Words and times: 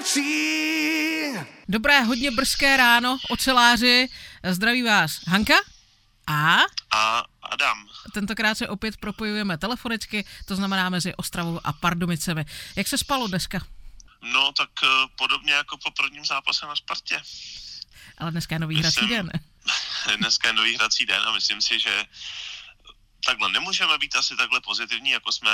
Dračí. 0.00 1.46
Dobré, 1.68 2.00
hodně 2.00 2.30
brzké 2.30 2.76
ráno, 2.76 3.18
oceláři. 3.28 4.08
Zdraví 4.50 4.82
vás 4.82 5.20
Hanka 5.26 5.54
a 6.26 6.58
A 6.90 7.24
Adam, 7.42 7.88
tentokrát 8.14 8.54
se 8.54 8.68
opět 8.68 8.96
propojujeme 8.96 9.58
telefonicky, 9.58 10.24
to 10.44 10.56
znamená 10.56 10.88
mezi 10.90 11.14
Ostravou 11.14 11.60
a 11.64 11.72
Pardubicemi. 11.72 12.44
Jak 12.76 12.88
se 12.88 12.98
spalo 12.98 13.26
dneska? 13.26 13.66
no 14.22 14.52
tak 14.52 14.70
eh, 14.84 14.86
podobně 15.18 15.52
jako 15.52 15.76
po 15.76 15.90
prvním 15.90 16.24
zápase 16.24 16.66
na 16.66 16.76
Spartě. 16.76 17.22
Ale 18.18 18.30
dneska 18.30 18.54
je 18.54 18.58
nový 18.58 18.76
hrací 18.80 19.00
Myslím- 19.00 19.16
den. 19.16 19.30
Dneska 20.16 20.48
je 20.48 20.54
nový 20.54 20.76
hrací 20.76 21.06
den 21.06 21.22
a 21.26 21.32
myslím 21.32 21.62
si, 21.62 21.80
že 21.80 22.04
takhle 23.26 23.48
nemůžeme 23.48 23.98
být 23.98 24.16
asi 24.16 24.36
takhle 24.36 24.60
pozitivní, 24.60 25.10
jako 25.10 25.32
jsme 25.32 25.50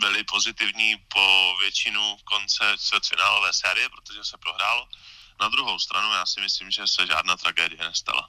byli 0.00 0.24
pozitivní 0.24 0.96
po 1.14 1.54
většinu 1.60 2.16
konce 2.24 2.64
čtvrtfinálové 2.78 3.52
série, 3.52 3.88
protože 3.88 4.24
se 4.24 4.36
prohrálo. 4.38 4.88
Na 5.40 5.48
druhou 5.48 5.78
stranu 5.78 6.12
já 6.12 6.26
si 6.26 6.40
myslím, 6.40 6.70
že 6.70 6.82
se 6.86 7.06
žádná 7.06 7.36
tragédie 7.36 7.84
nestala. 7.84 8.28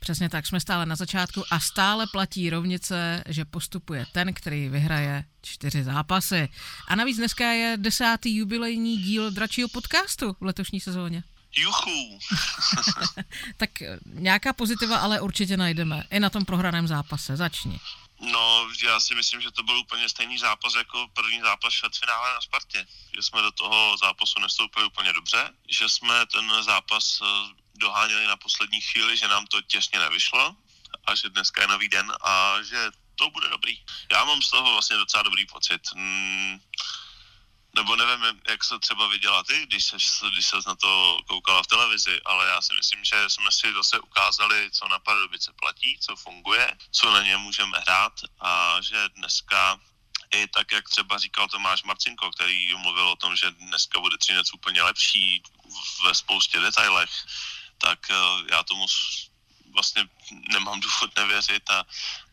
Přesně 0.00 0.28
tak, 0.28 0.46
jsme 0.46 0.60
stále 0.60 0.86
na 0.86 0.96
začátku 0.96 1.44
a 1.50 1.60
stále 1.60 2.06
platí 2.06 2.50
rovnice, 2.50 3.24
že 3.28 3.44
postupuje 3.44 4.06
ten, 4.12 4.34
který 4.34 4.68
vyhraje 4.68 5.24
čtyři 5.42 5.84
zápasy. 5.84 6.48
A 6.88 6.94
navíc 6.94 7.16
dneska 7.16 7.52
je 7.52 7.76
desátý 7.76 8.36
jubilejní 8.36 8.98
díl 8.98 9.30
Dračího 9.30 9.68
podcastu 9.68 10.36
v 10.40 10.44
letošní 10.44 10.80
sezóně. 10.80 11.22
Juchu! 11.56 12.18
Tak 13.56 13.70
nějaká 14.04 14.52
pozitiva 14.52 14.96
ale 14.96 15.20
určitě 15.20 15.56
najdeme. 15.56 16.04
I 16.10 16.20
na 16.20 16.30
tom 16.30 16.44
prohraném 16.44 16.88
zápase. 16.88 17.36
Začni. 17.36 17.80
No, 18.22 18.68
já 18.82 19.00
si 19.00 19.14
myslím, 19.14 19.40
že 19.40 19.50
to 19.50 19.62
byl 19.62 19.78
úplně 19.78 20.08
stejný 20.08 20.38
zápas 20.38 20.74
jako 20.74 21.08
první 21.08 21.40
zápas 21.40 21.74
čtvrtfinále 21.74 22.34
na 22.34 22.40
Spartě. 22.40 22.86
Že 23.14 23.22
jsme 23.22 23.42
do 23.42 23.52
toho 23.52 23.96
zápasu 23.96 24.40
nestoupili 24.40 24.86
úplně 24.86 25.12
dobře, 25.12 25.50
že 25.68 25.88
jsme 25.88 26.26
ten 26.26 26.62
zápas 26.62 27.20
eh, 27.22 27.26
doháněli 27.74 28.26
na 28.26 28.36
poslední 28.36 28.80
chvíli, 28.80 29.16
že 29.16 29.28
nám 29.28 29.46
to 29.46 29.62
těsně 29.62 29.98
nevyšlo 29.98 30.56
a 31.06 31.14
že 31.14 31.28
dneska 31.28 31.62
je 31.62 31.68
nový 31.68 31.88
den 31.88 32.12
a 32.20 32.62
že 32.62 32.90
to 33.16 33.30
bude 33.30 33.48
dobrý. 33.48 33.78
Já 34.12 34.24
mám 34.24 34.42
z 34.42 34.50
toho 34.50 34.72
vlastně 34.72 34.96
docela 34.96 35.22
dobrý 35.22 35.46
pocit. 35.46 35.82
Mm, 35.94 36.60
nebo 37.76 37.96
nevím, 37.96 38.40
jak 38.48 38.64
se 38.64 38.78
třeba 38.78 39.06
viděla 39.06 39.42
ty, 39.42 39.66
když 39.66 39.84
se, 39.84 39.96
když 40.32 40.46
se 40.46 40.56
na 40.66 40.74
to 40.74 41.18
koukala 41.28 41.62
v 41.62 41.66
televizi, 41.66 42.20
ale 42.24 42.46
já 42.48 42.62
si 42.62 42.74
myslím, 42.74 43.04
že 43.04 43.30
jsme 43.30 43.52
si 43.52 43.72
zase 43.72 44.00
ukázali, 44.00 44.70
co 44.70 44.88
na 44.88 44.98
Pardubice 44.98 45.52
platí, 45.52 45.98
co 46.00 46.16
funguje, 46.16 46.76
co 46.90 47.10
na 47.10 47.22
ně 47.22 47.36
můžeme 47.36 47.78
hrát 47.78 48.12
a 48.40 48.76
že 48.80 49.08
dneska 49.08 49.80
i 50.34 50.48
tak, 50.48 50.72
jak 50.72 50.88
třeba 50.88 51.18
říkal 51.18 51.48
Tomáš 51.48 51.82
Marcinko, 51.82 52.30
který 52.30 52.76
mluvil 52.76 53.08
o 53.08 53.16
tom, 53.16 53.36
že 53.36 53.50
dneska 53.50 54.00
bude 54.00 54.18
Třinec 54.18 54.52
úplně 54.52 54.82
lepší 54.82 55.42
ve 56.04 56.14
spoustě 56.14 56.60
detailech, 56.60 57.10
tak 57.78 58.10
eh, 58.10 58.14
já 58.50 58.62
tomu 58.62 58.86
vlastně 59.74 60.02
nemám 60.52 60.80
důvod 60.80 61.16
nevěřit 61.18 61.70
a 61.70 61.84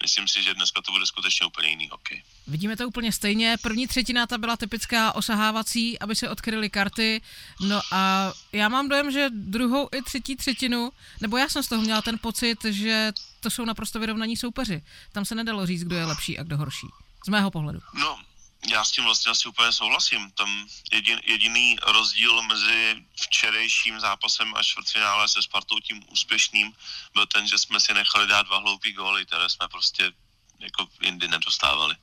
myslím 0.03 0.27
si, 0.27 0.43
že 0.43 0.53
dneska 0.53 0.81
to 0.81 0.91
bude 0.91 1.05
skutečně 1.05 1.45
úplně 1.45 1.69
jiný 1.69 1.89
hokej. 1.89 2.23
Vidíme 2.47 2.77
to 2.77 2.87
úplně 2.87 3.11
stejně. 3.11 3.57
První 3.61 3.87
třetina 3.87 4.27
ta 4.27 4.37
byla 4.37 4.57
typická 4.57 5.15
osahávací, 5.15 5.99
aby 5.99 6.15
se 6.15 6.29
odkryly 6.29 6.69
karty. 6.69 7.21
No 7.61 7.81
a 7.91 8.33
já 8.51 8.69
mám 8.69 8.89
dojem, 8.89 9.11
že 9.11 9.29
druhou 9.29 9.89
i 9.91 10.01
třetí 10.01 10.35
třetinu, 10.35 10.91
nebo 11.21 11.37
já 11.37 11.49
jsem 11.49 11.63
z 11.63 11.67
toho 11.67 11.81
měla 11.81 12.01
ten 12.01 12.19
pocit, 12.21 12.65
že 12.65 13.11
to 13.39 13.49
jsou 13.49 13.65
naprosto 13.65 13.99
vyrovnaní 13.99 14.37
soupeři. 14.37 14.83
Tam 15.11 15.25
se 15.25 15.35
nedalo 15.35 15.65
říct, 15.65 15.83
kdo 15.83 15.95
je 15.95 16.05
lepší 16.05 16.39
a 16.39 16.43
kdo 16.43 16.57
horší. 16.57 16.87
Z 17.25 17.29
mého 17.29 17.51
pohledu. 17.51 17.79
No, 17.93 18.19
já 18.67 18.85
s 18.85 18.91
tím 18.91 19.03
vlastně 19.03 19.31
asi 19.31 19.47
úplně 19.47 19.73
souhlasím. 19.73 20.31
Tam 20.31 20.67
jedin, 20.91 21.21
jediný 21.23 21.77
rozdíl 21.81 22.41
mezi 22.41 23.05
včerejším 23.21 23.99
zápasem 23.99 24.55
a 24.55 24.63
čtvrtfinále 24.63 25.29
se 25.29 25.41
Spartou 25.41 25.79
tím 25.79 26.03
úspěšným 26.07 26.73
byl 27.13 27.25
ten, 27.25 27.47
že 27.47 27.57
jsme 27.57 27.79
si 27.79 27.93
nechali 27.93 28.27
dát 28.27 28.47
dva 28.47 28.57
hloupý 28.57 28.93
góly, 28.93 29.25
které 29.25 29.49
jsme 29.49 29.67
prostě 29.67 30.11
jako 30.59 30.87
jindy 31.01 31.27
nedostávali. 31.27 31.95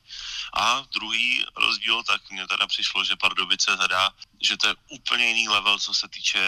A 0.54 0.80
druhý 0.92 1.44
rozdíl, 1.56 2.02
tak 2.02 2.30
mně 2.30 2.46
teda 2.46 2.66
přišlo, 2.66 3.04
že 3.04 3.16
Pardubice 3.16 3.76
teda, 3.76 4.10
že 4.42 4.56
to 4.56 4.68
je 4.68 4.74
úplně 4.88 5.26
jiný 5.26 5.48
level, 5.48 5.78
co 5.78 5.94
se 5.94 6.08
týče 6.08 6.40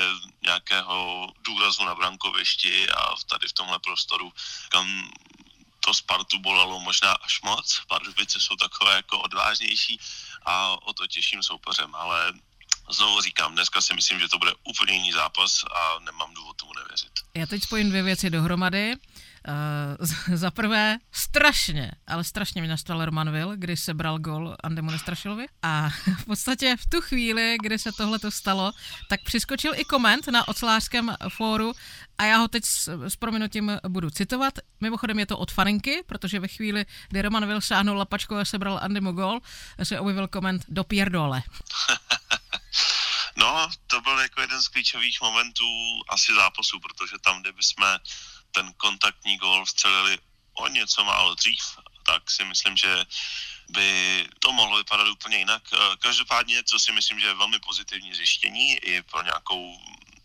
nějakého 0.43 1.29
důrazu 1.45 1.85
na 1.85 1.95
brankovišti 1.95 2.91
a 2.91 3.15
tady 3.29 3.49
v 3.49 3.53
tomhle 3.53 3.79
prostoru, 3.79 4.33
kam 4.69 5.11
to 5.88 5.94
Spartu 5.94 6.38
bolelo 6.38 6.81
možná 6.81 7.12
až 7.12 7.41
moc. 7.43 7.81
Pardubice 7.88 8.41
jsou 8.41 8.56
takové 8.56 8.97
jako 8.97 9.19
odvážnější 9.19 10.00
a 10.47 10.76
o 10.87 10.93
to 10.93 11.06
těším 11.06 11.43
soupeřem, 11.43 11.94
ale 11.94 12.32
znovu 12.91 13.21
říkám, 13.21 13.53
dneska 13.53 13.81
si 13.81 13.94
myslím, 13.94 14.21
že 14.21 14.28
to 14.28 14.38
bude 14.38 14.53
úplně 14.65 14.93
jiný 14.93 15.12
zápas 15.12 15.65
a 15.65 15.98
nemám 16.04 16.34
důvod 16.34 16.56
tomu 16.56 16.72
nevěřit. 16.75 17.12
Já 17.34 17.47
teď 17.47 17.62
spojím 17.62 17.88
dvě 17.88 18.03
věci 18.03 18.31
dohromady. 18.31 18.94
Uh, 19.48 20.06
za 20.36 20.50
prvé, 20.50 20.98
strašně, 21.12 21.92
ale 22.06 22.25
strašně 22.25 22.60
mě 22.60 22.70
naštval 22.70 23.04
Roman 23.04 23.31
Will, 23.31 23.56
kdy 23.56 23.76
se 23.76 23.94
bral 23.94 24.19
gol 24.19 24.56
Andemu 24.62 24.91
Nestrašilovi. 24.91 25.47
A 25.62 25.88
v 26.19 26.25
podstatě 26.25 26.76
v 26.81 26.86
tu 26.86 27.00
chvíli, 27.00 27.56
kdy 27.62 27.78
se 27.78 27.92
tohle 27.92 28.19
to 28.19 28.31
stalo, 28.31 28.72
tak 29.09 29.22
přiskočil 29.22 29.72
i 29.75 29.84
koment 29.84 30.26
na 30.26 30.48
ocelářském 30.48 31.14
fóru 31.28 31.72
a 32.19 32.25
já 32.25 32.36
ho 32.36 32.48
teď 32.48 32.64
s, 32.64 32.88
s 33.09 33.16
prominutím 33.16 33.78
budu 33.88 34.10
citovat. 34.10 34.54
Mimochodem 34.81 35.19
je 35.19 35.26
to 35.26 35.38
od 35.38 35.53
Farinky, 35.53 36.03
protože 36.06 36.41
ve 36.41 36.48
chvíli, 36.48 36.86
kdy 37.09 37.22
Roman 37.22 37.47
Will 37.47 37.60
sáhnul 37.60 37.97
lapačkou 37.97 38.36
a 38.36 38.44
sebral 38.44 38.80
Andemu 38.82 39.12
gol, 39.12 39.41
se 39.82 40.00
objevil 40.00 40.28
koment 40.28 40.65
do 40.69 40.84
pierdole. 40.84 41.42
No, 43.38 43.69
to 43.86 44.00
byl 44.00 44.19
jako 44.19 44.41
jeden 44.41 44.62
z 44.62 44.69
klíčových 44.69 45.20
momentů 45.20 45.65
asi 46.09 46.34
zápasu, 46.34 46.80
protože 46.80 47.16
tam, 47.25 47.41
kdyby 47.41 47.62
jsme 47.62 47.98
ten 48.53 48.72
kontaktní 48.76 49.36
gól 49.36 49.66
střelili 49.66 50.19
o 50.54 50.69
něco 50.69 51.04
málo 51.04 51.34
dřív, 51.34 51.62
tak 52.06 52.31
si 52.31 52.44
myslím, 52.44 52.76
že 52.76 53.04
by 53.70 54.28
to 54.38 54.53
mohlo 54.53 54.76
vypadat 54.76 55.09
úplně 55.09 55.36
jinak. 55.38 55.62
Eh, 55.72 55.97
Každopádně, 55.98 56.62
co 56.64 56.78
si 56.78 56.92
myslím, 56.92 57.20
že 57.20 57.26
je 57.26 57.34
velmi 57.34 57.59
pozitivní 57.59 58.14
zjištění 58.14 58.75
i 58.76 59.03
pro 59.03 59.22
nějakou 59.22 59.78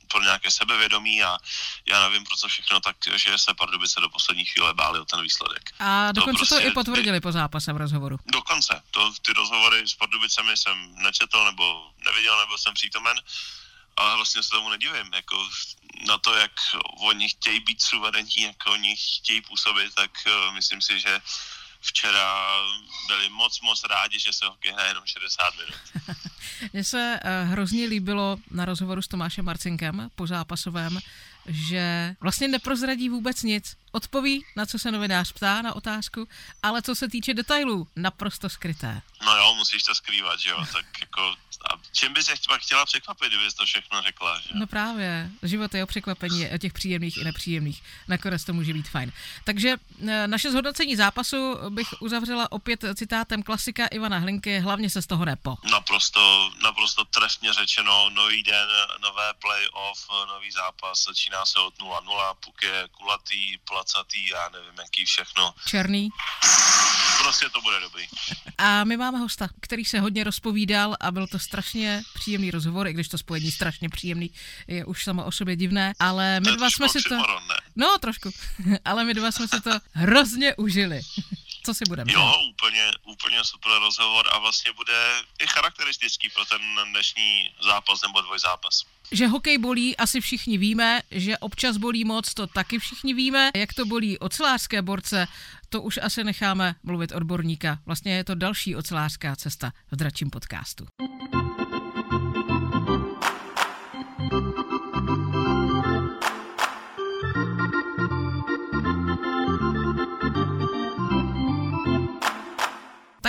pro 0.08 0.22
nějaké 0.24 0.52
sebevědomí 0.52 1.24
a 1.24 1.38
já 1.90 2.00
nevím 2.10 2.24
pro 2.24 2.38
co 2.38 2.48
všechno, 2.48 2.80
tak 2.80 2.96
že 3.16 3.38
se 3.38 3.54
Pardubice 3.54 4.00
do 4.02 4.10
poslední 4.10 4.46
chvíle 4.46 4.74
báli 4.74 5.00
o 5.00 5.06
ten 5.06 5.22
výsledek. 5.22 5.72
A 5.80 6.08
To 6.08 6.14
dokonce 6.14 6.46
to, 6.46 6.56
prostě- 6.56 6.68
i 6.68 6.72
potvrdili 6.72 7.22
po 7.22 7.32
zápase 7.32 7.74
v 7.74 7.78
rozhovoru. 7.78 8.18
Dokonce. 8.26 8.82
To, 8.92 9.14
ty 9.22 9.34
rozhovory 9.34 9.88
s 9.88 9.94
Pardubicemi 9.94 10.58
jsem 10.58 10.96
nečetl 10.96 11.46
nebo 11.46 11.92
neviděl, 12.06 12.40
nebo 12.40 12.58
jsem 12.58 12.74
přítomen, 12.74 13.18
ale 13.98 14.16
vlastně 14.16 14.44
se 14.44 14.50
tomu 14.50 14.70
nedivím. 14.70 15.14
Jako 15.16 15.50
na 16.08 16.18
to, 16.18 16.36
jak 16.36 16.52
oni 17.00 17.30
chtějí 17.30 17.60
být 17.60 17.82
suverénní, 17.82 18.42
jak 18.42 18.68
oni 18.68 18.96
chtějí 18.96 19.42
působit, 19.42 19.94
tak 19.96 20.12
uh, 20.28 20.56
myslím 20.56 20.82
si, 20.82 21.00
že 21.00 21.22
včera 21.82 22.58
byli 23.08 23.30
moc, 23.30 23.62
moc 23.62 23.84
rádi, 23.84 24.20
že 24.20 24.34
se 24.34 24.46
hokej 24.46 24.72
hraje 24.72 24.90
jenom 24.90 25.04
60 25.06 25.54
minut. 25.58 25.76
Mně 26.74 26.84
se 26.84 27.20
uh, 27.24 27.52
hrozně 27.52 27.86
líbilo 27.86 28.38
na 28.52 28.66
rozhovoru 28.66 29.02
s 29.02 29.08
Tomášem 29.08 29.46
Marcinkem 29.46 30.10
po 30.16 30.28
zápasovém, 30.28 31.00
že 31.48 32.16
vlastně 32.20 32.48
neprozradí 32.48 33.10
vůbec 33.10 33.44
nic. 33.44 33.76
Odpoví, 33.96 34.46
na 34.56 34.66
co 34.66 34.80
se 34.80 34.92
novinář 34.92 35.32
ptá, 35.32 35.62
na 35.62 35.76
otázku, 35.76 36.28
ale 36.64 36.82
co 36.82 36.96
se 36.96 37.10
týče 37.10 37.34
detailů, 37.34 37.88
naprosto 37.96 38.50
skryté. 38.50 39.02
No 39.26 39.38
jo, 39.38 39.54
musíš 39.54 39.84
to 39.84 39.96
skrývat, 39.96 40.40
že 40.40 40.50
jo, 40.50 40.66
tak 40.74 40.86
jako 41.02 41.36
a 41.72 41.80
čím 41.92 42.14
bys 42.14 42.28
je 42.28 42.36
pak 42.48 42.62
chtěla 42.62 42.86
překvapit, 42.86 43.28
kdybys 43.28 43.54
to 43.54 43.66
všechno 43.66 44.02
řekla, 44.02 44.40
že 44.40 44.50
jo? 44.50 44.60
No 44.60 44.68
právě, 44.68 45.30
život 45.44 45.74
je 45.74 45.84
o 45.84 45.88
překvapení, 45.88 46.50
o 46.50 46.58
těch 46.58 46.74
příjemných 46.74 47.18
i 47.18 47.24
nepříjemných. 47.24 47.84
Nakonec 48.08 48.44
to 48.44 48.54
může 48.54 48.74
být 48.74 48.90
fajn. 48.90 49.12
Takže 49.44 49.76
eh, 50.08 50.28
naše 50.28 50.52
zhodnocení 50.52 50.96
zápasu 50.96 51.58
bych 51.70 51.88
uzavřela 52.00 52.52
opět 52.52 52.86
citátem 52.96 53.44
klasika 53.44 53.88
Ivana 53.88 54.20
Hlinky, 54.20 54.60
hlavně 54.60 54.90
se 54.90 55.02
z 55.02 55.08
toho 55.08 55.26
nepo. 55.26 55.58
Naprosto, 55.72 56.52
naprosto 56.64 57.06
trefně 57.06 57.54
řečeno, 57.54 58.10
nový 58.10 58.44
den, 58.44 58.68
nové 59.02 59.34
playoff, 59.34 60.08
nový 60.28 60.52
zápas, 60.52 61.04
začíná 61.04 61.46
se 61.46 61.60
od 61.60 61.74
0-0, 61.78 62.36
puk 62.46 62.64
je 62.64 62.88
kulatý, 62.92 63.58
placatý, 63.84 64.30
já 64.30 64.50
nevím, 64.50 64.74
jaký 64.80 65.06
všechno. 65.06 65.54
Černý. 65.68 66.10
Prostě 67.22 67.50
to 67.50 67.62
bude 67.62 67.80
dobrý. 67.80 68.04
A 68.58 68.84
my 68.84 68.98
máme 68.98 69.18
hosta, 69.18 69.50
který 69.62 69.86
se 69.86 70.00
hodně 70.00 70.24
rozpovídal 70.24 70.96
a 71.00 71.12
byl 71.12 71.28
to 71.28 71.40
strašně 71.40 72.04
příjemný 72.14 72.52
rozhovor, 72.52 72.88
i 72.88 72.94
když 72.94 73.08
to 73.08 73.18
spojení 73.18 73.52
strašně 73.52 73.90
příjemný 73.90 74.32
je 74.68 74.86
už 74.86 75.04
samo 75.04 75.26
o 75.26 75.32
sobě 75.32 75.56
divné, 75.56 75.94
ale 76.00 76.40
my 76.40 76.58
dva 76.58 76.70
jsme 76.70 76.90
si 76.90 77.02
to... 77.10 77.16
ne? 77.16 77.24
No, 77.76 77.98
trošku. 78.02 78.30
ale 78.86 79.04
my 79.04 79.14
dva 79.14 79.32
jsme 79.32 79.48
si 79.48 79.62
to 79.62 79.72
hrozně 79.92 80.56
užili. 80.56 81.02
Co 81.66 81.74
si 81.74 81.84
budeme? 81.88 82.12
Jo, 82.12 82.34
úplně, 82.50 82.92
úplně 83.04 83.44
super 83.44 83.72
rozhovor 83.80 84.26
a 84.32 84.40
vlastně 84.40 84.72
bude 84.72 85.22
i 85.40 85.48
charakteristický 85.48 86.30
pro 86.30 86.46
ten 86.46 86.62
dnešní 86.90 87.50
zápas 87.64 88.02
nebo 88.02 88.22
dvojzápas. 88.22 88.84
Že 89.12 89.28
hokej 89.28 89.58
bolí, 89.58 89.98
asi 89.98 90.22
všichni 90.22 90.58
víme, 90.58 91.02
že 91.12 91.38
občas 91.38 91.78
bolí 91.78 92.06
moc, 92.06 92.34
to 92.34 92.48
taky 92.48 92.80
všichni 92.80 93.14
víme. 93.14 93.52
Jak 93.56 93.74
to 93.74 93.86
bolí 93.86 94.20
ocelářské 94.20 94.82
borce, 94.82 95.28
to 95.70 95.82
už 95.82 96.00
asi 96.02 96.24
necháme 96.24 96.76
mluvit 96.84 97.12
odborníka. 97.12 97.80
Vlastně 97.86 98.16
je 98.16 98.24
to 98.24 98.36
další 98.36 98.76
ocelářská 98.76 99.36
cesta 99.36 99.72
v 99.92 99.96
dračím 99.96 100.30
podcastu. 100.30 100.86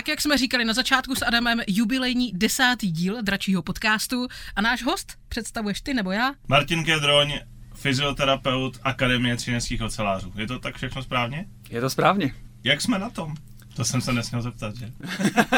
Tak, 0.04 0.08
jak 0.08 0.20
jsme 0.20 0.38
říkali 0.38 0.64
na 0.64 0.72
začátku 0.72 1.14
s 1.14 1.22
Adamem, 1.22 1.60
jubilejní 1.66 2.32
desátý 2.32 2.90
díl 2.90 3.22
dračího 3.22 3.62
podcastu 3.62 4.28
a 4.56 4.60
náš 4.60 4.82
host 4.82 5.12
představuješ 5.28 5.80
ty 5.80 5.94
nebo 5.94 6.12
já? 6.12 6.34
Martin 6.48 6.84
Kedroň, 6.84 7.32
fyzioterapeut 7.74 8.78
Akademie 8.82 9.36
třineckých 9.36 9.82
ocelářů. 9.82 10.32
Je 10.36 10.46
to 10.46 10.58
tak 10.58 10.76
všechno 10.76 11.02
správně? 11.02 11.46
Je 11.70 11.80
to 11.80 11.90
správně. 11.90 12.34
Jak 12.64 12.80
jsme 12.80 12.98
na 12.98 13.10
tom? 13.10 13.34
To 13.76 13.84
jsem 13.84 14.00
se 14.00 14.12
nesměl 14.12 14.42
zeptat, 14.42 14.76
že? 14.76 14.92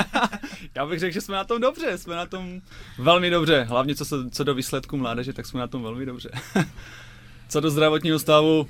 Já 0.75 0.87
bych 0.87 1.01
řekl, 1.01 1.15
že 1.15 1.21
jsme 1.21 1.37
na 1.37 1.45
tom 1.45 1.61
dobře, 1.61 1.99
jsme 1.99 2.17
na 2.17 2.27
tom 2.27 2.61
velmi 2.99 3.31
dobře. 3.31 3.65
Hlavně 3.69 3.95
co, 3.95 4.05
se, 4.05 4.17
co 4.31 4.45
do 4.45 4.55
výsledku 4.55 4.97
mládeže, 4.97 5.33
tak 5.33 5.47
jsme 5.47 5.61
na 5.61 5.67
tom 5.67 5.83
velmi 5.83 6.07
dobře. 6.07 6.31
co 7.49 7.61
do 7.61 7.71
zdravotního 7.71 8.19
stavu, 8.19 8.69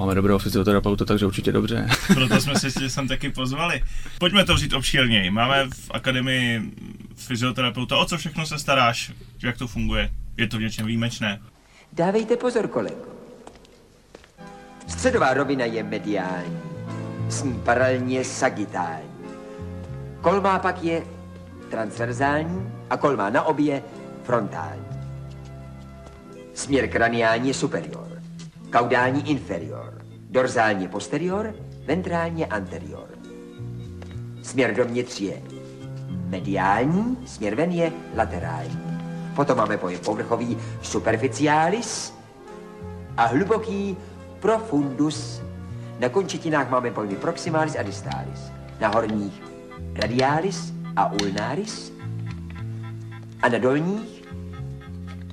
Máme 0.00 0.14
dobrého 0.14 0.38
fyzioterapeuta, 0.38 1.04
takže 1.04 1.26
určitě 1.26 1.52
dobře. 1.52 1.88
Proto 2.14 2.40
jsme 2.40 2.54
se 2.54 2.90
sem 2.90 3.08
taky 3.08 3.30
pozvali. 3.30 3.82
Pojďme 4.18 4.44
to 4.44 4.54
vzít 4.54 4.72
obšírněji. 4.72 5.30
Máme 5.30 5.66
v 5.70 5.90
akademii 5.90 6.62
fyzioterapeuta. 7.14 7.96
O 7.96 8.04
co 8.04 8.18
všechno 8.18 8.46
se 8.46 8.58
staráš? 8.58 9.12
Jak 9.42 9.58
to 9.58 9.66
funguje? 9.66 10.10
Je 10.36 10.48
to 10.48 10.56
v 10.56 10.60
něčem 10.60 10.86
výjimečné? 10.86 11.40
Dávejte 11.92 12.36
pozor, 12.36 12.68
kolego. 12.68 13.04
Středová 14.86 15.34
rovina 15.34 15.64
je 15.64 15.82
mediální, 15.82 16.58
s 17.28 17.42
ní 17.42 17.60
paralelně 17.64 18.24
sagitální. 18.24 19.10
Kolmá 20.20 20.58
pak 20.58 20.82
je 20.82 21.02
transverzální 21.70 22.72
a 22.90 22.96
kolmá 22.96 23.30
na 23.30 23.42
obě 23.42 23.82
frontální. 24.24 24.86
Směr 26.54 26.88
kraniální 26.88 27.48
je 27.48 27.54
superior, 27.54 28.09
kaudální 28.72 29.30
inferior, 29.30 30.02
dorzální 30.30 30.88
posterior, 30.88 31.54
ventrální 31.86 32.46
anterior. 32.46 33.08
Směr 34.42 34.74
dovnitř 34.74 35.20
je 35.20 35.42
mediální, 36.10 37.18
směr 37.26 37.54
ven 37.54 37.70
je 37.70 37.92
laterální. 38.16 39.00
Potom 39.36 39.58
máme 39.58 39.76
pojem 39.76 40.00
povrchový 40.00 40.56
superficialis 40.82 42.14
a 43.16 43.26
hluboký 43.26 43.96
profundus. 44.40 45.42
Na 46.00 46.08
končetinách 46.08 46.70
máme 46.70 46.90
pojmy 46.90 47.16
proximalis 47.16 47.76
a 47.78 47.82
distalis. 47.82 48.52
Na 48.80 48.88
horních 48.88 49.42
radialis 49.94 50.72
a 50.96 51.12
ulnaris. 51.12 51.92
A 53.42 53.48
na 53.48 53.58
dolních 53.58 54.24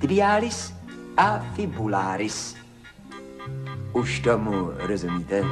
tibialis 0.00 0.74
a 1.16 1.38
fibularis. 1.54 2.57
Už 3.92 4.20
tomu 4.20 4.70
rozumíte? 4.78 5.44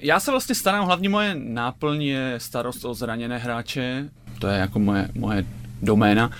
Já 0.00 0.20
se 0.20 0.30
vlastně 0.30 0.54
starám, 0.54 0.86
hlavně 0.86 1.08
moje 1.08 1.34
náplň 1.34 2.02
je 2.02 2.34
starost 2.38 2.84
o 2.84 2.94
zraněné 2.94 3.38
hráče, 3.38 4.08
to 4.38 4.46
je 4.46 4.58
jako 4.58 4.78
moje, 4.78 5.08
moje 5.14 5.44
doména. 5.82 6.30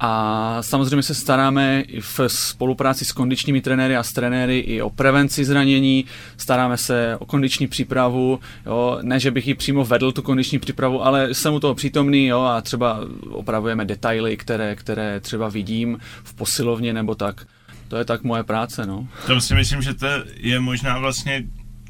A 0.00 0.58
samozřejmě 0.60 1.02
se 1.02 1.14
staráme 1.14 1.80
i 1.80 2.00
v 2.00 2.20
spolupráci 2.26 3.04
s 3.04 3.12
kondičními 3.12 3.60
trenéry 3.60 3.96
a 3.96 4.02
s 4.02 4.12
trenéry 4.12 4.58
i 4.58 4.82
o 4.82 4.90
prevenci 4.90 5.44
zranění, 5.44 6.04
staráme 6.36 6.76
se 6.76 7.16
o 7.18 7.26
kondiční 7.26 7.66
přípravu, 7.66 8.40
jo, 8.66 8.98
ne, 9.02 9.20
že 9.20 9.30
bych 9.30 9.48
ji 9.48 9.54
přímo 9.54 9.84
vedl 9.84 10.12
tu 10.12 10.22
kondiční 10.22 10.58
přípravu, 10.58 11.04
ale 11.04 11.34
jsem 11.34 11.54
u 11.54 11.60
toho 11.60 11.74
přítomný 11.74 12.26
jo, 12.26 12.40
a 12.40 12.60
třeba 12.60 13.00
opravujeme 13.30 13.84
detaily, 13.84 14.36
které, 14.36 14.76
které 14.76 15.20
třeba 15.20 15.48
vidím 15.48 15.98
v 16.24 16.34
posilovně 16.34 16.92
nebo 16.92 17.14
tak. 17.14 17.46
To 17.94 17.98
je 17.98 18.04
tak 18.04 18.24
moje 18.24 18.42
práce, 18.42 18.86
no. 18.86 19.08
To 19.26 19.40
si 19.40 19.54
myslím, 19.54 19.82
že 19.82 19.94
to 19.94 20.06
je 20.36 20.60
možná 20.60 20.98
vlastně 20.98 21.44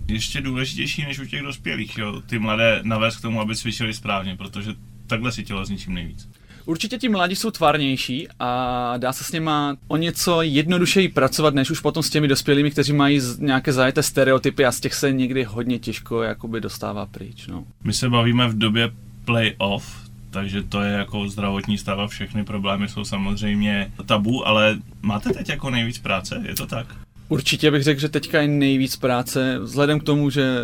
ještě 0.09 0.41
důležitější 0.41 1.03
než 1.03 1.19
u 1.19 1.27
těch 1.27 1.43
dospělých, 1.43 1.99
jo? 1.99 2.23
ty 2.27 2.39
mladé 2.39 2.81
navést 2.83 3.19
k 3.19 3.23
tomu, 3.23 3.41
aby 3.41 3.57
cvičili 3.57 3.95
správně, 3.95 4.37
protože 4.37 4.71
takhle 5.07 5.33
si 5.33 5.45
tělo 5.45 5.65
zničím 5.65 5.95
nejvíc. 5.95 6.29
Určitě 6.65 6.99
ti 6.99 7.09
mladí 7.09 7.37
jsou 7.37 7.51
tvárnější 7.51 8.29
a 8.39 8.95
dá 8.97 9.13
se 9.13 9.25
s 9.25 9.33
něma 9.33 9.77
o 9.89 9.97
něco 9.97 10.43
jednodušeji 10.43 11.09
pracovat, 11.09 11.55
než 11.55 11.71
už 11.71 11.81
potom 11.81 12.03
s 12.03 12.11
těmi 12.11 12.29
dospělými, 12.29 12.71
kteří 12.71 12.93
mají 12.93 13.21
nějaké 13.39 13.73
zajeté 13.73 14.03
stereotypy 14.03 14.65
a 14.65 14.73
z 14.73 14.81
těch 14.81 14.95
se 14.95 15.13
někdy 15.13 15.45
hodně 15.45 15.79
těžko 15.79 16.23
jakoby 16.23 16.61
dostává 16.61 17.07
pryč. 17.07 17.47
No. 17.47 17.65
My 17.85 17.93
se 17.93 18.09
bavíme 18.09 18.49
v 18.49 18.59
době 18.59 18.91
play-off, 19.25 20.04
takže 20.35 20.63
to 20.63 20.83
je 20.83 20.93
jako 20.93 21.29
zdravotní 21.29 21.79
stav 21.79 21.99
a 21.99 22.07
všechny 22.07 22.45
problémy 22.45 22.89
jsou 22.89 23.05
samozřejmě 23.05 23.93
tabu, 24.07 24.47
ale 24.47 24.77
máte 25.03 25.31
teď 25.31 25.49
jako 25.49 25.71
nejvíc 25.71 25.99
práce, 25.99 26.43
je 26.49 26.55
to 26.55 26.67
tak? 26.67 26.87
Určitě 27.29 27.71
bych 27.71 27.83
řekl, 27.83 28.01
že 28.01 28.09
teďka 28.09 28.41
je 28.41 28.49
nejvíc 28.49 28.97
práce, 28.97 29.59
vzhledem 29.59 30.01
k 30.01 30.05
tomu, 30.05 30.31
že 30.31 30.61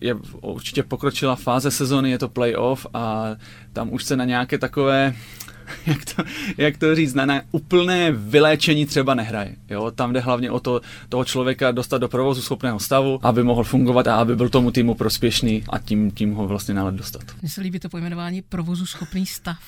je 0.00 0.14
určitě 0.40 0.82
pokročila 0.82 1.36
fáze 1.36 1.70
sezóny, 1.70 2.10
je 2.10 2.18
to 2.18 2.28
playoff 2.28 2.86
a 2.94 3.36
tam 3.72 3.92
už 3.92 4.04
se 4.04 4.16
na 4.16 4.24
nějaké 4.24 4.58
takové 4.58 5.14
jak 5.86 6.04
to, 6.04 6.22
jak 6.56 6.76
to 6.76 6.94
říct, 6.94 7.14
na, 7.14 7.26
na 7.26 7.42
úplné 7.50 8.12
vyléčení 8.12 8.86
třeba 8.86 9.14
nehraje. 9.14 9.56
Jo? 9.70 9.90
Tam 9.90 10.12
jde 10.12 10.20
hlavně 10.20 10.50
o 10.50 10.60
to, 10.60 10.80
toho 11.08 11.24
člověka 11.24 11.70
dostat 11.70 11.98
do 11.98 12.08
provozu 12.08 12.42
schopného 12.42 12.80
stavu, 12.80 13.20
aby 13.22 13.42
mohl 13.42 13.64
fungovat 13.64 14.06
a 14.06 14.16
aby 14.16 14.36
byl 14.36 14.48
tomu 14.48 14.70
týmu 14.70 14.94
prospěšný 14.94 15.64
a 15.68 15.78
tím, 15.78 16.10
tím 16.10 16.34
ho 16.34 16.48
vlastně 16.48 16.74
nálet 16.74 16.94
dostat. 16.94 17.22
Mně 17.42 17.50
se 17.50 17.60
líbí 17.60 17.78
to 17.78 17.88
pojmenování 17.88 18.42
provozu 18.42 18.86
schopný 18.86 19.26
stav. 19.26 19.58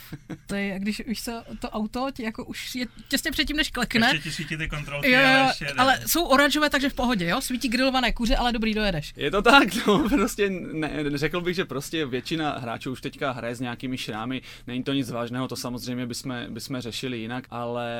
To 0.47 0.55
je, 0.55 0.79
když 0.79 1.03
už 1.11 1.19
se 1.19 1.33
to 1.59 1.71
auto 1.71 2.09
ti 2.13 2.23
jako 2.23 2.45
už 2.45 2.75
je 2.75 2.87
těsně 3.09 3.31
předtím, 3.31 3.57
než 3.57 3.71
klekne. 3.71 4.11
Ještě 4.13 4.29
ti 4.29 4.35
svítí 4.35 4.57
ty 4.57 4.69
kontrolky, 4.69 5.11
jo, 5.11 5.21
ale, 5.21 5.53
ale 5.79 6.01
jsou 6.07 6.25
oranžové, 6.25 6.71
takže 6.71 6.89
v 6.89 6.95
pohodě, 6.95 7.29
jo? 7.29 7.41
Svítí 7.41 7.69
grilované 7.69 8.13
kuře, 8.13 8.37
ale 8.37 8.53
dobrý, 8.53 8.75
dojedeš. 8.75 9.13
Je 9.17 9.31
to 9.31 9.43
tak, 9.43 9.87
no, 9.87 10.09
prostě 10.09 10.51
ne, 10.51 10.91
řekl 11.15 11.41
bych, 11.41 11.57
že 11.57 11.65
prostě 11.65 12.07
většina 12.07 12.59
hráčů 12.59 12.93
už 12.93 13.01
teďka 13.01 13.33
hraje 13.33 13.55
s 13.55 13.61
nějakými 13.61 13.99
šrámy, 13.99 14.43
není 14.67 14.83
to 14.83 14.93
nic 14.93 15.11
vážného, 15.11 15.49
to 15.49 15.57
samozřejmě 15.57 15.94
bychom, 16.07 16.35
bychom 16.51 16.81
řešili 16.81 17.19
jinak, 17.19 17.45
ale 17.51 17.93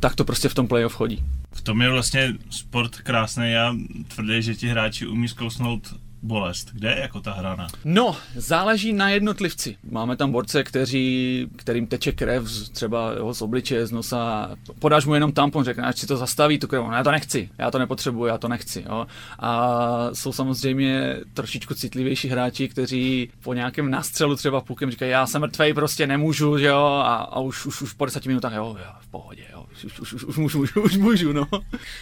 tak 0.00 0.14
to 0.16 0.24
prostě 0.24 0.48
v 0.48 0.54
tom 0.54 0.68
playoff 0.68 0.94
chodí. 0.94 1.24
V 1.52 1.62
tom 1.62 1.82
je 1.82 1.90
vlastně 1.90 2.34
sport 2.50 2.96
krásný. 2.96 3.52
Já 3.52 3.76
tvrdý, 4.14 4.42
že 4.42 4.54
ti 4.54 4.68
hráči 4.68 5.06
umí 5.06 5.28
zkousnout 5.28 5.94
bolest. 6.22 6.70
Kde 6.72 6.90
je 6.90 7.00
jako 7.00 7.20
ta 7.20 7.32
hrana? 7.32 7.68
No, 7.84 8.16
záleží 8.36 8.92
na 8.92 9.08
jednotlivci. 9.08 9.76
Máme 9.90 10.16
tam 10.16 10.32
borce, 10.32 10.64
kteří, 10.64 11.46
kterým 11.56 11.86
teče 11.86 12.12
krev 12.12 12.46
z, 12.46 12.70
třeba 12.70 13.12
jo, 13.12 13.34
z 13.34 13.42
obličeje, 13.42 13.86
z 13.86 13.92
nosa. 13.92 14.50
Podáš 14.78 15.06
mu 15.06 15.14
jenom 15.14 15.32
tampon, 15.32 15.64
řekne, 15.64 15.84
ať 15.84 15.98
si 15.98 16.06
to 16.06 16.16
zastaví, 16.16 16.58
tu 16.58 16.66
krev. 16.66 16.82
No, 16.82 16.92
já 16.92 17.04
to 17.04 17.10
nechci, 17.10 17.50
já 17.58 17.70
to 17.70 17.78
nepotřebuji, 17.78 18.26
já 18.26 18.38
to 18.38 18.48
nechci. 18.48 18.84
Jo. 18.88 19.06
A 19.38 20.10
jsou 20.12 20.32
samozřejmě 20.32 21.16
trošičku 21.34 21.74
citlivější 21.74 22.28
hráči, 22.28 22.68
kteří 22.68 23.30
po 23.42 23.54
nějakém 23.54 23.90
nástřelu 23.90 24.36
třeba 24.36 24.60
pukem 24.60 24.90
říkají, 24.90 25.10
já 25.10 25.26
jsem 25.26 25.40
mrtvej, 25.40 25.74
prostě 25.74 26.06
nemůžu, 26.06 26.56
jo, 26.58 26.84
a, 27.04 27.16
a 27.16 27.40
už, 27.40 27.66
už, 27.66 27.82
už 27.82 27.92
po 27.92 28.04
deseti 28.04 28.28
minutách, 28.28 28.52
jo, 28.52 28.76
jo, 28.78 28.92
v 29.00 29.08
pohodě, 29.08 29.42
jo, 29.52 29.66
už, 29.72 29.84
už, 29.84 30.12
už, 30.12 30.24
už, 30.24 30.36
můžu, 30.36 30.60
už, 30.60 30.76
už 30.76 30.96
můžu, 30.96 31.32
no. 31.32 31.46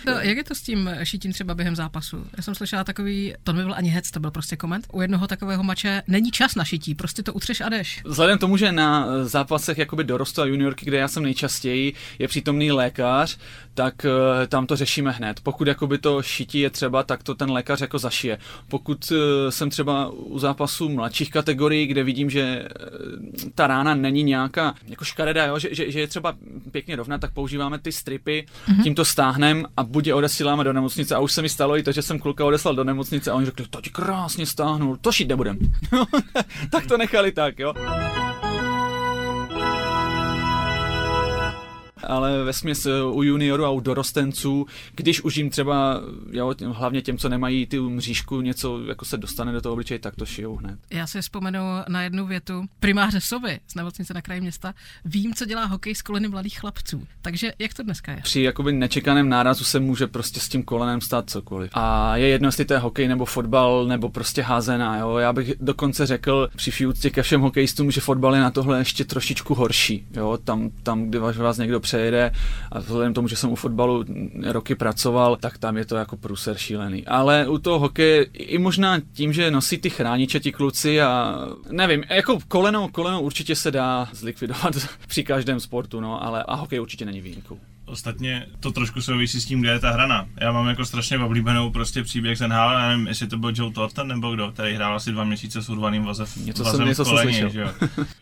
To, 0.05 0.11
jak 0.11 0.37
je 0.37 0.45
to 0.45 0.55
s 0.55 0.63
tím 0.63 0.91
šitím 1.03 1.33
třeba 1.33 1.55
během 1.55 1.77
zápasu? 1.77 2.27
Já 2.37 2.43
jsem 2.43 2.55
slyšela 2.55 2.85
takový, 2.85 3.35
to 3.45 3.53
nebyl 3.53 3.75
ani 3.75 3.89
hec, 3.89 4.10
to 4.11 4.21
byl 4.21 4.31
prostě 4.31 4.57
koment. 4.57 4.87
U 4.93 5.01
jednoho 5.01 5.27
takového 5.27 5.63
mače 5.63 6.03
není 6.07 6.31
čas 6.31 6.55
na 6.55 6.65
šití, 6.65 6.95
prostě 6.95 7.23
to 7.23 7.33
utřeš 7.33 7.61
a 7.61 7.69
jdeš. 7.69 8.03
Vzhledem 8.05 8.39
tomu, 8.39 8.57
že 8.57 8.73
na 8.73 9.07
zápasech 9.25 9.79
jakoby 9.79 10.05
dorostu 10.05 10.43
a 10.43 10.47
juniorky, 10.47 10.85
kde 10.85 10.99
já 10.99 11.09
jsem 11.09 11.23
nejčastěji, 11.23 11.93
je 12.19 12.29
přítomný 12.29 12.73
lékař, 12.73 13.39
tak 13.75 13.95
uh, 14.05 14.47
tam 14.47 14.67
to 14.67 14.77
řešíme 14.77 15.11
hned. 15.11 15.41
Pokud 15.41 15.69
jakoby 15.69 15.99
to 15.99 16.23
šití 16.23 16.61
je 16.61 16.71
třeba, 16.71 17.03
tak 17.03 17.23
to 17.23 17.35
ten 17.35 17.51
lékař 17.51 17.81
jako 17.81 17.99
zašije. 17.99 18.39
Pokud 18.69 19.11
uh, 19.11 19.19
jsem 19.51 19.71
třeba 19.71 20.09
u 20.09 20.39
zápasu 20.39 20.89
mladších 20.89 21.31
kategorií, 21.31 21.87
kde 21.87 22.05
vidím, 22.05 22.31
že 22.31 22.69
ta 23.55 23.67
rána 23.67 23.95
není 23.95 24.23
nějaká 24.23 24.75
jako 24.89 25.05
škaredá, 25.05 25.45
jo? 25.47 25.59
Že, 25.59 25.69
že, 25.73 25.91
že, 25.91 26.01
je 26.01 26.07
třeba 26.07 26.35
pěkně 26.71 26.97
rovná, 26.97 27.19
tak 27.19 27.33
používáme 27.33 27.79
ty 27.79 27.93
stripy, 27.93 28.47
mm-hmm. 28.69 28.83
tím 28.83 28.95
to 28.95 29.05
stáhnem 29.05 29.67
a 29.77 29.83
buď 29.83 30.07
je 30.07 30.15
odesíláme 30.15 30.65
do 30.65 30.73
nemocnice. 30.73 31.15
A 31.15 31.19
už 31.19 31.33
se 31.33 31.43
mi 31.43 31.49
stalo 31.49 31.77
i 31.77 31.83
to, 31.83 31.93
že 31.93 32.03
jsem 32.03 32.19
kluka 32.19 32.45
odeslal 32.45 32.75
do 32.75 32.85
nemocnice 32.85 33.31
a 33.31 33.35
on 33.35 33.45
řekl, 33.45 33.65
to 33.71 33.81
krásně 34.01 34.47
stáhnul, 34.47 34.97
to 34.97 35.13
šít 35.13 35.29
nebudem. 35.29 35.59
tak 36.71 36.87
to 36.87 36.99
nechali 36.99 37.33
tak, 37.33 37.59
jo. 37.59 37.75
Ale 42.07 42.45
ve 42.45 42.53
směs 42.53 42.87
eh, 42.87 43.03
u 43.03 43.23
juniorů 43.23 43.65
a 43.65 43.71
u 43.71 43.81
dorostenců, 43.81 44.67
když 44.95 45.21
už 45.21 45.37
jim 45.37 45.51
třeba, 45.51 46.01
jo, 46.31 46.55
hlavně 46.73 47.03
těm, 47.03 47.19
co 47.19 47.29
nemají 47.29 47.67
ty 47.67 47.81
mřížku, 47.81 48.41
něco 48.41 48.81
jako 48.85 49.05
se 49.05 49.17
dostane 49.17 49.53
do 49.53 49.61
toho 49.61 49.73
obličeje, 49.73 49.99
tak 49.99 50.17
to 50.17 50.27
šijou 50.27 50.57
hned. 50.57 50.79
Já 50.91 51.07
si 51.07 51.21
vzpomenu 51.21 51.61
na 51.89 52.03
jednu 52.03 52.27
větu. 52.27 52.65
Primáře 52.81 53.21
Sovy 53.21 53.61
z 53.67 53.75
nemocnice 53.75 54.15
na 54.15 54.23
kraji 54.23 54.41
města 54.41 54.75
vím, 55.05 55.35
co 55.35 55.45
dělá 55.45 55.65
hokej 55.65 55.95
s 55.95 56.03
koleny 56.03 56.29
mladých 56.29 56.61
chlapců. 56.61 57.07
Takže 57.23 57.53
jak 57.59 57.75
to 57.75 57.83
dneska 57.83 58.13
je? 58.13 58.21
Při 58.23 58.43
jakoby 58.43 58.73
nečekaném 58.73 59.29
nárazu 59.29 59.65
se 59.65 59.81
může 59.81 60.07
prostě 60.07 60.41
s 60.41 60.49
tím 60.49 60.63
kolenem 60.63 61.01
stát 61.01 61.31
cokoliv. 61.31 61.71
A 61.75 62.17
je 62.17 62.29
jedno, 62.29 62.49
jestli 62.49 62.65
to 62.65 62.75
je 62.75 62.79
hokej 62.79 63.09
nebo 63.09 63.25
fotbal 63.25 63.87
nebo 63.87 64.09
prostě 64.09 64.43
házená. 64.43 64.99
Jo? 64.99 65.17
Já 65.17 65.33
bych 65.33 65.53
dokonce 65.61 66.07
řekl 66.07 66.49
při 66.57 66.87
úctě 66.87 67.11
ke 67.11 67.23
všem 67.23 67.41
hokejistům, 67.41 67.91
že 67.91 68.01
fotbal 68.01 68.35
je 68.35 68.41
na 68.41 68.51
tohle 68.51 68.79
ještě 68.79 69.05
trošičku 69.05 69.55
horší. 69.55 70.07
Jo? 70.13 70.39
Tam, 70.45 70.71
tam, 70.83 71.05
kde 71.05 71.19
vás 71.19 71.59
někdo 71.59 71.81
pře 71.91 72.01
jede 72.01 72.33
a 72.73 72.79
vzhledem 72.79 73.15
tomu, 73.15 73.29
že 73.29 73.37
jsem 73.37 73.51
u 73.51 73.55
fotbalu 73.55 74.05
roky 74.45 74.75
pracoval, 74.75 75.37
tak 75.37 75.59
tam 75.59 75.77
je 75.77 75.85
to 75.85 75.97
jako 75.97 76.17
pruser 76.17 76.57
šílený. 76.57 77.07
Ale 77.07 77.49
u 77.49 77.59
toho 77.59 77.79
hokeje 77.79 78.23
i 78.33 78.59
možná 78.59 79.01
tím, 79.13 79.33
že 79.33 79.51
nosí 79.51 79.79
ty 79.79 79.91
chrániče 79.91 80.41
ti 80.41 80.53
kluci 80.53 81.03
a 81.03 81.39
nevím, 81.71 82.05
jako 82.11 82.39
koleno, 82.49 82.89
koleno 82.89 83.23
určitě 83.23 83.57
se 83.57 83.71
dá 83.71 84.09
zlikvidovat 84.13 84.77
při 85.07 85.25
každém 85.25 85.61
sportu, 85.61 86.01
no, 86.01 86.25
ale 86.25 86.43
a 86.43 86.55
hokej 86.55 86.81
určitě 86.81 87.05
není 87.05 87.21
výjimkou. 87.21 87.59
Ostatně 87.91 88.47
to 88.61 88.71
trošku 88.73 89.03
souvisí 89.03 89.41
s 89.41 89.45
tím, 89.45 89.61
kde 89.61 89.71
je 89.71 89.79
ta 89.79 89.91
hrana. 89.91 90.27
Já 90.41 90.53
mám 90.53 90.69
jako 90.69 90.85
strašně 90.85 91.19
oblíbenou 91.19 91.71
prostě 91.71 92.03
příběh 92.03 92.39
z 92.39 92.41
NHL, 92.49 92.73
já 92.73 92.89
nevím, 92.89 93.07
jestli 93.07 93.27
to 93.27 93.39
byl 93.39 93.53
Joe 93.55 93.73
Thornton 93.73 94.09
nebo 94.09 94.35
kdo, 94.35 94.51
který 94.53 94.75
hrál 94.75 94.97
asi 94.97 95.13
dva 95.13 95.25
měsíce 95.25 95.63
s 95.63 95.69
urvaným 95.69 96.05
vazem, 96.05 96.27
Něco 96.45 96.65
vazem 96.65 96.79
jsem- 96.79 96.89
něco 96.89 97.03
v 97.03 97.07
jsem 97.07 97.13
koleni, 97.13 97.33
slyšel. 97.33 97.51
že 97.51 97.61
jo. 97.61 97.71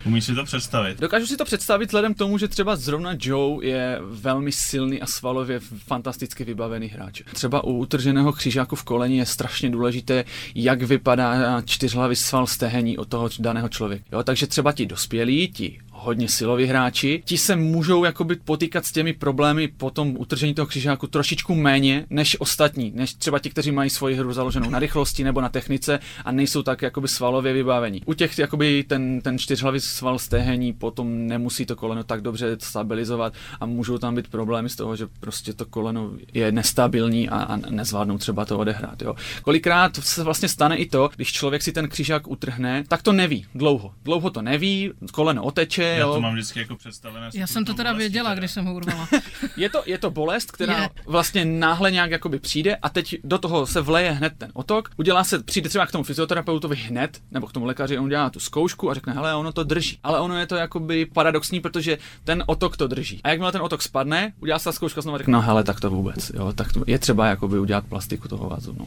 Umíš 0.04 0.24
si 0.24 0.34
to 0.34 0.44
představit? 0.44 1.00
Dokážu 1.00 1.26
si 1.26 1.36
to 1.36 1.44
představit 1.44 1.86
vzhledem 1.86 2.14
k 2.14 2.18
tomu, 2.18 2.38
že 2.38 2.48
třeba 2.48 2.76
zrovna 2.76 3.10
Joe 3.20 3.66
je 3.66 3.98
velmi 4.10 4.52
silný 4.52 5.00
a 5.02 5.06
svalově 5.06 5.60
fantasticky 5.86 6.44
vybavený 6.44 6.86
hráč. 6.88 7.22
Třeba 7.34 7.64
u 7.64 7.72
utrženého 7.72 8.32
křižáku 8.32 8.76
v 8.76 8.84
koleni 8.84 9.18
je 9.18 9.26
strašně 9.26 9.70
důležité, 9.70 10.24
jak 10.54 10.82
vypadá 10.82 11.62
čtyřhlavý 11.62 12.16
sval 12.16 12.46
stehení 12.46 12.98
od 12.98 13.08
toho 13.08 13.28
daného 13.38 13.68
člověka. 13.68 14.04
Jo, 14.12 14.22
takže 14.22 14.46
třeba 14.46 14.72
ti 14.72 14.86
dospělí, 14.86 15.48
ti 15.52 15.78
hodně 16.08 16.28
siloví 16.28 16.66
hráči, 16.66 17.22
ti 17.24 17.38
se 17.38 17.56
můžou 17.56 18.04
jakoby 18.04 18.36
potýkat 18.36 18.86
s 18.86 18.92
těmi 18.92 19.12
problémy 19.12 19.68
po 19.68 19.90
tom 19.90 20.16
utržení 20.18 20.54
toho 20.54 20.66
křižáku 20.66 21.06
trošičku 21.06 21.54
méně 21.54 22.06
než 22.10 22.36
ostatní, 22.40 22.92
než 22.94 23.14
třeba 23.14 23.38
ti, 23.38 23.50
kteří 23.50 23.70
mají 23.70 23.90
svoji 23.90 24.14
hru 24.14 24.32
založenou 24.32 24.70
na 24.70 24.78
rychlosti 24.78 25.24
nebo 25.24 25.40
na 25.40 25.48
technice 25.48 25.98
a 26.24 26.32
nejsou 26.32 26.62
tak 26.62 26.82
jakoby 26.82 27.08
svalově 27.08 27.52
vybavení. 27.52 28.02
U 28.06 28.14
těch 28.14 28.38
jakoby 28.38 28.84
ten, 28.88 29.20
ten 29.20 29.38
čtyřhlavý 29.38 29.80
sval 29.80 30.18
stehení 30.18 30.72
potom 30.72 31.26
nemusí 31.26 31.66
to 31.66 31.76
koleno 31.76 32.04
tak 32.04 32.20
dobře 32.20 32.56
stabilizovat 32.60 33.32
a 33.60 33.66
můžou 33.66 33.98
tam 33.98 34.14
být 34.14 34.28
problémy 34.28 34.68
z 34.68 34.76
toho, 34.76 34.96
že 34.96 35.06
prostě 35.20 35.52
to 35.52 35.66
koleno 35.66 36.10
je 36.34 36.52
nestabilní 36.52 37.28
a, 37.28 37.36
a 37.42 37.56
nezvládnou 37.56 38.18
třeba 38.18 38.44
to 38.44 38.58
odehrát. 38.58 39.02
Jo. 39.02 39.14
Kolikrát 39.42 39.96
se 39.96 40.24
vlastně 40.24 40.48
stane 40.48 40.76
i 40.76 40.86
to, 40.86 41.10
když 41.16 41.32
člověk 41.32 41.62
si 41.62 41.72
ten 41.72 41.88
křižák 41.88 42.28
utrhne, 42.28 42.84
tak 42.88 43.02
to 43.02 43.12
neví 43.12 43.46
dlouho. 43.54 43.92
Dlouho 44.04 44.30
to 44.30 44.42
neví, 44.42 44.90
koleno 45.12 45.42
oteče, 45.42 45.97
Já 45.98 46.06
jo. 46.06 46.14
to 46.14 46.20
mám 46.20 46.32
vždycky 46.32 46.58
jako 46.58 46.76
představené. 46.76 47.30
Já 47.34 47.46
jsem 47.46 47.64
to 47.64 47.74
teda 47.74 47.92
věděla, 47.92 48.30
teda. 48.30 48.38
když 48.38 48.50
jsem 48.50 48.64
ho 48.64 48.74
urvala. 48.74 49.08
Je 49.56 49.70
to, 49.70 49.82
je 49.86 49.98
to 49.98 50.10
bolest, 50.10 50.52
která 50.52 50.82
Je. 50.82 50.88
vlastně 51.06 51.44
náhle 51.44 51.90
nějak 51.90 52.10
jakoby 52.10 52.38
přijde 52.38 52.76
a 52.76 52.88
teď 52.88 53.16
do 53.24 53.38
toho 53.38 53.66
se 53.66 53.80
vleje 53.80 54.10
hned 54.10 54.32
ten 54.38 54.50
otok. 54.52 54.90
Udělá 54.96 55.24
se, 55.24 55.42
přijde 55.42 55.68
třeba 55.68 55.86
k 55.86 55.92
tomu 55.92 56.04
fyzioterapeutovi 56.04 56.76
hned, 56.76 57.20
nebo 57.30 57.46
k 57.46 57.52
tomu 57.52 57.66
lékaři, 57.66 57.98
on 57.98 58.04
udělá 58.04 58.30
tu 58.30 58.40
zkoušku 58.40 58.90
a 58.90 58.94
řekne, 58.94 59.12
hele, 59.12 59.34
ono 59.34 59.52
to 59.52 59.64
drží. 59.64 59.98
Ale 60.02 60.20
ono 60.20 60.38
je 60.38 60.46
to 60.46 60.56
jakoby 60.56 61.06
paradoxní, 61.06 61.60
protože 61.60 61.98
ten 62.24 62.44
otok 62.46 62.76
to 62.76 62.86
drží. 62.86 63.20
A 63.24 63.28
jakmile 63.28 63.52
ten 63.52 63.62
otok 63.62 63.82
spadne, 63.82 64.32
udělá 64.40 64.58
se 64.58 64.64
ta 64.64 64.72
zkouška 64.72 65.00
znovu 65.00 65.14
a 65.14 65.18
řekne, 65.18 65.32
no 65.32 65.40
hele, 65.40 65.64
tak 65.64 65.80
to 65.80 65.90
vůbec, 65.90 66.30
jo, 66.34 66.52
tak 66.52 66.72
to 66.72 66.84
je 66.86 66.98
třeba 66.98 67.26
jakoby 67.26 67.58
udělat 67.58 67.84
plastiku 67.86 68.28
toho 68.28 68.48
vazu. 68.48 68.76
No. 68.78 68.86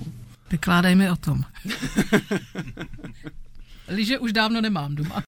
Vykládej 0.51 0.95
mi 0.95 1.11
o 1.11 1.15
tom. 1.15 1.41
Liže 3.87 4.19
už 4.19 4.33
dávno 4.33 4.61
nemám 4.61 4.95
doma. 4.95 5.21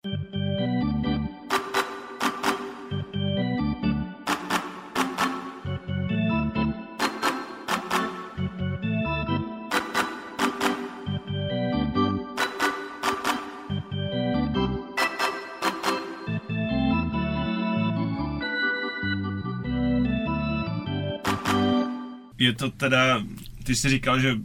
Je 22.44 22.54
to 22.54 22.72
teda, 22.72 23.24
ty 23.64 23.76
jsi 23.76 23.90
říkal, 23.90 24.20
že, 24.20 24.36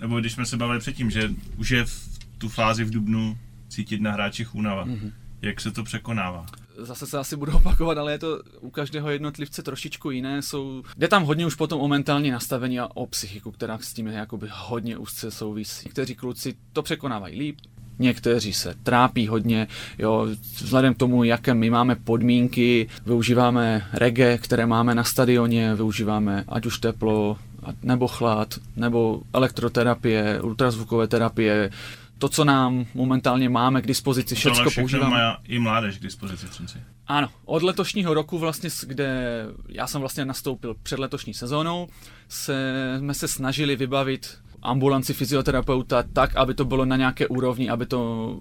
nebo 0.00 0.20
když 0.20 0.32
jsme 0.32 0.46
se 0.46 0.56
bavili 0.56 0.78
předtím, 0.78 1.10
že 1.10 1.30
už 1.56 1.70
je 1.70 1.84
v 1.84 2.18
tu 2.38 2.48
fázi 2.48 2.84
v 2.84 2.90
Dubnu 2.90 3.38
cítit 3.68 4.00
na 4.00 4.12
hráčích 4.12 4.54
únava. 4.54 4.84
Mhm. 4.84 4.94
Mm-hmm. 4.94 5.12
Jak 5.42 5.60
se 5.60 5.70
to 5.70 5.82
překonává? 5.82 6.46
zase 6.76 7.06
se 7.06 7.18
asi 7.18 7.36
budu 7.36 7.52
opakovat, 7.56 7.98
ale 7.98 8.12
je 8.12 8.18
to 8.18 8.42
u 8.60 8.70
každého 8.70 9.10
jednotlivce 9.10 9.62
trošičku 9.62 10.10
jiné. 10.10 10.42
Jsou, 10.42 10.82
jde 10.96 11.08
tam 11.08 11.24
hodně 11.24 11.46
už 11.46 11.54
potom 11.54 11.80
o 11.80 11.88
mentální 11.88 12.30
nastavení 12.30 12.80
a 12.80 12.88
o 12.94 13.06
psychiku, 13.06 13.50
která 13.50 13.78
s 13.78 13.92
tím 13.92 14.06
je 14.06 14.12
jakoby 14.12 14.48
hodně 14.50 14.98
úzce 14.98 15.30
souvisí. 15.30 15.86
Někteří 15.86 16.14
kluci 16.14 16.54
to 16.72 16.82
překonávají 16.82 17.38
líp, 17.38 17.60
Někteří 17.98 18.52
se 18.52 18.74
trápí 18.82 19.28
hodně, 19.28 19.66
jo, 19.98 20.26
vzhledem 20.54 20.94
k 20.94 20.98
tomu, 20.98 21.24
jaké 21.24 21.54
my 21.54 21.70
máme 21.70 21.96
podmínky, 21.96 22.88
využíváme 23.06 23.86
reggae, 23.92 24.38
které 24.38 24.66
máme 24.66 24.94
na 24.94 25.04
stadioně, 25.04 25.74
využíváme 25.74 26.44
ať 26.48 26.66
už 26.66 26.78
teplo, 26.78 27.38
nebo 27.82 28.08
chlad, 28.08 28.54
nebo 28.76 29.22
elektroterapie, 29.32 30.40
ultrazvukové 30.40 31.08
terapie, 31.08 31.70
to, 32.18 32.28
co 32.28 32.44
nám 32.44 32.86
momentálně 32.94 33.48
máme 33.48 33.82
k 33.82 33.86
dispozici, 33.86 34.34
všechno 34.34 34.70
používáme. 34.74 35.16
má 35.16 35.38
i 35.48 35.58
mládež 35.58 35.98
k 35.98 36.02
dispozici 36.02 36.46
Třinci. 36.46 36.78
Ano, 37.06 37.28
od 37.44 37.62
letošního 37.62 38.14
roku 38.14 38.38
vlastně, 38.38 38.70
kde 38.86 39.46
já 39.68 39.86
jsem 39.86 40.00
vlastně 40.00 40.24
nastoupil 40.24 40.74
před 40.82 40.98
letošní 40.98 41.34
sezónou, 41.34 41.88
se, 42.28 42.96
jsme 42.98 43.14
se 43.14 43.28
snažili 43.28 43.76
vybavit 43.76 44.38
ambulanci 44.62 45.14
fyzioterapeuta 45.14 46.02
tak, 46.12 46.36
aby 46.36 46.54
to 46.54 46.64
bylo 46.64 46.84
na 46.84 46.96
nějaké 46.96 47.26
úrovni, 47.28 47.70
aby 47.70 47.86
to 47.86 48.36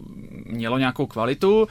mělo 0.46 0.78
nějakou 0.78 1.06
kvalitu. 1.06 1.68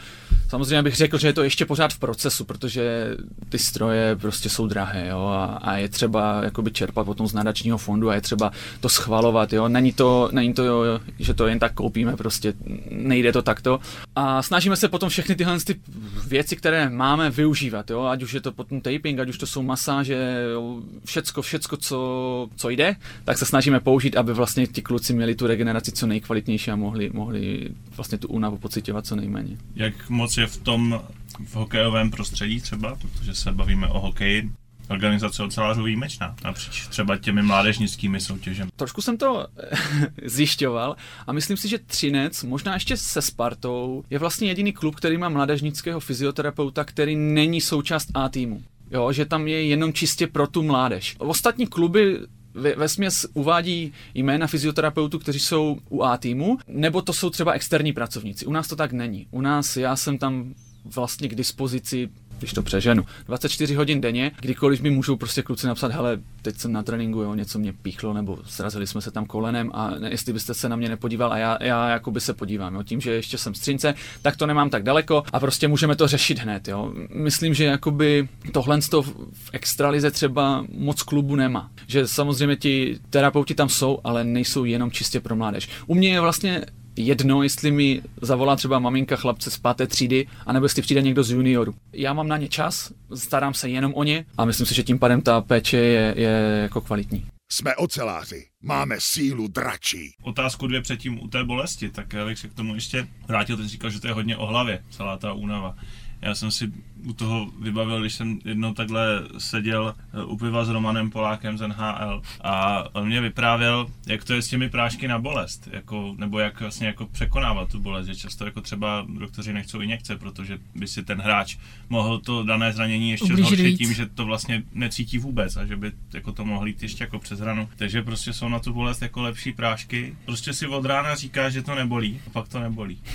Samozřejmě 0.50 0.82
bych 0.82 0.96
řekl, 0.96 1.18
že 1.18 1.28
je 1.28 1.32
to 1.32 1.42
ještě 1.42 1.66
pořád 1.66 1.92
v 1.92 1.98
procesu, 1.98 2.44
protože 2.44 3.16
ty 3.48 3.58
stroje 3.58 4.16
prostě 4.16 4.48
jsou 4.48 4.66
drahé 4.66 5.08
jo, 5.08 5.18
a, 5.18 5.44
a 5.44 5.76
je 5.76 5.88
třeba 5.88 6.44
jakoby 6.44 6.70
čerpat 6.70 7.06
potom 7.06 7.28
z 7.28 7.32
nadačního 7.32 7.78
fondu 7.78 8.10
a 8.10 8.14
je 8.14 8.20
třeba 8.20 8.52
to 8.80 8.88
schvalovat. 8.88 9.52
Jo. 9.52 9.68
Není, 9.68 9.92
to, 9.92 10.28
není 10.32 10.54
to, 10.54 10.64
jo, 10.64 11.00
že 11.18 11.34
to 11.34 11.46
jen 11.46 11.58
tak 11.58 11.74
koupíme, 11.74 12.16
prostě 12.16 12.52
nejde 12.90 13.32
to 13.32 13.42
takto. 13.42 13.80
A 14.16 14.42
snažíme 14.42 14.76
se 14.76 14.88
potom 14.88 15.08
všechny 15.08 15.34
tyhle 15.34 15.60
ty 15.60 15.80
věci, 16.26 16.56
které 16.56 16.90
máme, 16.90 17.30
využívat. 17.30 17.90
Jo. 17.90 18.04
Ať 18.04 18.22
už 18.22 18.32
je 18.32 18.40
to 18.40 18.52
potom 18.52 18.80
taping, 18.80 19.20
ať 19.20 19.28
už 19.28 19.38
to 19.38 19.46
jsou 19.46 19.62
masáže, 19.62 20.46
jo, 20.52 20.80
všecko, 21.04 21.42
všecko, 21.42 21.76
co, 21.76 22.48
co 22.56 22.70
jde, 22.70 22.96
tak 23.24 23.38
se 23.38 23.46
snažíme 23.46 23.80
použít, 23.80 24.16
aby 24.16 24.32
vlastně 24.32 24.66
ti 24.66 24.82
kluci 24.82 25.12
měli 25.12 25.34
tu 25.34 25.46
regeneraci 25.46 25.92
co 25.92 26.06
nejkvalitnější 26.06 26.70
a 26.70 26.76
mohli, 26.76 27.10
mohli 27.12 27.68
vlastně 27.96 28.18
tu 28.18 28.28
únavu 28.28 28.58
pocitovat 28.58 29.06
co 29.06 29.16
nejméně. 29.16 29.56
Jak 29.76 30.10
moc 30.10 30.39
je 30.40 30.46
v 30.46 30.56
tom 30.56 31.00
v 31.46 31.54
hokejovém 31.54 32.10
prostředí 32.10 32.60
třeba, 32.60 32.96
protože 32.96 33.34
se 33.34 33.52
bavíme 33.52 33.86
o 33.88 34.00
hokeji, 34.00 34.50
organizace 34.88 35.42
ocelářů 35.42 35.82
výjimečná, 35.82 36.36
napříč 36.44 36.86
třeba 36.88 37.16
těmi 37.16 37.42
mládežnickými 37.42 38.20
soutěžemi. 38.20 38.70
Trošku 38.76 39.02
jsem 39.02 39.16
to 39.16 39.46
zjišťoval 40.24 40.96
a 41.26 41.32
myslím 41.32 41.56
si, 41.56 41.68
že 41.68 41.78
Třinec, 41.78 42.44
možná 42.44 42.74
ještě 42.74 42.96
se 42.96 43.22
Spartou, 43.22 44.04
je 44.10 44.18
vlastně 44.18 44.48
jediný 44.48 44.72
klub, 44.72 44.96
který 44.96 45.18
má 45.18 45.28
mládežnického 45.28 46.00
fyzioterapeuta, 46.00 46.84
který 46.84 47.16
není 47.16 47.60
součást 47.60 48.08
A 48.14 48.28
týmu. 48.28 48.62
Jo, 48.90 49.12
že 49.12 49.24
tam 49.24 49.48
je 49.48 49.62
jenom 49.66 49.92
čistě 49.92 50.26
pro 50.26 50.46
tu 50.46 50.62
mládež. 50.62 51.16
Ostatní 51.18 51.66
kluby 51.66 52.18
ve, 52.54 52.88
směs 52.88 53.26
uvádí 53.34 53.92
jména 54.14 54.46
fyzioterapeutů, 54.46 55.18
kteří 55.18 55.40
jsou 55.40 55.78
u 55.88 56.02
A 56.02 56.16
týmu, 56.16 56.58
nebo 56.68 57.02
to 57.02 57.12
jsou 57.12 57.30
třeba 57.30 57.52
externí 57.52 57.92
pracovníci. 57.92 58.46
U 58.46 58.52
nás 58.52 58.68
to 58.68 58.76
tak 58.76 58.92
není. 58.92 59.26
U 59.30 59.40
nás 59.40 59.76
já 59.76 59.96
jsem 59.96 60.18
tam 60.18 60.54
vlastně 60.84 61.28
k 61.28 61.34
dispozici 61.34 62.08
když 62.40 62.52
to 62.52 62.62
přeženu, 62.62 63.04
24 63.26 63.74
hodin 63.74 64.00
denně, 64.00 64.32
kdykoliv 64.40 64.80
mi 64.80 64.90
můžou 64.90 65.16
prostě 65.16 65.42
kluci 65.42 65.66
napsat, 65.66 65.92
hele, 65.92 66.18
teď 66.42 66.56
jsem 66.56 66.72
na 66.72 66.82
tréninku, 66.82 67.20
jo, 67.20 67.34
něco 67.34 67.58
mě 67.58 67.72
píchlo, 67.72 68.12
nebo 68.12 68.38
srazili 68.44 68.86
jsme 68.86 69.00
se 69.00 69.10
tam 69.10 69.26
kolenem 69.26 69.70
a 69.74 69.90
ne, 69.90 70.10
jestli 70.10 70.32
byste 70.32 70.54
se 70.54 70.68
na 70.68 70.76
mě 70.76 70.88
nepodíval 70.88 71.32
a 71.32 71.38
já, 71.38 71.58
já 71.60 71.88
jakoby 71.88 72.20
se 72.20 72.34
podívám, 72.34 72.74
jo, 72.74 72.82
tím, 72.82 73.00
že 73.00 73.10
ještě 73.10 73.38
jsem 73.38 73.54
střince, 73.54 73.94
tak 74.22 74.36
to 74.36 74.46
nemám 74.46 74.70
tak 74.70 74.82
daleko 74.82 75.22
a 75.32 75.40
prostě 75.40 75.68
můžeme 75.68 75.96
to 75.96 76.08
řešit 76.08 76.38
hned, 76.38 76.68
jo. 76.68 76.92
Myslím, 77.14 77.54
že 77.54 77.64
jakoby 77.64 78.28
tohle 78.52 78.80
to 78.90 79.02
v 79.02 79.50
extralize 79.52 80.10
třeba 80.10 80.64
moc 80.72 81.02
klubu 81.02 81.36
nemá. 81.36 81.70
Že 81.86 82.06
samozřejmě 82.06 82.56
ti 82.56 82.98
terapeuti 83.10 83.54
tam 83.54 83.68
jsou, 83.68 83.98
ale 84.04 84.24
nejsou 84.24 84.64
jenom 84.64 84.90
čistě 84.90 85.20
pro 85.20 85.36
mládež. 85.36 85.68
U 85.86 85.94
mě 85.94 86.08
je 86.08 86.20
vlastně 86.20 86.64
jedno, 86.96 87.42
jestli 87.42 87.70
mi 87.70 88.02
zavolá 88.22 88.56
třeba 88.56 88.78
maminka 88.78 89.16
chlapce 89.16 89.50
z 89.50 89.58
páté 89.58 89.86
třídy, 89.86 90.26
anebo 90.46 90.64
jestli 90.64 90.82
přijde 90.82 91.02
někdo 91.02 91.22
z 91.22 91.30
junioru. 91.30 91.74
Já 91.92 92.12
mám 92.12 92.28
na 92.28 92.36
ně 92.36 92.48
čas, 92.48 92.92
starám 93.14 93.54
se 93.54 93.68
jenom 93.68 93.94
o 93.94 94.04
ně 94.04 94.24
a 94.38 94.44
myslím 94.44 94.66
si, 94.66 94.74
že 94.74 94.82
tím 94.82 94.98
pádem 94.98 95.20
ta 95.20 95.40
péče 95.40 95.76
je, 95.76 96.14
je 96.16 96.58
jako 96.62 96.80
kvalitní. 96.80 97.26
Jsme 97.52 97.76
oceláři, 97.76 98.46
máme 98.62 98.96
sílu 98.98 99.48
dračí. 99.48 100.14
Otázku 100.22 100.66
dvě 100.66 100.82
předtím 100.82 101.22
u 101.22 101.28
té 101.28 101.44
bolesti, 101.44 101.88
tak 101.88 102.12
já 102.12 102.26
bych 102.26 102.38
se 102.38 102.48
k 102.48 102.54
tomu 102.54 102.74
ještě 102.74 103.08
vrátil, 103.28 103.56
teď 103.56 103.66
říkal, 103.66 103.90
že 103.90 104.00
to 104.00 104.06
je 104.06 104.12
hodně 104.12 104.36
o 104.36 104.46
hlavě, 104.46 104.84
celá 104.90 105.16
ta 105.16 105.32
únava. 105.32 105.76
Já 106.22 106.34
jsem 106.34 106.50
si 106.50 106.72
u 107.04 107.12
toho 107.12 107.50
vybavil, 107.60 108.00
když 108.00 108.14
jsem 108.14 108.38
jednou 108.44 108.74
takhle 108.74 109.22
seděl 109.38 109.94
eh, 110.14 110.24
u 110.24 110.36
piva 110.36 110.64
s 110.64 110.68
Romanem 110.68 111.10
Polákem 111.10 111.58
z 111.58 111.68
NHL 111.68 112.22
a 112.40 112.84
on 112.94 113.06
mě 113.06 113.20
vyprávěl, 113.20 113.86
jak 114.06 114.24
to 114.24 114.32
je 114.34 114.42
s 114.42 114.48
těmi 114.48 114.68
prášky 114.70 115.08
na 115.08 115.18
bolest, 115.18 115.68
jako, 115.72 116.14
nebo 116.18 116.38
jak 116.38 116.60
vlastně 116.60 116.86
jako 116.86 117.06
překonávat 117.06 117.68
tu 117.68 117.80
bolest, 117.80 118.06
že 118.06 118.16
často 118.16 118.44
jako 118.44 118.60
třeba 118.60 119.06
doktoři 119.18 119.52
nechcou 119.52 119.80
injekce, 119.80 120.16
protože 120.16 120.58
by 120.74 120.86
si 120.88 121.02
ten 121.02 121.20
hráč 121.20 121.56
mohl 121.88 122.18
to 122.18 122.42
dané 122.42 122.72
zranění 122.72 123.10
ještě 123.10 123.24
Ublížit 123.24 123.46
zhoršit 123.46 123.66
víc. 123.66 123.78
tím, 123.78 123.94
že 123.94 124.06
to 124.06 124.24
vlastně 124.24 124.62
necítí 124.72 125.18
vůbec 125.18 125.56
a 125.56 125.66
že 125.66 125.76
by 125.76 125.92
jako 126.14 126.32
to 126.32 126.44
mohlo 126.44 126.66
jít 126.66 126.82
ještě 126.82 127.04
jako 127.04 127.18
přes 127.18 127.40
hranu. 127.40 127.68
Takže 127.76 128.02
prostě 128.02 128.32
jsou 128.32 128.48
na 128.48 128.58
tu 128.58 128.72
bolest 128.72 129.02
jako 129.02 129.22
lepší 129.22 129.52
prášky. 129.52 130.16
Prostě 130.24 130.52
si 130.52 130.66
od 130.66 130.84
rána 130.84 131.14
říká, 131.14 131.50
že 131.50 131.62
to 131.62 131.74
nebolí, 131.74 132.20
a 132.26 132.30
pak 132.30 132.48
to 132.48 132.60
nebolí. 132.60 132.98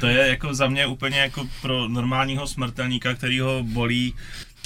To 0.00 0.06
je 0.06 0.28
jako 0.28 0.54
za 0.54 0.68
mě 0.68 0.86
úplně 0.86 1.18
jako 1.18 1.48
pro 1.62 1.88
normálního 1.88 2.46
smrtelníka, 2.76 3.14
který 3.14 3.40
ho 3.40 3.62
bolí, 3.62 4.14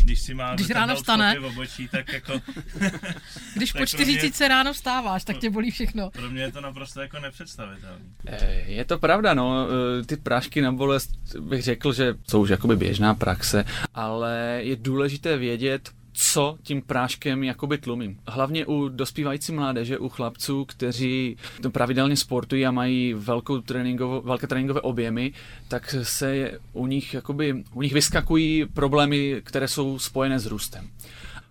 když 0.05 0.21
si 0.21 0.35
má 0.35 0.55
Když 0.55 0.71
ráno 0.71 0.95
vstane. 0.97 1.37
v 1.40 1.45
obočí, 1.45 1.88
tak 1.88 2.12
jako 2.12 2.33
Když 3.57 3.73
Tak 3.73 3.79
po 3.81 3.83
to 3.83 3.87
čtyřicíce 3.87 4.49
ráno 4.49 4.73
vstáváš, 4.73 5.25
tak 5.25 5.38
tě 5.38 5.50
bolí 5.50 5.71
všechno. 5.71 6.11
pro 6.11 6.31
mě 6.31 6.43
je 6.43 6.52
to 6.52 6.61
naprosto 6.61 7.00
jako 7.00 7.19
nepředstavitelné. 7.21 7.99
Eh, 8.26 8.62
Je 8.67 8.85
to 8.85 8.99
pravda, 8.99 9.35
no, 9.35 9.67
eh, 10.00 10.05
ty 10.05 10.17
prášky 10.17 10.61
na 10.61 10.73
bolest 10.73 11.11
bych 11.40 11.62
řekl, 11.62 11.93
že 11.93 12.14
jsou 12.29 12.40
už 12.43 12.50
jakoby 12.50 12.76
běžná 12.76 13.14
praxe, 13.14 13.64
ale 13.95 14.59
je 14.62 14.76
důležité 14.76 15.37
vědět, 15.37 15.90
co 16.12 16.59
tím 16.62 16.83
práškem 16.83 17.45
jakoby 17.45 17.79
tlumím. 17.79 18.21
Hlavně 18.29 18.67
u 18.67 18.88
dospívající 18.88 19.52
mládeže, 19.52 19.99
u 19.99 20.09
chlapců, 20.09 20.64
kteří 20.64 21.37
to 21.62 21.71
pravidelně 21.71 22.17
sportují 22.17 22.67
a 22.67 22.71
mají 22.71 23.14
velkou 23.14 23.61
tréninkovo, 23.61 24.21
velké 24.21 24.47
tréninkové 24.47 24.81
objemy, 24.81 25.33
tak 25.69 25.95
se 26.02 26.59
u 26.73 26.87
nich 26.87 27.14
jakoby, 27.14 27.64
u 27.75 27.83
nich 27.83 27.93
vyskakují 27.93 28.67
problémy, 28.67 29.43
které 29.45 29.69
jsou 29.69 29.99
spojené 29.99 30.38
s 30.38 30.47
růstem. 30.47 30.90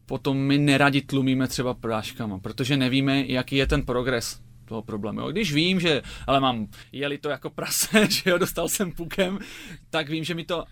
Potom 0.05 0.37
my 0.37 0.57
neradi 0.57 1.01
tlumíme 1.01 1.47
třeba 1.47 1.73
práškama, 1.73 2.39
protože 2.39 2.77
nevíme, 2.77 3.23
jaký 3.27 3.55
je 3.55 3.67
ten 3.67 3.81
progres 3.81 4.39
toho 4.65 4.81
problému. 4.81 5.27
Když 5.31 5.53
vím, 5.53 5.79
že 5.79 6.01
ale 6.27 6.39
mám, 6.39 6.67
jeli 6.91 7.17
to 7.17 7.29
jako 7.29 7.49
prase, 7.49 8.07
že 8.09 8.29
jo, 8.29 8.37
dostal 8.37 8.69
jsem 8.69 8.91
pukem, 8.91 9.39
tak 9.89 10.09
vím, 10.09 10.23
že 10.23 10.35
mi 10.35 10.45
to 10.45 10.65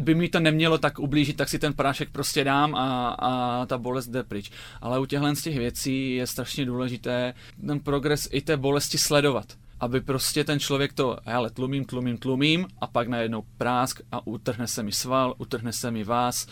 by 0.00 0.14
mi 0.14 0.28
to 0.28 0.40
nemělo 0.40 0.78
tak 0.78 0.98
ublížit, 0.98 1.36
tak 1.36 1.48
si 1.48 1.58
ten 1.58 1.72
prášek 1.72 2.10
prostě 2.10 2.44
dám 2.44 2.74
a, 2.74 3.08
a 3.08 3.66
ta 3.66 3.78
bolest 3.78 4.08
jde 4.08 4.22
pryč. 4.22 4.50
Ale 4.80 4.98
u 4.98 5.06
těchhle 5.06 5.36
z 5.36 5.42
těch 5.42 5.58
věcí 5.58 6.14
je 6.14 6.26
strašně 6.26 6.64
důležité 6.64 7.34
ten 7.66 7.80
progres 7.80 8.28
i 8.32 8.40
té 8.40 8.56
bolesti 8.56 8.98
sledovat 8.98 9.46
aby 9.80 10.00
prostě 10.00 10.44
ten 10.44 10.60
člověk 10.60 10.92
to, 10.92 11.18
hele, 11.24 11.50
tlumím, 11.50 11.84
tlumím, 11.84 12.18
tlumím 12.18 12.66
a 12.80 12.86
pak 12.86 13.08
najednou 13.08 13.42
prásk 13.58 14.00
a 14.12 14.26
utrhne 14.26 14.66
se 14.66 14.82
mi 14.82 14.92
sval, 14.92 15.34
utrhne 15.38 15.72
se 15.72 15.90
mi 15.90 16.04
vás, 16.04 16.46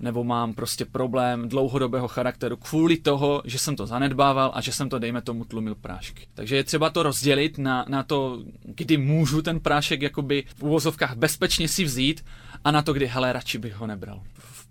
nebo 0.00 0.24
mám 0.24 0.54
prostě 0.54 0.84
problém 0.84 1.48
dlouhodobého 1.48 2.08
charakteru 2.08 2.56
kvůli 2.56 2.96
toho, 2.96 3.42
že 3.44 3.58
jsem 3.58 3.76
to 3.76 3.86
zanedbával 3.86 4.52
a 4.54 4.60
že 4.60 4.72
jsem 4.72 4.88
to, 4.88 4.98
dejme 4.98 5.22
tomu, 5.22 5.44
tlumil 5.44 5.74
prášky. 5.74 6.26
Takže 6.34 6.56
je 6.56 6.64
třeba 6.64 6.90
to 6.90 7.02
rozdělit 7.02 7.58
na, 7.58 7.84
na 7.88 8.02
to, 8.02 8.42
kdy 8.62 8.96
můžu 8.96 9.42
ten 9.42 9.60
prášek 9.60 10.02
jakoby 10.02 10.44
v 10.56 10.62
uvozovkách 10.62 11.16
bezpečně 11.16 11.68
si 11.68 11.84
vzít 11.84 12.24
a 12.64 12.70
na 12.70 12.82
to, 12.82 12.92
kdy, 12.92 13.06
hele, 13.06 13.32
radši 13.32 13.58
bych 13.58 13.74
ho 13.74 13.86
nebral. 13.86 14.20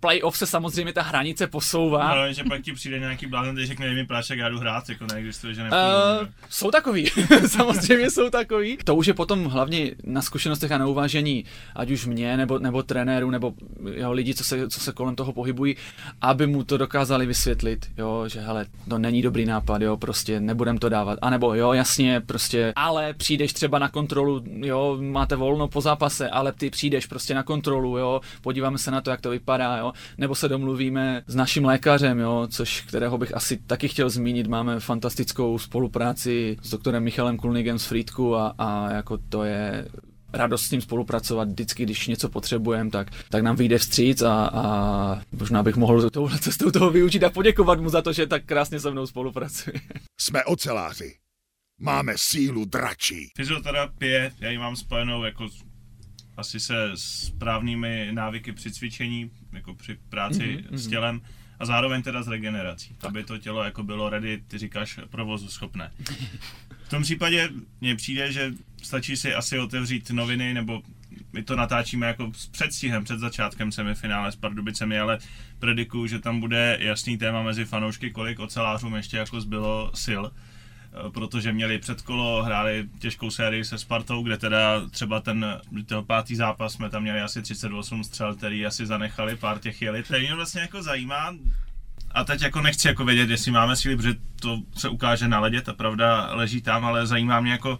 Playoff 0.00 0.36
se 0.36 0.46
samozřejmě 0.46 0.92
ta 0.92 1.02
hranice 1.02 1.46
posouvá. 1.46 2.08
Ale 2.08 2.34
že 2.34 2.44
pak 2.44 2.62
ti 2.62 2.72
přijde 2.72 2.98
nějaký 2.98 3.26
blázen, 3.26 3.54
který 3.54 3.66
řekne, 3.66 3.94
mi 3.94 4.06
prášek, 4.06 4.38
já 4.38 4.48
jdu 4.48 4.58
hrát, 4.58 4.88
jako 4.88 5.06
neexistuje, 5.12 5.54
že 5.54 5.60
Uh, 5.60 5.66
nepůjdu. 5.66 6.32
jsou 6.48 6.70
takový, 6.70 7.06
samozřejmě 7.46 8.10
jsou 8.10 8.30
takový. 8.30 8.78
To 8.84 8.94
už 8.94 9.06
je 9.06 9.14
potom 9.14 9.44
hlavně 9.44 9.90
na 10.04 10.22
zkušenostech 10.22 10.72
a 10.72 10.78
na 10.78 10.86
uvážení, 10.86 11.44
ať 11.76 11.90
už 11.90 12.06
mě, 12.06 12.36
nebo, 12.36 12.58
nebo 12.58 12.82
trenéru, 12.82 13.30
nebo 13.30 13.54
jo, 13.94 14.12
lidi, 14.12 14.34
co 14.34 14.44
se, 14.44 14.68
co 14.68 14.80
se 14.80 14.92
kolem 14.92 15.16
toho 15.16 15.32
pohybují, 15.32 15.76
aby 16.20 16.46
mu 16.46 16.64
to 16.64 16.76
dokázali 16.76 17.26
vysvětlit, 17.26 17.86
jo, 17.98 18.24
že 18.28 18.40
hele, 18.40 18.66
to 18.88 18.98
není 18.98 19.22
dobrý 19.22 19.44
nápad, 19.46 19.82
jo, 19.82 19.96
prostě 19.96 20.40
nebudem 20.40 20.78
to 20.78 20.88
dávat. 20.88 21.18
A 21.22 21.30
nebo 21.30 21.54
jo, 21.54 21.72
jasně, 21.72 22.20
prostě, 22.20 22.72
ale 22.76 23.14
přijdeš 23.14 23.52
třeba 23.52 23.78
na 23.78 23.88
kontrolu, 23.88 24.42
jo, 24.46 24.98
máte 25.00 25.36
volno 25.36 25.68
po 25.68 25.80
zápase, 25.80 26.28
ale 26.30 26.52
ty 26.52 26.70
přijdeš 26.70 27.06
prostě 27.06 27.34
na 27.34 27.42
kontrolu, 27.42 27.98
jo, 27.98 28.20
podíváme 28.42 28.78
se 28.78 28.90
na 28.90 29.00
to, 29.00 29.10
jak 29.10 29.20
to 29.20 29.30
vypadá, 29.30 29.76
jo, 29.76 29.89
nebo 30.18 30.34
se 30.34 30.48
domluvíme 30.48 31.22
s 31.26 31.34
naším 31.34 31.64
lékařem, 31.64 32.18
jo, 32.18 32.46
což 32.50 32.80
kterého 32.80 33.18
bych 33.18 33.36
asi 33.36 33.56
taky 33.56 33.88
chtěl 33.88 34.10
zmínit, 34.10 34.46
máme 34.46 34.80
fantastickou 34.80 35.58
spolupráci 35.58 36.56
s 36.62 36.70
doktorem 36.70 37.04
Michalem 37.04 37.36
Kulnigem 37.36 37.78
z 37.78 37.86
Frýdku 37.86 38.36
a, 38.36 38.54
a 38.58 38.92
jako 38.92 39.18
to 39.28 39.44
je 39.44 39.88
radost 40.32 40.62
s 40.62 40.70
ním 40.70 40.80
spolupracovat 40.80 41.48
vždycky, 41.48 41.82
když 41.82 42.06
něco 42.06 42.28
potřebujeme, 42.28 42.90
tak, 42.90 43.10
tak 43.28 43.42
nám 43.42 43.56
vyjde 43.56 43.78
vstříc 43.78 44.22
a, 44.22 44.50
a 44.54 45.22
možná 45.32 45.62
bych 45.62 45.76
mohl 45.76 46.10
touhle 46.10 46.38
cestou 46.38 46.70
toho 46.70 46.90
využít 46.90 47.24
a 47.24 47.30
poděkovat 47.30 47.80
mu 47.80 47.88
za 47.88 48.02
to, 48.02 48.12
že 48.12 48.26
tak 48.26 48.44
krásně 48.44 48.80
se 48.80 48.90
mnou 48.90 49.06
spolupracuje. 49.06 49.74
Jsme 50.20 50.44
oceláři. 50.44 51.14
Máme 51.80 52.12
sílu 52.16 52.64
dračí. 52.64 53.30
Fyzioterapie, 53.36 54.32
já 54.40 54.50
ji 54.50 54.58
mám 54.58 54.76
spojenou 54.76 55.24
jako 55.24 55.48
asi 56.36 56.60
se 56.60 56.90
správnými 56.94 58.08
návyky 58.12 58.52
při 58.52 58.72
cvičení, 58.72 59.30
jako 59.52 59.74
při 59.74 59.98
práci 60.08 60.64
Mhm, 60.68 60.78
s 60.78 60.86
tělem 60.86 61.20
a 61.58 61.66
zároveň 61.66 62.02
teda 62.02 62.22
s 62.22 62.28
regenerací, 62.28 62.96
aby 63.02 63.24
to 63.24 63.38
tělo 63.38 63.64
jako 63.64 63.82
bylo 63.82 64.10
ready, 64.10 64.42
ty 64.48 64.58
říkáš, 64.58 64.98
provozu 65.10 65.48
schopné. 65.48 65.90
V 66.84 66.88
tom 66.90 67.02
případě 67.02 67.48
mně 67.80 67.96
přijde, 67.96 68.32
že 68.32 68.52
stačí 68.82 69.16
si 69.16 69.34
asi 69.34 69.58
otevřít 69.58 70.10
noviny, 70.10 70.54
nebo 70.54 70.82
my 71.32 71.42
to 71.42 71.56
natáčíme 71.56 72.06
jako 72.06 72.32
s 72.36 72.46
předstihem, 72.46 73.04
před 73.04 73.18
začátkem 73.18 73.72
semifinále 73.72 74.32
s 74.32 74.36
Pardubicemi, 74.36 74.98
ale 74.98 75.18
predikuju, 75.58 76.06
že 76.06 76.18
tam 76.18 76.40
bude 76.40 76.78
jasný 76.80 77.18
téma 77.18 77.42
mezi 77.42 77.64
fanoušky, 77.64 78.10
kolik 78.10 78.38
ocelářům 78.38 78.94
ještě 78.94 79.16
jako 79.16 79.40
zbylo 79.40 79.90
sil 80.04 80.22
protože 81.12 81.52
měli 81.52 81.78
předkolo, 81.78 82.42
hráli 82.42 82.88
těžkou 82.98 83.30
sérii 83.30 83.64
se 83.64 83.78
Spartou, 83.78 84.22
kde 84.22 84.38
teda 84.38 84.88
třeba 84.90 85.20
ten, 85.20 85.60
ten 85.86 86.04
pátý 86.04 86.36
zápas 86.36 86.72
jsme 86.72 86.90
tam 86.90 87.02
měli 87.02 87.20
asi 87.20 87.42
38 87.42 88.04
střel, 88.04 88.34
který 88.34 88.66
asi 88.66 88.86
zanechali, 88.86 89.36
pár 89.36 89.58
těch 89.58 89.82
jeli. 89.82 90.02
To 90.02 90.18
mě 90.18 90.34
vlastně 90.34 90.60
jako 90.60 90.82
zajímá, 90.82 91.34
a 92.10 92.24
teď 92.24 92.42
jako 92.42 92.60
nechci 92.60 92.88
jako 92.88 93.04
vědět, 93.04 93.30
jestli 93.30 93.50
máme 93.52 93.76
síly, 93.76 93.96
protože 93.96 94.14
to 94.40 94.58
se 94.76 94.88
ukáže 94.88 95.28
na 95.28 95.40
ledě, 95.40 95.60
ta 95.60 95.72
pravda 95.72 96.34
leží 96.34 96.62
tam, 96.62 96.84
ale 96.84 97.06
zajímá 97.06 97.40
mě 97.40 97.52
jako 97.52 97.78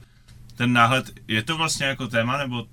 ten 0.56 0.72
náhled, 0.72 1.10
je 1.28 1.42
to 1.42 1.56
vlastně 1.56 1.86
jako 1.86 2.08
téma, 2.08 2.38
nebo 2.38 2.66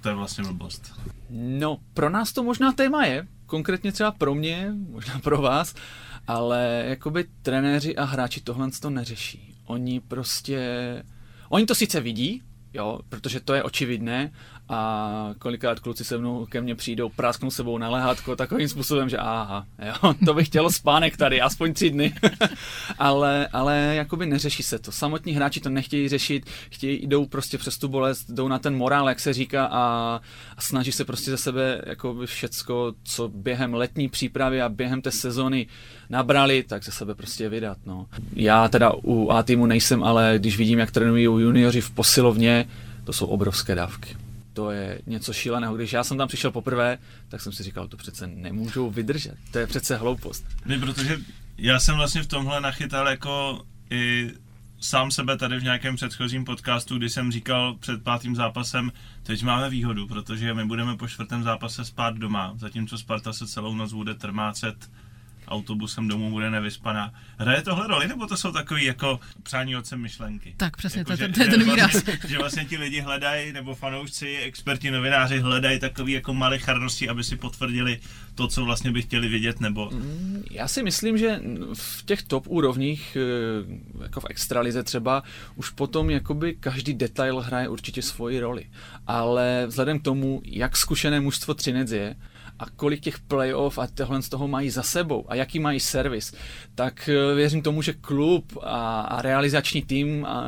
to 0.00 0.08
je 0.08 0.14
vlastně 0.14 0.44
blbost? 0.44 1.00
No, 1.30 1.78
pro 1.94 2.10
nás 2.10 2.32
to 2.32 2.42
možná 2.42 2.72
téma 2.72 3.04
je, 3.04 3.26
konkrétně 3.46 3.92
třeba 3.92 4.10
pro 4.10 4.34
mě, 4.34 4.72
možná 4.90 5.18
pro 5.18 5.42
vás, 5.42 5.74
ale 6.26 6.84
jakoby 6.86 7.24
trenéři 7.42 7.96
a 7.96 8.04
hráči 8.04 8.40
tohle 8.40 8.70
to 8.70 8.90
neřeší. 8.90 9.49
Oni 9.70 10.00
prostě, 10.00 10.58
oni 11.48 11.66
to 11.66 11.74
sice 11.74 12.00
vidí, 12.00 12.42
jo, 12.72 13.00
protože 13.08 13.40
to 13.40 13.54
je 13.54 13.62
očividné 13.62 14.32
a 14.70 15.34
kolikrát 15.38 15.80
kluci 15.80 16.04
se 16.04 16.18
mnou 16.18 16.46
ke 16.46 16.60
mně 16.60 16.74
přijdou, 16.74 17.08
prásknou 17.08 17.50
sebou 17.50 17.78
na 17.78 17.88
lehátko 17.88 18.36
takovým 18.36 18.68
způsobem, 18.68 19.08
že 19.08 19.16
aha, 19.16 19.66
jo, 19.86 20.14
to 20.24 20.34
bych 20.34 20.46
chtělo 20.46 20.72
spánek 20.72 21.16
tady, 21.16 21.40
aspoň 21.40 21.72
tři 21.72 21.90
dny. 21.90 22.14
ale, 22.98 23.48
ale 23.52 23.92
jakoby 23.94 24.26
neřeší 24.26 24.62
se 24.62 24.78
to. 24.78 24.92
Samotní 24.92 25.32
hráči 25.32 25.60
to 25.60 25.70
nechtějí 25.70 26.08
řešit, 26.08 26.46
chtějí, 26.70 27.06
jdou 27.06 27.26
prostě 27.26 27.58
přes 27.58 27.78
tu 27.78 27.88
bolest, 27.88 28.30
jdou 28.30 28.48
na 28.48 28.58
ten 28.58 28.76
morál, 28.76 29.08
jak 29.08 29.20
se 29.20 29.32
říká 29.32 29.64
a, 29.64 29.80
a 30.56 30.60
snaží 30.60 30.92
se 30.92 31.04
prostě 31.04 31.30
ze 31.30 31.36
sebe 31.36 31.82
jakoby 31.86 32.26
všecko, 32.26 32.92
co 33.02 33.28
během 33.28 33.74
letní 33.74 34.08
přípravy 34.08 34.62
a 34.62 34.68
během 34.68 35.02
té 35.02 35.10
sezony 35.10 35.66
nabrali, 36.10 36.62
tak 36.62 36.84
ze 36.84 36.92
sebe 36.92 37.14
prostě 37.14 37.48
vydat. 37.48 37.78
No. 37.86 38.06
Já 38.32 38.68
teda 38.68 38.92
u 39.04 39.30
A 39.30 39.42
týmu 39.42 39.66
nejsem, 39.66 40.02
ale 40.02 40.34
když 40.38 40.58
vidím, 40.58 40.78
jak 40.78 40.90
trénují 40.90 41.24
junioři 41.24 41.80
v 41.80 41.90
posilovně, 41.90 42.68
to 43.04 43.12
jsou 43.12 43.26
obrovské 43.26 43.74
dávky. 43.74 44.16
To 44.52 44.70
je 44.70 45.00
něco 45.06 45.32
šíleného. 45.32 45.76
Když 45.76 45.92
já 45.92 46.04
jsem 46.04 46.18
tam 46.18 46.28
přišel 46.28 46.50
poprvé, 46.50 46.98
tak 47.28 47.40
jsem 47.40 47.52
si 47.52 47.62
říkal, 47.62 47.88
to 47.88 47.96
přece 47.96 48.26
nemůžu 48.26 48.90
vydržet. 48.90 49.36
To 49.50 49.58
je 49.58 49.66
přece 49.66 49.96
hloupost. 49.96 50.46
Ne, 50.64 50.78
protože 50.78 51.18
já 51.58 51.80
jsem 51.80 51.96
vlastně 51.96 52.22
v 52.22 52.26
tomhle 52.26 52.60
nachytal 52.60 53.08
jako 53.08 53.64
i 53.90 54.30
sám 54.80 55.10
sebe 55.10 55.36
tady 55.36 55.58
v 55.58 55.62
nějakém 55.62 55.96
předchozím 55.96 56.44
podcastu, 56.44 56.98
kdy 56.98 57.10
jsem 57.10 57.32
říkal 57.32 57.74
před 57.74 58.02
pátým 58.02 58.36
zápasem, 58.36 58.92
teď 59.22 59.42
máme 59.42 59.70
výhodu, 59.70 60.06
protože 60.06 60.54
my 60.54 60.64
budeme 60.64 60.96
po 60.96 61.08
čtvrtém 61.08 61.42
zápase 61.42 61.84
spát 61.84 62.16
doma, 62.16 62.52
zatímco 62.56 62.98
Sparta 62.98 63.32
se 63.32 63.46
celou 63.46 63.74
noc 63.74 63.92
bude 63.92 64.14
trmácet 64.14 64.90
autobusem 65.50 66.08
domů 66.08 66.30
bude 66.30 66.50
nevyspaná. 66.50 67.12
Hraje 67.38 67.62
tohle 67.62 67.86
roli, 67.86 68.08
nebo 68.08 68.26
to 68.26 68.36
jsou 68.36 68.52
takový 68.52 68.84
jako 68.84 69.20
přání 69.42 69.76
otcem 69.76 70.00
myšlenky? 70.00 70.54
Tak 70.56 70.76
přesně, 70.76 70.98
Jako, 70.98 71.10
to, 71.10 71.16
že- 71.16 71.28
to, 71.28 71.34
to 71.34 71.42
je 71.42 71.48
ten 71.48 71.60
že 71.64 71.70
výraz. 71.70 71.92
Vlastně, 71.92 72.18
že 72.28 72.38
vlastně 72.38 72.64
ti 72.64 72.76
lidi 72.76 73.00
hledají, 73.00 73.52
nebo 73.52 73.74
fanoušci, 73.74 74.36
experti, 74.36 74.90
novináři 74.90 75.38
hledají 75.38 75.78
takový 75.80 76.12
jako 76.12 76.34
malicharnosti, 76.34 77.08
aby 77.08 77.24
si 77.24 77.36
potvrdili 77.36 78.00
to, 78.34 78.48
co 78.48 78.64
vlastně 78.64 78.90
by 78.90 79.02
chtěli 79.02 79.28
vidět, 79.28 79.60
nebo... 79.60 79.90
Já 80.50 80.68
si 80.68 80.82
myslím, 80.82 81.18
že 81.18 81.40
v 81.74 82.04
těch 82.04 82.22
top 82.22 82.44
úrovních, 82.48 83.16
eh, 83.16 84.02
jako 84.02 84.20
v 84.20 84.24
extralize 84.30 84.82
třeba, 84.82 85.22
už 85.56 85.70
potom 85.70 86.10
jakoby 86.10 86.54
každý 86.60 86.94
detail 86.94 87.40
hraje 87.40 87.68
určitě 87.68 88.02
svoji 88.02 88.40
roli. 88.40 88.64
Ale 89.06 89.64
vzhledem 89.66 89.98
k 89.98 90.02
tomu, 90.02 90.42
jak 90.44 90.76
zkušené 90.76 91.20
mužstvo 91.20 91.54
Třinec 91.54 91.90
je, 91.90 92.16
a 92.60 92.66
kolik 92.76 93.00
těch 93.00 93.18
playoff 93.18 93.78
a 93.78 93.86
tohle 93.86 94.22
z 94.22 94.28
toho 94.28 94.48
mají 94.48 94.70
za 94.70 94.82
sebou 94.82 95.24
a 95.28 95.34
jaký 95.34 95.58
mají 95.58 95.80
servis, 95.80 96.34
tak 96.80 97.08
eh, 97.08 97.34
věřím 97.34 97.62
tomu, 97.62 97.82
že 97.82 97.92
klub 97.92 98.58
a, 98.62 99.00
a 99.00 99.22
realizační 99.22 99.82
tým 99.82 100.24
a, 100.24 100.44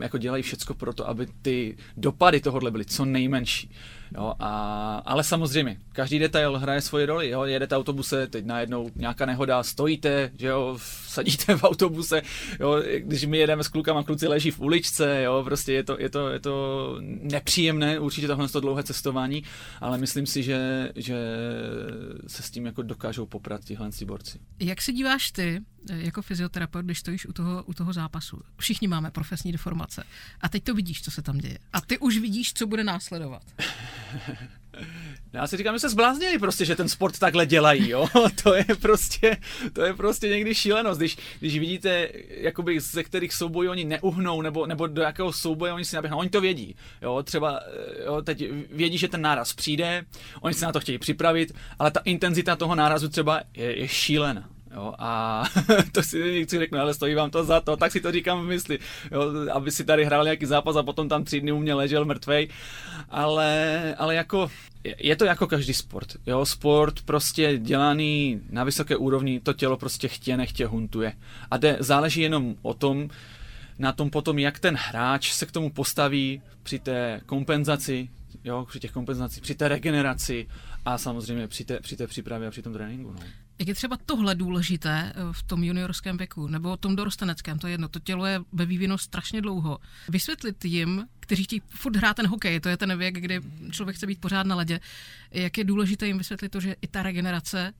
jako 0.00 0.18
dělají 0.18 0.42
všecko 0.42 0.74
pro 0.74 0.92
to, 0.92 1.08
aby 1.08 1.26
ty 1.42 1.76
dopady 1.96 2.40
tohohle 2.40 2.70
byly 2.70 2.84
co 2.84 3.04
nejmenší. 3.04 3.70
Jo, 4.14 4.34
a, 4.38 5.02
ale 5.06 5.24
samozřejmě, 5.24 5.76
každý 5.92 6.18
detail 6.18 6.58
hraje 6.58 6.80
svoji 6.80 7.06
roli. 7.06 7.28
Jo, 7.28 7.42
jedete 7.44 7.76
autobuse, 7.76 8.26
teď 8.26 8.44
najednou 8.44 8.90
nějaká 8.96 9.26
nehoda, 9.26 9.62
stojíte, 9.62 10.30
že 10.38 10.46
jo, 10.46 10.78
sadíte 11.06 11.56
v 11.56 11.64
autobuse, 11.64 12.22
jo, 12.60 12.82
když 12.98 13.24
my 13.24 13.38
jedeme 13.38 13.64
s 13.64 13.68
klukama, 13.68 14.02
kluci 14.02 14.28
leží 14.28 14.50
v 14.50 14.60
uličce, 14.60 15.22
jo, 15.22 15.42
prostě 15.44 15.72
je 15.72 15.84
to, 15.84 16.00
je 16.00 16.08
to, 16.08 16.28
je 16.28 16.40
to 16.40 16.96
nepříjemné, 17.02 17.98
určitě 17.98 18.26
tohle 18.26 18.48
to 18.48 18.60
dlouhé 18.60 18.82
cestování, 18.82 19.42
ale 19.80 19.98
myslím 19.98 20.26
si, 20.26 20.42
že, 20.42 20.90
že 20.96 21.16
se 22.26 22.42
s 22.42 22.50
tím 22.50 22.66
jako 22.66 22.82
dokážou 22.82 23.26
poprat 23.26 23.64
tihle 23.64 23.90
borci. 24.04 24.38
Jak 24.60 24.82
se 24.82 24.92
díváš 24.92 25.30
ty 25.30 25.59
eh, 25.90 25.96
jako 25.98 26.22
fyzioterapeut, 26.22 26.84
když 26.84 26.98
stojíš 26.98 27.26
u 27.26 27.32
toho, 27.32 27.62
u 27.62 27.74
toho 27.74 27.92
zápasu? 27.92 28.42
Všichni 28.58 28.88
máme 28.88 29.10
profesní 29.10 29.52
deformace. 29.52 30.04
A 30.40 30.48
teď 30.48 30.64
to 30.64 30.74
vidíš, 30.74 31.02
co 31.02 31.10
se 31.10 31.22
tam 31.22 31.38
děje. 31.38 31.58
A 31.72 31.80
ty 31.80 31.98
už 31.98 32.18
vidíš, 32.18 32.52
co 32.52 32.66
bude 32.66 32.84
následovat. 32.84 33.42
Já 35.32 35.46
si 35.46 35.56
říkám, 35.56 35.74
že 35.74 35.78
se 35.78 35.88
zbláznili 35.88 36.38
prostě, 36.38 36.64
že 36.64 36.76
ten 36.76 36.88
sport 36.88 37.18
takhle 37.18 37.46
dělají, 37.46 37.88
jo. 37.88 38.08
To 38.42 38.54
je 38.54 38.64
prostě, 38.80 39.36
to 39.72 39.82
je 39.82 39.94
prostě 39.94 40.28
někdy 40.28 40.54
šílenost, 40.54 40.98
když, 40.98 41.18
když 41.38 41.58
vidíte, 41.58 42.08
jakoby 42.28 42.80
ze 42.80 43.04
kterých 43.04 43.34
soubojů 43.34 43.70
oni 43.70 43.84
neuhnou, 43.84 44.42
nebo, 44.42 44.66
nebo 44.66 44.86
do 44.86 45.02
jakého 45.02 45.32
souboje 45.32 45.72
oni 45.72 45.84
si 45.84 45.96
naběhnou. 45.96 46.18
Oni 46.18 46.30
to 46.30 46.40
vědí, 46.40 46.76
jo. 47.02 47.22
Třeba, 47.22 47.60
eh, 47.60 48.04
jo, 48.04 48.22
teď 48.22 48.44
vědí, 48.70 48.98
že 48.98 49.08
ten 49.08 49.22
náraz 49.22 49.52
přijde, 49.52 50.04
oni 50.40 50.54
se 50.54 50.66
na 50.66 50.72
to 50.72 50.80
chtějí 50.80 50.98
připravit, 50.98 51.52
ale 51.78 51.90
ta 51.90 52.00
intenzita 52.04 52.56
toho 52.56 52.74
nárazu 52.74 53.08
třeba 53.08 53.40
je, 53.54 53.78
je 53.78 53.88
šílená. 53.88 54.48
Jo, 54.74 54.94
a 54.98 55.42
to 55.92 56.02
si 56.02 56.18
někdo 56.18 56.58
řekne, 56.58 56.80
ale 56.80 56.94
stojí 56.94 57.14
vám 57.14 57.30
to 57.30 57.44
za 57.44 57.60
to, 57.60 57.76
tak 57.76 57.92
si 57.92 58.00
to 58.00 58.12
říkám 58.12 58.40
v 58.40 58.48
mysli, 58.48 58.78
jo, 59.12 59.22
aby 59.52 59.70
si 59.70 59.84
tady 59.84 60.04
hrál 60.04 60.24
nějaký 60.24 60.46
zápas 60.46 60.76
a 60.76 60.82
potom 60.82 61.08
tam 61.08 61.24
tři 61.24 61.40
dny 61.40 61.52
u 61.52 61.58
mě 61.58 61.74
ležel 61.74 62.04
mrtvej, 62.04 62.48
ale, 63.08 63.94
ale 63.98 64.14
jako, 64.14 64.50
je- 64.84 64.94
je 64.98 65.16
to 65.16 65.24
jako 65.24 65.46
každý 65.46 65.74
sport, 65.74 66.16
jo, 66.26 66.46
sport 66.46 67.02
prostě 67.02 67.58
dělaný 67.58 68.40
na 68.50 68.64
vysoké 68.64 68.96
úrovni, 68.96 69.40
to 69.40 69.52
tělo 69.52 69.76
prostě 69.76 70.08
chtě, 70.08 70.36
nechtě 70.36 70.66
huntuje 70.66 71.12
a 71.50 71.56
jde, 71.56 71.76
záleží 71.80 72.20
jenom 72.20 72.54
o 72.62 72.74
tom, 72.74 73.08
na 73.78 73.92
tom 73.92 74.10
potom, 74.10 74.38
jak 74.38 74.58
ten 74.58 74.76
hráč 74.80 75.32
se 75.32 75.46
k 75.46 75.52
tomu 75.52 75.70
postaví 75.70 76.42
při 76.62 76.78
té 76.78 77.20
kompenzaci, 77.26 78.08
jo, 78.44 78.66
při 78.68 78.80
těch 78.80 78.92
kompenzacích, 78.92 79.42
při 79.42 79.54
té 79.54 79.68
regeneraci 79.68 80.46
a 80.84 80.98
samozřejmě 80.98 81.48
při 81.48 81.64
té, 81.64 81.80
při 81.80 81.96
té 81.96 82.06
přípravě 82.06 82.48
a 82.48 82.50
při 82.50 82.62
tom 82.62 82.72
tréninku. 82.72 83.12
No. 83.12 83.20
Jak 83.60 83.68
je 83.68 83.74
třeba 83.74 83.98
tohle 84.06 84.34
důležité 84.34 85.12
eh, 85.14 85.20
v 85.32 85.42
tom 85.42 85.64
juniorském 85.64 86.16
věku, 86.16 86.46
nebo 86.46 86.76
tom 86.76 86.96
dorosteneckém, 86.96 87.58
to 87.58 87.66
je 87.66 87.72
jedno, 87.72 87.88
to 87.88 87.98
tělo 88.00 88.26
je 88.26 88.40
ve 88.52 88.66
vývinu 88.66 88.98
strašně 88.98 89.40
dlouho. 89.40 89.78
Vysvětlit 90.08 90.64
jim, 90.64 91.06
kteří 91.20 91.44
chtějí 91.44 91.62
furt 91.68 91.96
hrát 91.96 92.16
ten 92.16 92.26
hokej, 92.26 92.60
to 92.60 92.68
je 92.68 92.76
ten 92.76 92.98
věk, 92.98 93.14
kdy 93.14 93.40
člověk 93.70 93.96
chce 93.96 94.06
být 94.06 94.20
pořád 94.20 94.46
na 94.46 94.56
ledě, 94.56 94.80
jak 95.30 95.58
je 95.58 95.64
důležité 95.64 96.06
jim 96.06 96.18
vysvětlit 96.18 96.48
to, 96.48 96.60
že 96.60 96.76
i 96.82 96.86
ta 96.86 97.02
regenerace 97.02 97.72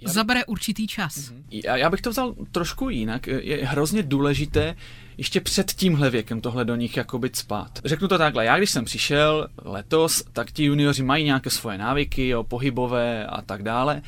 Já- 0.00 0.12
zabere 0.12 0.44
určitý 0.44 0.86
čas. 0.86 1.32
Já, 1.50 1.76
já 1.76 1.90
bych 1.90 2.00
to 2.00 2.10
vzal 2.10 2.34
trošku 2.52 2.90
jinak. 2.90 3.26
Je 3.26 3.66
hrozně 3.66 4.02
důležité 4.02 4.76
ještě 5.16 5.40
před 5.40 5.72
tímhle 5.72 6.10
věkem 6.10 6.40
tohle 6.40 6.64
do 6.64 6.76
nich 6.76 6.96
jakoby 6.96 7.30
spát. 7.32 7.78
Řeknu 7.84 8.08
to 8.08 8.18
takhle, 8.18 8.44
já 8.44 8.58
když 8.58 8.70
jsem 8.70 8.84
přišel 8.84 9.48
letos, 9.64 10.22
tak 10.32 10.50
ti 10.50 10.64
junioři 10.64 11.02
mají 11.02 11.24
nějaké 11.24 11.50
svoje 11.50 11.78
návyky, 11.78 12.28
jo, 12.28 12.44
pohybové 12.44 13.26
a 13.26 13.42
tak 13.42 13.62
dále. 13.62 14.02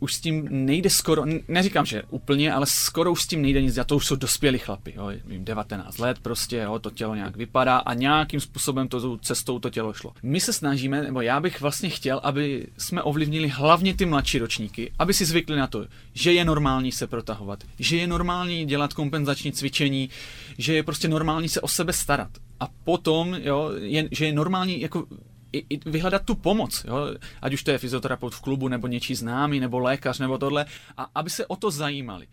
Už 0.00 0.14
s 0.14 0.20
tím 0.20 0.48
nejde 0.50 0.90
skoro, 0.90 1.24
neříkám, 1.48 1.86
že 1.86 2.02
úplně, 2.10 2.52
ale 2.52 2.66
skoro 2.66 3.12
už 3.12 3.22
s 3.22 3.26
tím 3.26 3.42
nejde 3.42 3.62
nic, 3.62 3.78
a 3.78 3.84
to 3.84 3.96
už 3.96 4.06
jsou 4.06 4.16
dospělí 4.16 4.58
chlapi, 4.58 4.92
jo, 4.96 5.10
jim 5.28 5.44
19 5.44 5.98
let 5.98 6.18
prostě, 6.22 6.56
jo, 6.56 6.78
to 6.78 6.90
tělo 6.90 7.14
nějak 7.14 7.36
vypadá 7.36 7.76
a 7.76 7.94
nějakým 7.94 8.40
způsobem 8.40 8.88
to 8.88 9.00
tou 9.00 9.16
cestou 9.16 9.58
to 9.58 9.70
tělo 9.70 9.92
šlo. 9.92 10.12
My 10.22 10.40
se 10.40 10.52
snažíme, 10.52 11.02
nebo 11.02 11.20
já 11.20 11.40
bych 11.40 11.60
vlastně 11.60 11.88
chtěl, 11.88 12.20
aby 12.22 12.66
jsme 12.78 13.02
ovlivnili 13.02 13.48
hlavně 13.48 13.94
ty 13.94 14.06
mladší 14.06 14.38
ročníky, 14.38 14.92
aby 14.98 15.14
si 15.14 15.24
zvykli 15.24 15.56
na 15.56 15.66
to, 15.66 15.86
že 16.12 16.32
je 16.32 16.44
normální 16.44 16.92
se 16.92 17.06
protahovat, 17.06 17.64
že 17.78 17.96
je 17.96 18.06
normální 18.06 18.64
dělat 18.64 18.92
kompenzační 18.92 19.52
cvičení, 19.52 20.10
že 20.58 20.74
je 20.74 20.82
prostě 20.82 21.08
normální 21.08 21.48
se 21.48 21.60
o 21.60 21.68
sebe 21.68 21.92
starat. 21.92 22.30
A 22.60 22.68
potom, 22.84 23.34
jo, 23.34 23.70
je, 23.80 24.08
že 24.10 24.26
je 24.26 24.32
normální 24.32 24.80
jako 24.80 25.06
i, 25.54 25.66
i 25.70 25.90
vyhledat 25.90 26.22
tu 26.24 26.34
pomoc, 26.34 26.84
jo? 26.88 26.96
ať 27.42 27.54
už 27.54 27.62
to 27.62 27.70
je 27.70 27.78
fyzioterapeut 27.78 28.34
v 28.34 28.40
klubu, 28.40 28.68
nebo 28.68 28.86
něčí 28.86 29.14
známý, 29.14 29.60
nebo 29.60 29.78
lékař, 29.78 30.18
nebo 30.18 30.38
tohle, 30.38 30.66
a 30.96 31.06
aby 31.14 31.30
se 31.30 31.46
o 31.46 31.56
to 31.56 31.70
zajímali. 31.70 32.26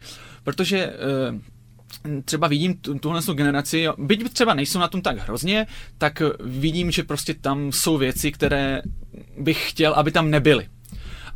Protože 0.43 0.77
eh, 0.77 2.21
třeba 2.25 2.47
vidím 2.47 2.77
tu- 2.77 2.99
tuhle 2.99 3.21
tu 3.21 3.33
generaci, 3.33 3.87
byť 3.97 4.33
třeba 4.33 4.53
nejsou 4.53 4.79
na 4.79 4.87
tom 4.87 5.01
tak 5.01 5.17
hrozně, 5.17 5.67
tak 5.97 6.21
vidím, 6.39 6.91
že 6.91 7.03
prostě 7.03 7.33
tam 7.33 7.71
jsou 7.71 7.97
věci, 7.97 8.31
které 8.31 8.81
bych 9.39 9.69
chtěl, 9.69 9.93
aby 9.93 10.11
tam 10.11 10.29
nebyly. 10.29 10.67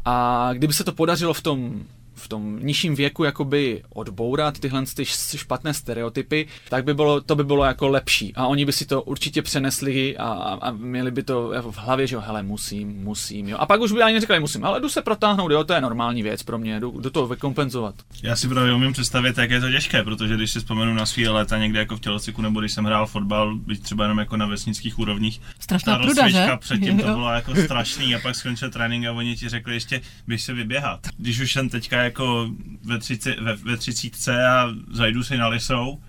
A 0.06 0.50
kdyby 0.54 0.74
se 0.74 0.84
to 0.84 0.91
podařilo 0.91 1.34
v 1.34 1.41
tom 1.41 1.84
v 2.15 2.28
tom 2.28 2.60
nižším 2.62 2.95
věku 2.95 3.23
jakoby 3.23 3.84
odbourat 3.89 4.60
tyhle 4.60 4.84
ty 4.95 5.06
špatné 5.36 5.73
stereotypy, 5.73 6.47
tak 6.69 6.84
by 6.84 6.93
bylo, 6.93 7.21
to 7.21 7.36
by 7.36 7.43
bylo 7.43 7.63
jako 7.63 7.88
lepší. 7.88 8.36
A 8.36 8.47
oni 8.47 8.65
by 8.65 8.73
si 8.73 8.86
to 8.86 9.01
určitě 9.01 9.41
přenesli 9.41 10.17
a, 10.17 10.28
a, 10.28 10.54
a 10.54 10.71
měli 10.71 11.12
by 11.12 11.23
to 11.23 11.54
v 11.71 11.78
hlavě, 11.78 12.08
že 12.08 12.15
jo, 12.15 12.23
hele, 12.25 12.43
musím, 12.43 12.88
musím, 13.04 13.49
jo. 13.49 13.58
A 13.60 13.65
pak 13.65 13.82
už 13.82 13.91
by 13.91 14.01
ani 14.01 14.13
neříkali, 14.13 14.39
musím, 14.39 14.65
ale 14.65 14.82
jdu 14.82 14.89
se 14.89 15.01
protáhnout, 15.01 15.51
jo, 15.51 15.63
to 15.63 15.73
je 15.73 15.82
normální 15.82 16.23
věc 16.23 16.43
pro 16.43 16.58
mě, 16.58 16.80
jdu, 16.80 17.01
jdu 17.01 17.10
to 17.10 17.28
vykompenzovat. 17.28 17.95
Já 18.23 18.36
si 18.36 18.47
právě 18.47 18.73
umím 18.73 18.93
představit, 18.93 19.38
jak 19.38 19.51
je 19.51 19.62
to 19.62 19.71
těžké, 19.71 20.04
protože 20.04 20.36
když 20.36 20.51
si 20.51 20.60
vzpomenu 20.60 20.93
na 20.93 21.06
svý 21.06 21.28
léta 21.28 21.58
někde 21.58 21.80
jako 21.80 21.97
v 21.97 21.99
tělociku, 21.99 22.41
nebo 22.41 22.60
když 22.60 22.71
jsem 22.73 22.86
hrál 22.86 23.08
fotbal, 23.08 23.56
byť 23.56 23.84
třeba 23.84 24.04
jenom 24.04 24.17
jako 24.17 24.38
na 24.38 24.45
vesnických 24.45 24.99
úrovních, 24.99 25.41
Strašná 25.60 25.97
ta 25.97 26.04
pruda, 26.04 26.30
že? 26.30 26.47
předtím 26.60 26.99
to 26.99 27.06
bylo 27.08 27.30
jako 27.30 27.56
strašný 27.56 28.15
a 28.15 28.19
pak 28.19 28.36
skončil 28.36 28.71
trénink 28.71 29.06
a 29.06 29.12
oni 29.12 29.36
ti 29.36 29.49
řekli 29.49 29.73
ještě, 29.73 30.01
běž 30.28 30.43
se 30.43 30.54
vyběhat. 30.54 30.99
Když 31.17 31.39
už 31.39 31.54
jsem 31.54 31.69
teďka 31.69 32.04
jako 32.06 32.50
ve, 32.84 32.98
třici, 32.98 33.36
ve, 33.41 33.56
ve 33.56 33.78
třicítce 33.78 34.48
a 34.48 34.70
zajdu 34.91 35.24
si 35.24 35.38
na 35.38 35.48
lisou, 35.48 36.02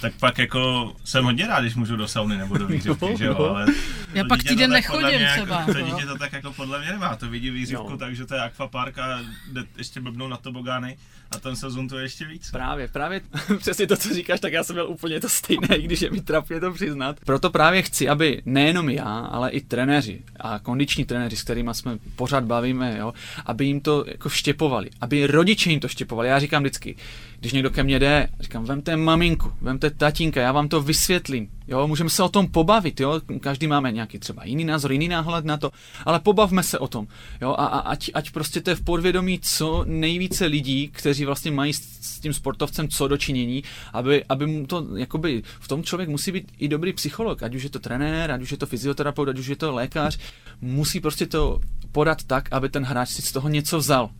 tak 0.00 0.12
pak 0.20 0.38
jako 0.38 0.92
jsem 1.04 1.24
hodně 1.24 1.46
rád, 1.46 1.60
když 1.60 1.74
můžu 1.74 1.96
do 1.96 2.08
sauny 2.08 2.36
nebo 2.36 2.58
do 2.58 2.66
výřivky, 2.66 3.04
No, 3.10 3.16
že 3.18 3.24
jo, 3.24 3.36
ale 3.38 3.66
Já 4.14 4.22
to 4.22 4.28
pak 4.28 4.42
týden 4.42 4.70
nechodím 4.70 5.06
mě 5.18 5.28
třeba, 5.32 5.60
Jako, 5.60 5.72
to 5.74 5.78
no. 5.80 5.86
dítě 5.86 6.06
to 6.06 6.18
tak 6.18 6.32
jako 6.32 6.52
podle 6.52 6.80
mě 6.80 6.88
nemá, 6.92 7.16
to 7.16 7.28
vidí 7.28 7.50
výřivku, 7.50 7.90
No. 7.90 7.96
takže 7.98 8.26
to 8.26 8.34
je 8.34 8.40
akvapark 8.40 8.98
a 8.98 9.20
jde 9.52 9.64
ještě 9.78 10.00
blbnou 10.00 10.28
na 10.28 10.36
tobogány 10.36 10.96
a 11.30 11.38
ten 11.38 11.56
se 11.56 11.70
zuntuje 11.70 12.04
ještě 12.04 12.24
víc. 12.24 12.50
Právě, 12.50 12.88
právě 12.88 13.20
přesně 13.58 13.86
to, 13.86 13.96
co 13.96 14.14
říkáš, 14.14 14.40
tak 14.40 14.52
já 14.52 14.64
jsem 14.64 14.74
byl 14.76 14.86
úplně 14.88 15.20
to 15.20 15.28
stejné, 15.28 15.76
i 15.76 15.82
když 15.82 16.00
je 16.00 16.10
mi 16.10 16.20
trapně 16.20 16.60
to 16.60 16.72
přiznat. 16.72 17.16
Proto 17.26 17.50
právě 17.50 17.82
chci, 17.82 18.08
aby 18.08 18.42
nejenom 18.46 18.90
já, 18.90 19.18
ale 19.18 19.50
i 19.50 19.60
trenéři 19.60 20.22
a 20.40 20.58
kondiční 20.58 21.04
trenéři, 21.04 21.36
s 21.36 21.42
kterými 21.42 21.70
jsme 21.72 21.98
pořád 22.16 22.44
bavíme, 22.44 22.96
jo, 22.98 23.12
aby 23.46 23.64
jim 23.64 23.80
to 23.80 24.04
jako 24.08 24.28
vštěpovali, 24.28 24.90
aby 25.00 25.26
rodiče 25.26 25.70
jim 25.70 25.80
to 25.80 25.88
vštěpovali. 25.88 26.28
Já 26.28 26.38
říkám 26.38 26.62
vždycky, 26.62 26.96
když 27.42 27.52
někdo 27.52 27.70
ke 27.70 27.82
mně 27.82 27.98
jde, 27.98 28.28
říkám, 28.40 28.64
vemte 28.64 28.96
maminku, 28.96 29.52
vemte 29.60 29.90
tatínka, 29.90 30.40
já 30.40 30.52
vám 30.52 30.68
to 30.68 30.80
vysvětlím. 30.80 31.48
Jo, 31.68 31.88
můžeme 31.88 32.10
se 32.10 32.22
o 32.22 32.28
tom 32.28 32.46
pobavit, 32.46 33.00
jo, 33.00 33.20
každý 33.40 33.66
máme 33.66 33.92
nějaký 33.92 34.18
třeba 34.18 34.44
jiný 34.44 34.64
názor, 34.64 34.92
jiný 34.92 35.08
náhled 35.08 35.44
na 35.44 35.56
to, 35.56 35.70
ale 36.04 36.20
pobavme 36.20 36.62
se 36.62 36.78
o 36.78 36.88
tom, 36.88 37.06
jo, 37.40 37.50
a, 37.50 37.66
a 37.66 37.78
ať, 37.78 38.10
ať 38.14 38.30
prostě 38.30 38.60
to 38.60 38.70
je 38.70 38.76
v 38.76 38.84
podvědomí 38.84 39.40
co 39.42 39.84
nejvíce 39.86 40.46
lidí, 40.46 40.88
kteří 40.88 41.24
vlastně 41.24 41.50
mají 41.50 41.72
s, 41.72 41.80
s 42.00 42.20
tím 42.20 42.32
sportovcem 42.32 42.88
co 42.88 43.08
dočinění, 43.08 43.62
aby, 43.92 44.24
aby 44.28 44.46
mu 44.46 44.66
to, 44.66 44.86
jakoby, 44.96 45.42
v 45.60 45.68
tom 45.68 45.82
člověk 45.82 46.08
musí 46.08 46.32
být 46.32 46.52
i 46.58 46.68
dobrý 46.68 46.92
psycholog, 46.92 47.42
ať 47.42 47.54
už 47.54 47.62
je 47.62 47.70
to 47.70 47.78
trenér, 47.78 48.30
ať 48.30 48.42
už 48.42 48.50
je 48.50 48.56
to 48.56 48.66
fyzioterapeut, 48.66 49.28
ať 49.28 49.38
už 49.38 49.46
je 49.46 49.56
to 49.56 49.72
lékař, 49.72 50.18
musí 50.60 51.00
prostě 51.00 51.26
to 51.26 51.60
podat 51.92 52.24
tak, 52.26 52.48
aby 52.52 52.68
ten 52.68 52.84
hráč 52.84 53.08
si 53.08 53.22
z 53.22 53.32
toho 53.32 53.48
něco 53.48 53.78
vzal 53.78 54.10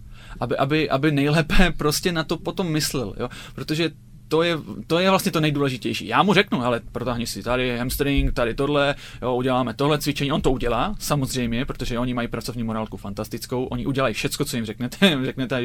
aby, 0.40 0.56
aby, 0.56 0.90
aby 0.90 1.12
nejlépe 1.12 1.72
prostě 1.76 2.12
na 2.12 2.24
to 2.24 2.36
potom 2.36 2.68
myslel, 2.68 3.14
jo? 3.20 3.28
protože 3.54 3.90
to 4.28 4.42
je, 4.42 4.58
to 4.86 4.98
je 4.98 5.10
vlastně 5.10 5.32
to 5.32 5.40
nejdůležitější. 5.40 6.06
Já 6.06 6.22
mu 6.22 6.34
řeknu, 6.34 6.64
ale 6.64 6.80
protáhni 6.92 7.26
si 7.26 7.42
tady 7.42 7.78
hamstring, 7.78 8.32
tady 8.32 8.54
tohle, 8.54 8.94
jo, 9.22 9.34
uděláme 9.34 9.74
tohle 9.74 9.98
cvičení. 9.98 10.32
On 10.32 10.40
to 10.40 10.50
udělá, 10.50 10.94
samozřejmě, 10.98 11.64
protože 11.64 11.98
oni 11.98 12.14
mají 12.14 12.28
pracovní 12.28 12.62
morálku 12.62 12.96
fantastickou. 12.96 13.64
Oni 13.64 13.86
udělají 13.86 14.14
všecko, 14.14 14.44
co 14.44 14.56
jim 14.56 14.64
řeknete. 14.64 15.18
řeknete, 15.24 15.62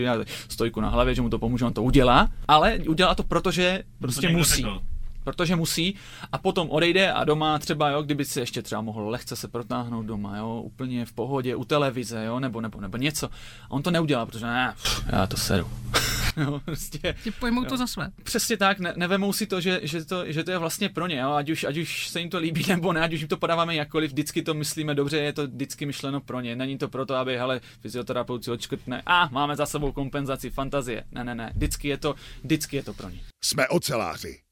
stojku 0.50 0.82
na 0.82 0.90
hlavě, 0.90 1.16
že 1.16 1.22
mu 1.22 1.30
to 1.30 1.40
pomůže, 1.40 1.66
on 1.66 1.74
to 1.74 1.84
udělá, 1.84 2.30
ale 2.48 2.80
udělá 2.88 3.16
to, 3.16 3.24
protože 3.24 3.84
prostě 4.00 4.30
musí. 4.30 4.62
Řekl 4.62 4.82
protože 5.28 5.56
musí 5.56 5.96
a 6.32 6.38
potom 6.38 6.70
odejde 6.70 7.12
a 7.12 7.24
doma 7.24 7.60
třeba, 7.60 7.90
jo, 7.90 8.02
kdyby 8.02 8.26
si 8.26 8.40
ještě 8.40 8.62
třeba 8.62 8.82
mohl 8.82 9.10
lehce 9.10 9.36
se 9.36 9.48
protáhnout 9.48 10.06
doma, 10.06 10.38
jo, 10.38 10.62
úplně 10.66 11.06
v 11.06 11.14
pohodě, 11.14 11.56
u 11.56 11.64
televize, 11.64 12.26
jo, 12.26 12.40
nebo, 12.40 12.62
nebo, 12.62 12.82
nebo 12.82 12.98
něco. 12.98 13.28
A 13.64 13.72
on 13.72 13.84
to 13.84 13.92
neudělá, 13.92 14.26
protože 14.26 14.46
ne, 14.46 14.74
já 15.12 15.28
to 15.28 15.38
seru. 15.38 15.70
jo, 16.38 16.62
prostě, 16.66 17.16
Ti 17.24 17.32
pojmou 17.32 17.64
jo. 17.64 17.70
to 17.70 17.78
za 17.78 17.88
své. 17.88 18.10
Přesně 18.24 18.58
tak, 18.58 18.80
ne, 18.80 18.94
nevemou 18.96 19.34
si 19.34 19.48
to 19.48 19.62
že, 19.62 19.80
že 19.84 20.06
to, 20.06 20.32
že 20.32 20.44
to 20.44 20.52
je 20.52 20.58
vlastně 20.58 20.90
pro 20.90 21.08
ně, 21.08 21.20
jo, 21.20 21.32
ať 21.32 21.50
už, 21.50 21.64
ať 21.64 21.78
už 21.78 22.08
se 22.08 22.20
jim 22.20 22.30
to 22.30 22.38
líbí 22.38 22.66
nebo 22.70 22.94
ne, 22.94 23.02
ať 23.02 23.14
už 23.14 23.20
jim 23.20 23.30
to 23.30 23.38
podáváme 23.38 23.76
jakkoliv, 23.76 24.12
vždycky 24.12 24.42
to 24.42 24.54
myslíme 24.54 24.96
dobře, 24.96 25.18
je 25.18 25.34
to 25.34 25.48
vždycky 25.48 25.86
myšleno 25.86 26.22
pro 26.22 26.42
ně. 26.42 26.56
Není 26.56 26.78
to 26.78 26.88
proto, 26.88 27.16
aby, 27.16 27.38
hele, 27.38 27.62
fyzioterapeut 27.82 28.44
si 28.44 28.52
odškrtne, 28.52 29.02
a 29.06 29.24
ah, 29.24 29.30
máme 29.32 29.56
za 29.56 29.66
sebou 29.66 29.92
kompenzaci, 29.92 30.50
fantazie. 30.50 31.04
Ne, 31.12 31.24
ne, 31.24 31.36
ne, 31.36 31.52
vždycky 31.56 31.88
je 31.88 31.98
to, 31.98 32.16
vždycky 32.44 32.76
je 32.76 32.84
to 32.84 32.94
pro 32.94 33.10
ně. 33.10 33.20
Jsme 33.44 33.68
oceláři. 33.68 34.47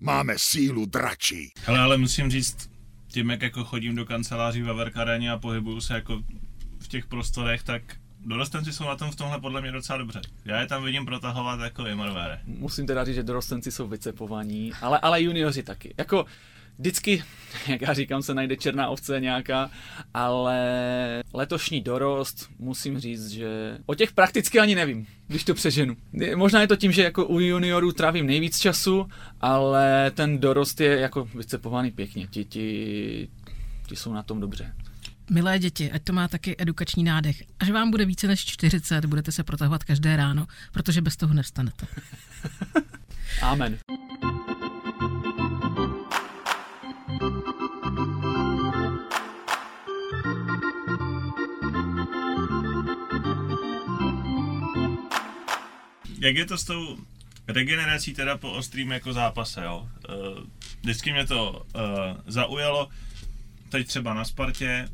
Máme 0.00 0.34
sílu 0.36 0.86
dračí. 0.86 1.52
Hele, 1.64 1.78
ale 1.78 1.96
musím 1.96 2.30
říct, 2.30 2.70
tím, 3.08 3.30
jak 3.30 3.42
jako 3.42 3.64
chodím 3.64 3.94
do 3.94 4.04
kanceláří 4.04 4.62
ve 4.62 4.72
Verkareně 4.72 5.30
a 5.30 5.38
pohybuju 5.38 5.80
se 5.80 5.94
jako 5.94 6.22
v 6.78 6.88
těch 6.88 7.06
prostorech, 7.06 7.62
tak 7.62 7.82
dorostenci 8.26 8.72
jsou 8.72 8.84
na 8.84 8.96
tom 8.96 9.10
v 9.10 9.16
tomhle 9.16 9.40
podle 9.40 9.60
mě 9.60 9.72
docela 9.72 9.98
dobře. 9.98 10.20
Já 10.44 10.60
je 10.60 10.66
tam 10.66 10.84
vidím 10.84 11.06
protahovat 11.06 11.60
jako 11.60 11.86
Immerware. 11.86 12.40
Musím 12.46 12.86
teda 12.86 13.04
říct, 13.04 13.14
že 13.14 13.22
dorostenci 13.22 13.72
jsou 13.72 13.88
vycepovaní, 13.88 14.72
ale, 14.80 14.98
ale 14.98 15.22
junioři 15.22 15.62
taky. 15.62 15.94
Jako 15.98 16.26
vždycky, 16.78 17.24
jak 17.66 17.80
já 17.80 17.94
říkám, 17.94 18.22
se 18.22 18.34
najde 18.34 18.56
černá 18.56 18.88
ovce 18.88 19.20
nějaká, 19.20 19.70
ale 20.14 20.58
letošní 21.34 21.80
dorost, 21.80 22.50
musím 22.58 22.98
říct, 22.98 23.28
že 23.28 23.78
o 23.86 23.94
těch 23.94 24.12
prakticky 24.12 24.60
ani 24.60 24.74
nevím, 24.74 25.06
když 25.26 25.44
to 25.44 25.54
přeženu. 25.54 25.96
Možná 26.34 26.60
je 26.60 26.68
to 26.68 26.76
tím, 26.76 26.92
že 26.92 27.02
jako 27.02 27.26
u 27.26 27.40
juniorů 27.40 27.92
trávím 27.92 28.26
nejvíc 28.26 28.58
času, 28.58 29.08
ale 29.40 30.10
ten 30.14 30.38
dorost 30.38 30.80
je 30.80 31.00
jako 31.00 31.24
vycepovaný 31.24 31.90
pěkně. 31.90 32.26
Ti, 32.26 32.44
ti, 32.44 33.28
ti 33.86 33.96
jsou 33.96 34.12
na 34.12 34.22
tom 34.22 34.40
dobře. 34.40 34.72
Milé 35.30 35.58
děti, 35.58 35.90
ať 35.90 36.02
to 36.02 36.12
má 36.12 36.28
taky 36.28 36.54
edukační 36.58 37.04
nádech. 37.04 37.42
Až 37.58 37.70
vám 37.70 37.90
bude 37.90 38.04
více 38.04 38.26
než 38.26 38.44
40, 38.44 39.04
budete 39.04 39.32
se 39.32 39.44
protahovat 39.44 39.84
každé 39.84 40.16
ráno, 40.16 40.46
protože 40.72 41.00
bez 41.00 41.16
toho 41.16 41.34
nevstanete. 41.34 41.86
Amen. 43.42 43.78
Jak 56.24 56.36
je 56.36 56.46
to 56.46 56.58
s 56.58 56.64
tou 56.64 56.98
regenerací 57.48 58.14
teda 58.14 58.38
po 58.38 58.52
ostrým 58.52 58.90
jako 58.90 59.12
zápase, 59.12 59.64
jo? 59.64 59.88
Uh, 60.08 60.44
vždycky 60.80 61.12
mě 61.12 61.26
to 61.26 61.50
uh, 61.52 61.82
zaujalo, 62.26 62.88
teď 63.68 63.86
třeba 63.86 64.14
na 64.14 64.24
Spartě, 64.24 64.88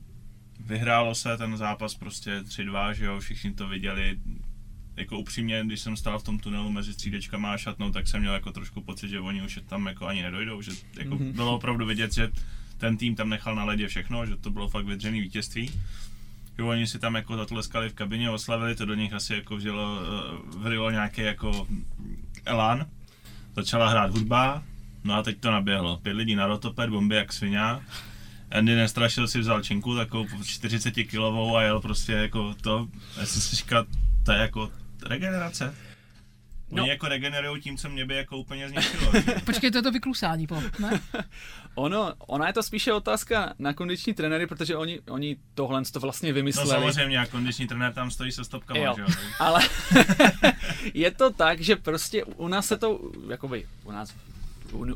vyhrálo 0.61 1.15
se 1.15 1.37
ten 1.37 1.57
zápas 1.57 1.95
prostě 1.95 2.41
3-2, 2.41 2.91
že 2.91 3.05
jo, 3.05 3.21
všichni 3.21 3.55
to 3.55 3.69
viděli, 3.69 4.19
jako 4.97 5.19
upřímně, 5.19 5.63
když 5.67 5.81
jsem 5.81 5.97
stál 5.97 6.19
v 6.19 6.23
tom 6.23 6.39
tunelu 6.39 6.71
mezi 6.71 6.93
střídečkama 6.93 7.53
a 7.53 7.59
šatnou, 7.59 7.91
tak 7.93 8.09
jsem 8.09 8.21
měl 8.21 8.35
jako 8.35 8.53
trošku 8.53 8.81
pocit, 8.81 9.09
že 9.09 9.21
oni 9.21 9.43
už 9.43 9.59
tam 9.67 9.87
jako 9.87 10.07
ani 10.07 10.23
nedojdou, 10.23 10.63
že 10.63 10.71
jako 10.99 11.15
mm-hmm. 11.15 11.33
bylo 11.33 11.57
opravdu 11.57 11.87
vidět, 11.87 12.15
že 12.15 12.31
ten 12.79 12.97
tým 12.97 13.17
tam 13.17 13.29
nechal 13.29 13.55
na 13.55 13.65
ledě 13.65 13.89
všechno, 13.89 14.27
že 14.27 14.37
to 14.37 14.51
bylo 14.51 14.69
fakt 14.69 14.87
vydřený 14.87 15.21
vítězství 15.21 15.71
jo, 16.61 16.69
oni 16.69 16.87
si 16.87 16.99
tam 16.99 17.15
jako 17.15 17.37
zatleskali 17.37 17.89
v 17.89 17.95
kabině, 17.95 18.31
oslavili, 18.31 18.75
to 18.75 18.85
do 18.85 18.95
nich 18.95 19.13
asi 19.13 19.35
jako 19.35 19.57
vžilo, 19.57 19.99
eh, 20.03 20.59
vrilo 20.59 20.91
nějaký 20.91 21.23
jako 21.23 21.67
elán. 22.45 22.87
Začala 23.57 23.89
hrát 23.89 24.11
hudba, 24.11 24.63
no 25.05 25.15
a 25.15 25.23
teď 25.23 25.41
to 25.41 25.51
naběhlo. 25.51 25.97
Pět 25.97 26.13
lidí 26.13 26.35
na 26.35 26.47
rotoped, 26.47 26.91
bomby 26.91 27.17
jak 27.17 27.33
svině. 27.33 27.61
Andy 28.51 28.75
nestrašil 28.75 29.29
si 29.29 29.39
vzal 29.39 29.63
činku 29.63 29.97
takovou 29.97 30.27
40 30.45 31.05
kilovou 31.05 31.57
a 31.57 31.63
jel 31.63 31.81
prostě 31.81 32.13
jako 32.13 32.55
to, 32.55 32.89
já 33.21 33.27
jsem 33.27 33.43
si 33.43 33.57
říkal, 33.57 33.87
to 34.25 34.33
je 34.33 34.39
jako 34.39 34.71
regenerace. 35.07 35.75
Oni 36.71 36.81
no. 36.81 36.87
jako 36.87 37.09
regenerují 37.09 37.63
tím, 37.63 37.77
co 37.77 37.89
mě 37.89 38.07
by 38.07 38.17
jako 38.17 38.39
úplně 38.39 38.69
zničilo. 38.69 39.13
Počkej, 39.45 39.71
to 39.71 39.79
je 39.79 39.83
to 39.83 39.91
vyklusání, 39.91 40.47
po, 40.47 40.63
ne? 40.79 41.01
ono, 41.75 42.15
ona 42.19 42.47
je 42.47 42.53
to 42.53 42.63
spíše 42.63 42.93
otázka 42.93 43.55
na 43.59 43.73
kondiční 43.73 44.15
trenéry, 44.15 44.47
protože 44.47 44.77
oni, 44.77 45.01
oni 45.11 45.37
tohle 45.55 45.83
to 45.93 46.01
vlastně 46.01 46.33
vymysleli. 46.33 46.69
No 46.69 46.75
samozřejmě, 46.75 47.19
a 47.19 47.27
kondiční 47.27 47.67
trenér 47.67 47.93
tam 47.93 48.11
stojí 48.11 48.33
se 48.33 48.45
stopkama, 48.45 48.81
jo. 48.81 48.95
že 48.97 49.03
jo? 49.03 49.09
Ale 49.39 49.61
je 50.95 51.11
to 51.11 51.31
tak, 51.31 51.61
že 51.61 51.77
prostě 51.77 52.25
u 52.25 52.49
nás 52.49 52.67
se 52.67 52.77
to, 52.77 53.01
jakoby, 53.31 53.67
u 53.85 53.93
nás 53.93 54.15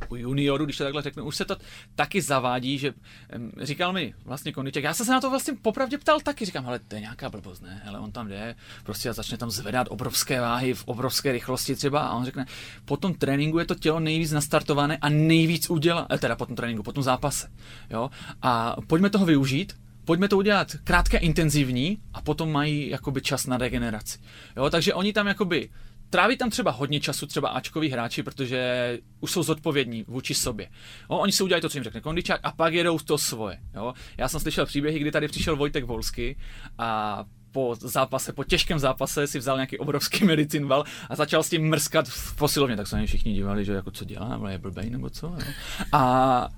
u 0.09 0.17
juniorů, 0.17 0.65
když 0.65 0.77
to 0.77 0.85
takhle 0.85 1.03
řeknu, 1.03 1.25
už 1.25 1.37
se 1.37 1.45
to 1.45 1.57
taky 1.95 2.23
zavádí, 2.23 2.79
že 2.79 2.95
říkal 3.63 3.93
mi 3.93 4.15
vlastně 4.25 4.53
Kondiček, 4.53 4.85
já 4.85 4.95
jsem 4.95 5.07
se 5.07 5.13
na 5.13 5.21
to 5.21 5.31
vlastně 5.31 5.55
popravdě 5.63 5.99
ptal 5.99 6.21
taky, 6.21 6.45
říkám, 6.45 6.67
ale 6.67 6.79
to 6.79 6.95
je 6.95 7.01
nějaká 7.01 7.31
blbost, 7.31 7.63
ne, 7.63 7.83
ale 7.87 7.99
on 7.99 8.13
tam 8.13 8.29
jde, 8.29 8.55
prostě 8.85 9.13
začne 9.13 9.39
tam 9.39 9.51
zvedat 9.51 9.87
obrovské 9.91 10.41
váhy 10.41 10.75
v 10.75 10.85
obrovské 10.85 11.33
rychlosti 11.33 11.75
třeba. 11.75 12.01
A 12.01 12.15
on 12.15 12.25
řekne, 12.25 12.47
po 12.85 12.97
tom 12.97 13.15
tréninku 13.15 13.59
je 13.59 13.65
to 13.65 13.75
tělo 13.75 14.01
nejvíc 14.01 14.33
nastartované 14.33 14.97
a 14.97 15.09
nejvíc 15.09 15.71
udělá, 15.71 16.07
eh, 16.11 16.19
teda 16.19 16.37
po 16.37 16.47
tom 16.47 16.57
tréninku, 16.57 16.83
po 16.83 16.93
tom 16.93 17.03
zápase, 17.03 17.49
jo, 17.91 18.11
a 18.43 18.77
pojďme 18.87 19.11
toho 19.11 19.27
využít, 19.27 19.77
pojďme 20.05 20.29
to 20.29 20.37
udělat 20.37 20.77
krátké, 20.85 21.19
intenzivní 21.19 21.99
a 22.13 22.23
potom 22.23 22.53
mají 22.53 22.89
jakoby 22.89 23.21
čas 23.21 23.47
na 23.47 23.57
regeneraci. 23.57 24.19
Jo, 24.57 24.71
takže 24.71 24.95
oni 24.95 25.13
tam 25.13 25.27
jakoby 25.27 25.71
tráví 26.11 26.37
tam 26.37 26.51
třeba 26.51 26.71
hodně 26.71 27.01
času 27.01 27.27
třeba 27.27 27.49
Ačkoví 27.49 27.89
hráči, 27.89 28.23
protože 28.23 28.99
už 29.21 29.31
jsou 29.31 29.43
zodpovědní 29.43 30.05
vůči 30.09 30.35
sobě. 30.35 30.69
Jo, 31.11 31.17
oni 31.17 31.33
si 31.33 31.43
udělají 31.43 31.63
to, 31.63 31.69
co 31.69 31.79
jim 31.79 31.85
řekne 31.85 32.01
kondičák 32.01 32.41
a 32.43 32.53
pak 32.53 32.75
jedou 32.75 32.99
to 32.99 33.19
svoje. 33.19 33.59
Jo. 33.75 33.95
Já 34.19 34.29
jsem 34.29 34.41
slyšel 34.41 34.67
příběhy, 34.67 34.99
kdy 34.99 35.11
tady 35.11 35.29
přišel 35.29 35.57
Vojtek 35.57 35.85
Volsky 35.85 36.37
a 36.79 37.25
po 37.53 37.75
zápase, 37.81 38.33
po 38.33 38.45
těžkém 38.45 38.79
zápase 38.79 39.27
si 39.27 39.39
vzal 39.39 39.57
nějaký 39.57 39.79
obrovský 39.79 40.25
medicinval 40.35 40.85
a 41.11 41.17
začal 41.17 41.43
s 41.43 41.51
tím 41.51 41.69
mrskat 41.69 42.09
v 42.09 42.37
posilovně, 42.37 42.77
tak 42.77 42.87
se 42.87 42.97
na 42.97 43.07
všichni 43.07 43.33
dívali, 43.33 43.65
že 43.65 43.73
jako 43.73 43.91
co 43.91 44.05
dělá, 44.05 44.41
je 44.49 44.59
blbej 44.59 44.91
nebo 44.91 45.11
co. 45.11 45.27
Jo. 45.27 45.53
A 45.93 46.49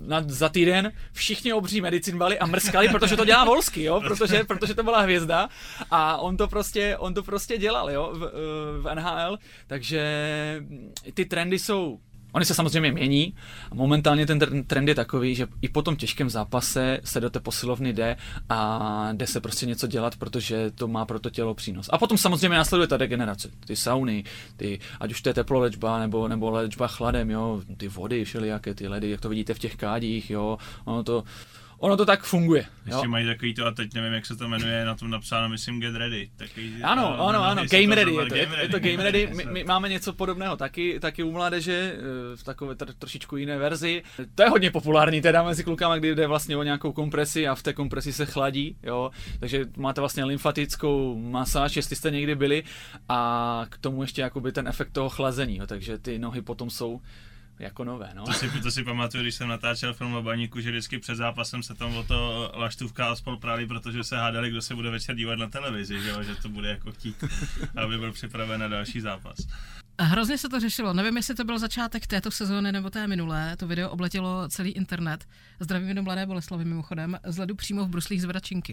na, 0.00 0.24
za 0.26 0.48
týden 0.48 0.92
všichni 1.12 1.52
obří 1.52 1.80
medicinvali 1.80 2.38
a 2.38 2.46
mrskali, 2.46 2.88
protože 2.88 3.16
to 3.16 3.24
dělá 3.24 3.44
Volsky, 3.44 3.82
jo, 3.82 4.00
protože, 4.00 4.44
protože 4.44 4.74
to 4.74 4.82
byla 4.82 5.00
hvězda 5.00 5.48
a 5.90 6.16
on 6.16 6.36
to 6.36 6.48
prostě, 6.48 6.96
on 6.96 7.14
to 7.14 7.22
prostě 7.22 7.58
dělal, 7.58 7.90
jo, 7.90 8.10
v, 8.12 8.30
v 8.82 8.94
NHL, 8.94 9.38
takže 9.66 10.02
ty 11.14 11.24
trendy 11.24 11.58
jsou 11.58 11.98
Oni 12.36 12.44
se 12.44 12.54
samozřejmě 12.54 12.92
mění. 12.92 13.34
Momentálně 13.74 14.26
ten 14.26 14.64
trend 14.66 14.88
je 14.88 14.94
takový, 14.94 15.34
že 15.34 15.46
i 15.62 15.68
po 15.68 15.82
tom 15.82 15.96
těžkém 15.96 16.30
zápase 16.30 17.00
se 17.04 17.20
do 17.20 17.30
té 17.30 17.40
posilovny 17.40 17.92
jde 17.92 18.16
a 18.48 19.08
jde 19.12 19.26
se 19.26 19.40
prostě 19.40 19.66
něco 19.66 19.86
dělat, 19.86 20.16
protože 20.16 20.70
to 20.70 20.88
má 20.88 21.04
pro 21.04 21.20
to 21.20 21.30
tělo 21.30 21.54
přínos. 21.54 21.88
A 21.92 21.98
potom 21.98 22.18
samozřejmě 22.18 22.56
následuje 22.56 22.88
ta 22.88 22.96
degenerace. 22.96 23.50
Ty 23.66 23.76
sauny, 23.76 24.24
ty, 24.56 24.78
ať 25.00 25.10
už 25.10 25.20
to 25.20 25.28
je 25.28 25.34
teplovečba 25.34 26.00
nebo, 26.00 26.28
nebo 26.28 26.50
léčba 26.50 26.86
chladem, 26.86 27.30
jo, 27.30 27.62
ty 27.76 27.88
vody, 27.88 28.24
všelijaké 28.24 28.74
ty 28.74 28.88
ledy, 28.88 29.10
jak 29.10 29.20
to 29.20 29.28
vidíte 29.28 29.54
v 29.54 29.58
těch 29.58 29.76
kádích, 29.76 30.30
jo, 30.30 30.58
ono 30.84 31.02
to, 31.02 31.24
ono 31.78 31.96
to 31.96 32.06
tak 32.06 32.24
funguje. 32.24 32.66
Ještě 32.86 33.04
jo? 33.04 33.10
mají 33.10 33.26
takový 33.26 33.54
to, 33.54 33.66
a 33.66 33.70
teď 33.70 33.94
nevím, 33.94 34.12
jak 34.12 34.26
se 34.26 34.36
to 34.36 34.48
jmenuje, 34.48 34.84
na 34.84 34.94
tom 34.94 35.10
napsáno, 35.10 35.48
myslím, 35.48 35.80
Get 35.80 35.94
Ready. 35.94 36.30
Takový, 36.36 36.82
ano, 36.82 37.08
uh, 37.08 37.28
ano, 37.28 37.44
ano, 37.44 37.62
Game 37.70 37.94
Ready, 37.94 38.14
je 38.14 38.24
to, 38.28 38.34
game 38.34 38.56
ready, 38.56 38.62
je 38.62 38.68
to 38.68 38.78
Game 38.78 39.02
Ready, 39.02 39.28
my, 39.34 39.44
my, 39.50 39.64
máme 39.64 39.88
něco 39.88 40.12
podobného 40.12 40.56
taky, 40.56 41.00
taky 41.00 41.22
u 41.22 41.32
mládeže, 41.32 41.96
eh, 41.96 42.36
v 42.36 42.44
takové 42.44 42.74
tr- 42.74 42.94
trošičku 42.98 43.36
jiné 43.36 43.58
verzi. 43.58 44.02
To 44.34 44.42
je 44.42 44.48
hodně 44.48 44.70
populární 44.70 45.20
teda 45.20 45.42
mezi 45.42 45.64
klukama, 45.64 45.96
kdy 45.96 46.14
jde 46.14 46.26
vlastně 46.26 46.56
o 46.56 46.62
nějakou 46.62 46.92
kompresi 46.92 47.48
a 47.48 47.54
v 47.54 47.62
té 47.62 47.72
kompresi 47.72 48.12
se 48.12 48.26
chladí, 48.26 48.76
jo, 48.82 49.10
takže 49.40 49.64
máte 49.76 50.00
vlastně 50.00 50.24
lymfatickou 50.24 51.18
masáž, 51.18 51.76
jestli 51.76 51.96
jste 51.96 52.10
někdy 52.10 52.34
byli 52.34 52.64
a 53.08 53.66
k 53.68 53.78
tomu 53.78 54.02
ještě 54.02 54.22
jakoby 54.22 54.52
ten 54.52 54.68
efekt 54.68 54.92
toho 54.92 55.08
chlazení, 55.08 55.56
jo, 55.56 55.66
takže 55.66 55.98
ty 55.98 56.18
nohy 56.18 56.42
potom 56.42 56.70
jsou 56.70 57.00
jako 57.58 57.84
nové, 57.84 58.10
no. 58.14 58.24
To 58.24 58.32
si, 58.32 58.60
to 58.62 58.70
si 58.70 58.84
pamatuju, 58.84 59.22
když 59.22 59.34
jsem 59.34 59.48
natáčel 59.48 59.94
film 59.94 60.14
o 60.14 60.22
baníku, 60.22 60.60
že 60.60 60.70
vždycky 60.70 60.98
před 60.98 61.14
zápasem 61.14 61.62
se 61.62 61.74
tam 61.74 61.96
o 61.96 62.02
to 62.02 62.52
laštůvka 62.54 63.08
a 63.10 63.16
spol 63.16 63.36
práli, 63.36 63.66
protože 63.66 64.04
se 64.04 64.16
hádali, 64.16 64.50
kdo 64.50 64.62
se 64.62 64.74
bude 64.74 64.90
večer 64.90 65.16
dívat 65.16 65.38
na 65.38 65.48
televizi, 65.48 66.02
že, 66.02 66.08
jo? 66.08 66.22
že 66.22 66.36
to 66.36 66.48
bude 66.48 66.68
jako 66.68 66.92
chtít, 66.92 67.24
aby 67.76 67.98
byl 67.98 68.12
připraven 68.12 68.60
na 68.60 68.68
další 68.68 69.00
zápas. 69.00 69.36
Hrozně 70.00 70.38
se 70.38 70.48
to 70.48 70.60
řešilo. 70.60 70.92
Nevím, 70.92 71.16
jestli 71.16 71.34
to 71.34 71.44
byl 71.44 71.58
začátek 71.58 72.06
této 72.06 72.30
sezóny 72.30 72.72
nebo 72.72 72.90
té 72.90 73.06
minulé. 73.06 73.56
To 73.56 73.66
video 73.66 73.90
obletělo 73.90 74.48
celý 74.48 74.70
internet. 74.70 75.24
Zdravím 75.60 75.94
do 75.94 76.02
Mladé 76.02 76.26
Boleslavy 76.26 76.64
mimochodem. 76.64 77.18
Z 77.24 77.38
ledu 77.38 77.54
přímo 77.54 77.84
v 77.84 77.88
bruslích 77.88 78.22
zvedačinky. 78.22 78.72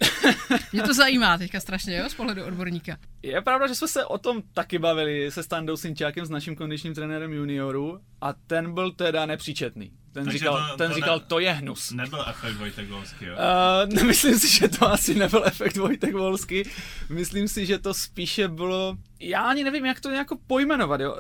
Mě 0.74 0.84
to 0.84 0.94
zajímá 0.94 1.38
teďka 1.38 1.60
strašně, 1.60 1.98
jo, 1.98 2.10
z 2.10 2.14
pohledu 2.14 2.44
odborníka. 2.46 2.98
Je 3.22 3.42
pravda, 3.42 3.68
že 3.68 3.76
jsme 3.76 3.88
se 3.88 4.06
o 4.06 4.18
tom 4.18 4.42
taky 4.54 4.80
bavili 4.80 5.32
se 5.32 5.44
Standou 5.44 5.78
Sinčákem, 5.78 6.26
s 6.26 6.30
naším 6.30 6.56
kondičním 6.56 6.94
trenérem 6.94 7.34
junioru 7.34 8.00
a 8.22 8.34
ten 8.34 8.74
byl 8.74 8.92
teda 8.92 9.26
nepříčetný. 9.26 9.92
Ten 10.14 10.24
Takže 10.26 10.38
říkal, 10.40 10.68
to- 10.72 10.78
ten 10.78 10.90
to 10.92 10.96
říkal, 10.96 11.20
ne- 11.20 11.26
to 11.28 11.40
je 11.40 11.52
hnus. 11.52 11.92
Nebyl 11.92 12.26
efekt 12.30 12.56
Vojtek 12.56 12.90
Volsky, 12.90 13.26
jo? 13.26 13.34
Uh, 13.36 13.94
nemyslím 13.94 14.40
si, 14.40 14.48
že 14.56 14.68
to 14.68 14.88
asi 14.92 15.16
nebyl 15.16 15.44
efekt 15.46 15.78
Vojtek 15.78 16.14
Volsky. 16.14 16.70
Myslím 17.10 17.48
si, 17.48 17.66
že 17.66 17.80
to 17.80 17.94
spíše 17.94 18.48
bylo... 18.48 18.98
Já 19.20 19.42
ani 19.42 19.64
nevím, 19.64 19.86
jak 19.86 20.00
to 20.00 20.10
jako 20.10 20.38
pojmenovat, 20.48 21.02
jo. 21.02 21.14
Uh, 21.14 21.20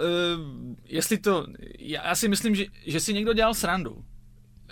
jestli 0.85 1.17
to... 1.17 1.45
Já, 1.79 2.07
já 2.07 2.15
si 2.15 2.27
myslím, 2.27 2.55
že, 2.55 2.65
že 2.85 2.99
si 2.99 3.13
někdo 3.13 3.33
dělal 3.33 3.53
srandu. 3.53 4.05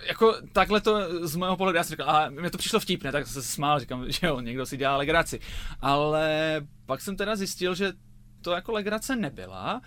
Jako 0.08 0.36
takhle 0.54 0.82
to 0.82 1.28
z 1.28 1.36
mého 1.36 1.58
pohledu, 1.58 1.78
já 1.78 1.84
jsem 1.84 1.90
říkal, 1.94 2.10
a 2.10 2.30
mě 2.30 2.50
to 2.50 2.58
přišlo 2.58 2.80
vtipné, 2.80 3.12
tak 3.12 3.28
jsem 3.28 3.42
se 3.42 3.48
smál, 3.48 3.80
říkám, 3.80 4.12
že 4.12 4.28
jo, 4.28 4.40
někdo 4.40 4.66
si 4.66 4.78
dělá 4.78 4.98
legraci. 4.98 5.40
Ale 5.80 6.62
pak 6.86 7.02
jsem 7.02 7.16
teda 7.18 7.36
zjistil, 7.36 7.76
že 7.76 7.94
to 8.42 8.52
jako 8.52 8.72
legrace 8.72 9.16
nebyla 9.16 9.82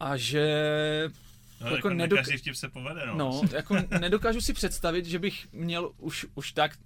a 0.00 0.16
že 0.16 0.44
No, 1.62 1.76
jako 1.76 1.88
jako 1.88 1.88
nedok- 1.88 2.16
každý 2.16 2.36
vtip 2.36 2.54
se 2.54 2.68
povede, 2.68 3.06
no. 3.06 3.14
No, 3.16 3.40
jako 3.52 3.76
nedokážu 4.00 4.40
si 4.40 4.52
představit, 4.52 5.06
že 5.06 5.18
bych 5.18 5.48
měl 5.52 5.92
už, 5.98 6.26
už 6.34 6.52
tak 6.52 6.78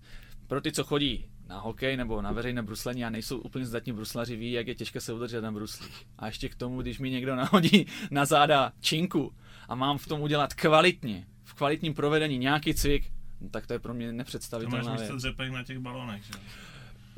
pro 0.47 0.61
ty, 0.61 0.73
co 0.73 0.85
chodí 0.85 1.27
na 1.49 1.59
hokej 1.61 1.97
nebo 1.97 2.23
na 2.23 2.33
veřejné 2.33 2.63
bruslení 2.63 3.05
a 3.05 3.11
nejsou 3.11 3.39
úplně 3.39 3.67
zdatní 3.67 3.93
bruslaři, 3.93 4.37
ví, 4.37 4.53
jak 4.53 4.67
je 4.67 4.75
těžké 4.75 5.01
se 5.01 5.13
udržet 5.13 5.41
na 5.41 5.53
bruslích. 5.53 6.07
A 6.19 6.27
ještě 6.27 6.49
k 6.49 6.55
tomu, 6.55 6.83
když 6.83 6.99
mi 6.99 7.11
někdo 7.11 7.37
nahodí 7.43 7.87
na 8.11 8.25
záda 8.25 8.73
činku 8.81 9.33
a 9.69 9.75
mám 9.75 9.99
v 9.99 10.07
tom 10.07 10.21
udělat 10.21 10.55
kvalitně, 10.55 11.27
v 11.45 11.55
kvalitním 11.55 11.95
provedení 11.95 12.39
nějaký 12.39 12.75
cvik, 12.75 13.05
no, 13.41 13.49
tak 13.49 13.67
to 13.67 13.73
je 13.73 13.79
pro 13.79 13.95
mě 13.95 14.07
To 14.07 14.13
máš 14.13 14.19
nepředstavitelná 14.19 14.91
věc. 14.91 15.01
místo 15.01 15.17
dřepek 15.17 15.53
na 15.53 15.63
těch 15.65 15.79
balonech, 15.79 16.23
že? 16.25 16.33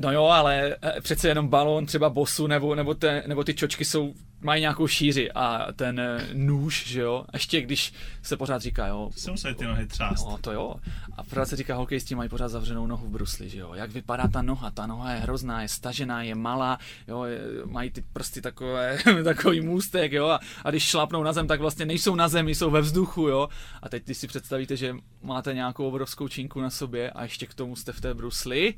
No 0.01 0.13
jo, 0.13 0.25
ale 0.25 0.77
eh, 0.83 1.01
přece 1.01 1.29
jenom 1.29 1.49
balón, 1.49 1.87
třeba 1.87 2.11
bosu, 2.11 2.47
nebo, 2.47 2.75
nebo, 2.75 2.95
te, 2.95 3.23
nebo 3.27 3.45
ty 3.45 3.55
čočky 3.55 3.85
jsou, 3.85 4.15
mají 4.41 4.61
nějakou 4.61 4.87
šíři 4.87 5.33
a 5.33 5.73
ten 5.73 6.01
eh, 6.01 6.29
nůž, 6.33 6.87
že 6.87 7.01
jo, 7.01 7.25
ještě 7.33 7.61
když 7.61 7.93
se 8.23 8.37
pořád 8.37 8.63
říká, 8.63 8.87
jo, 8.87 9.11
Jsou 9.17 9.37
se 9.37 9.55
ty 9.55 9.65
nohy 9.65 9.87
třást. 9.87 10.27
No, 10.27 10.39
to 10.39 10.53
jo. 10.53 10.75
A 11.17 11.23
pořád 11.23 11.49
se 11.49 11.57
říká, 11.57 11.75
hokejisti 11.75 12.15
mají 12.15 12.29
pořád 12.29 12.49
zavřenou 12.49 12.87
nohu 12.87 13.07
v 13.07 13.11
brusli, 13.11 13.49
že 13.49 13.59
jo. 13.59 13.75
Jak 13.75 13.91
vypadá 13.91 14.29
ta 14.29 14.43
noha? 14.43 14.71
Ta 14.71 14.87
noha 14.87 15.13
je 15.13 15.21
hrozná, 15.21 15.63
je 15.63 15.69
stažená, 15.69 16.23
je 16.23 16.35
malá, 16.35 16.79
jo, 17.09 17.25
je, 17.25 17.41
mají 17.65 17.91
ty 17.91 18.05
prsty 18.13 18.41
takové, 18.41 18.99
takový 19.25 19.61
můstek, 19.61 20.13
jo. 20.13 20.27
A, 20.27 20.41
a, 20.65 20.71
když 20.71 20.83
šlapnou 20.83 21.23
na 21.23 21.33
zem, 21.33 21.47
tak 21.47 21.61
vlastně 21.61 21.87
nejsou 21.87 22.15
na 22.15 22.29
zemi, 22.29 22.55
jsou 22.55 22.71
ve 22.71 22.81
vzduchu, 22.81 23.29
jo. 23.29 23.49
A 23.83 23.89
teď, 23.89 24.05
když 24.05 24.19
si 24.19 24.27
představíte, 24.27 24.77
že 24.77 24.95
máte 25.23 25.55
nějakou 25.55 25.89
obrovskou 25.89 26.29
činku 26.29 26.61
na 26.61 26.71
sobě 26.71 27.11
a 27.11 27.23
ještě 27.23 27.47
k 27.47 27.55
tomu 27.55 27.77
jste 27.77 27.93
v 27.93 28.01
té 28.01 28.15
brusli, 28.15 28.75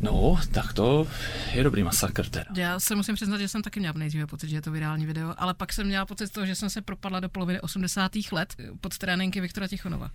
no, 0.00 0.38
tak 0.52 0.72
to 0.72 1.06
je 1.52 1.64
dobrý 1.64 1.82
masakr 1.82 2.26
teda. 2.26 2.46
Já 2.56 2.80
se 2.80 2.94
musím 2.94 3.14
přiznat, 3.14 3.38
že 3.38 3.48
jsem 3.48 3.62
taky 3.62 3.80
měla 3.80 3.94
nejdříve 3.98 4.26
pocit, 4.26 4.50
že 4.50 4.56
je 4.56 4.62
to 4.62 4.70
virální 4.70 5.06
video, 5.06 5.34
ale 5.36 5.54
pak 5.54 5.72
jsem 5.72 5.86
měla 5.86 6.06
pocit 6.06 6.32
toho, 6.32 6.46
že 6.46 6.54
jsem 6.54 6.70
se 6.70 6.80
propadla 6.80 7.20
do 7.20 7.28
poloviny 7.28 7.60
80. 7.60 8.12
let 8.32 8.54
pod 8.80 8.98
tréninky 8.98 9.40
Viktora 9.40 9.68
Tichonova. 9.68 10.10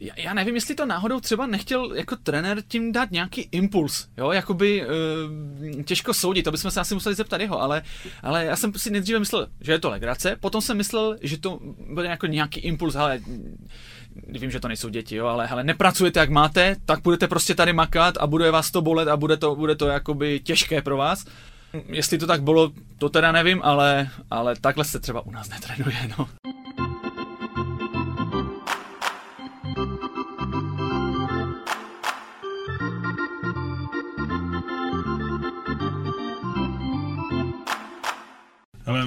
Já, 0.00 0.14
já 0.16 0.34
nevím, 0.34 0.54
jestli 0.54 0.74
to 0.74 0.86
náhodou 0.86 1.20
třeba 1.20 1.46
nechtěl 1.46 1.94
jako 1.94 2.16
trenér 2.16 2.62
tím 2.68 2.92
dát 2.92 3.10
nějaký 3.10 3.48
impuls, 3.52 4.08
jo, 4.16 4.30
jakoby 4.30 4.86
uh, 4.86 5.82
těžko 5.82 6.14
soudit, 6.14 6.42
to 6.42 6.52
bychom 6.52 6.70
se 6.70 6.80
asi 6.80 6.94
museli 6.94 7.14
zeptat 7.14 7.40
jeho, 7.40 7.62
ale, 7.62 7.82
ale 8.22 8.44
já 8.44 8.56
jsem 8.56 8.72
si 8.74 8.90
nejdříve 8.90 9.18
myslel, 9.18 9.46
že 9.60 9.72
je 9.72 9.78
to 9.78 9.90
legrace, 9.90 10.36
potom 10.40 10.60
jsem 10.60 10.76
myslel, 10.76 11.18
že 11.20 11.38
to 11.38 11.60
byl 11.92 12.04
jako 12.04 12.26
nějaký 12.26 12.60
impuls, 12.60 12.96
ale 12.96 13.20
vím, 14.28 14.50
že 14.50 14.60
to 14.60 14.68
nejsou 14.68 14.88
děti, 14.88 15.16
jo, 15.16 15.26
ale 15.26 15.46
hele, 15.46 15.64
nepracujete 15.64 16.20
jak 16.20 16.30
máte, 16.30 16.76
tak 16.84 17.02
budete 17.02 17.28
prostě 17.28 17.54
tady 17.54 17.72
makat 17.72 18.14
a 18.20 18.26
bude 18.26 18.50
vás 18.50 18.70
to 18.70 18.82
bolet 18.82 19.08
a 19.08 19.16
bude 19.16 19.36
to, 19.36 19.56
bude 19.56 19.74
to 19.74 19.86
jakoby 19.86 20.40
těžké 20.40 20.82
pro 20.82 20.96
vás. 20.96 21.24
Jestli 21.86 22.18
to 22.18 22.26
tak 22.26 22.42
bylo, 22.42 22.72
to 22.98 23.08
teda 23.08 23.32
nevím, 23.32 23.60
ale, 23.62 24.08
ale 24.30 24.56
takhle 24.60 24.84
se 24.84 25.00
třeba 25.00 25.20
u 25.20 25.30
nás 25.30 25.48
netrénuje, 25.48 25.96
no. 26.18 26.28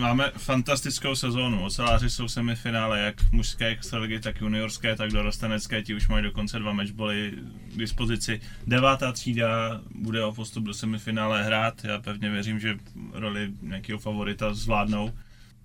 Máme 0.04 0.32
fantastickou 0.38 1.16
sezónu. 1.16 1.64
Oceláři 1.64 2.10
jsou 2.10 2.28
semifinále 2.28 3.00
jak 3.00 3.32
mužské 3.32 3.68
extraligy, 3.68 4.20
tak 4.20 4.42
juniorské, 4.42 4.96
tak 4.96 5.12
dorostenecké. 5.12 5.84
Ti 5.84 5.96
už 5.96 6.08
mají 6.08 6.24
dokonce 6.24 6.60
dva 6.60 6.74
matchboly 6.74 7.34
k 7.74 7.78
dispozici. 7.78 8.42
Devátá 8.68 9.12
třída 9.12 9.82
bude 9.96 10.24
o 10.24 10.34
postup 10.34 10.64
do 10.64 10.74
semifinále 10.74 11.44
hrát. 11.44 11.84
Já 11.84 12.00
pevně 12.00 12.30
věřím, 12.30 12.60
že 12.60 12.78
roli 13.12 13.52
nějakého 13.62 14.00
favorita 14.00 14.54
zvládnou. 14.54 15.14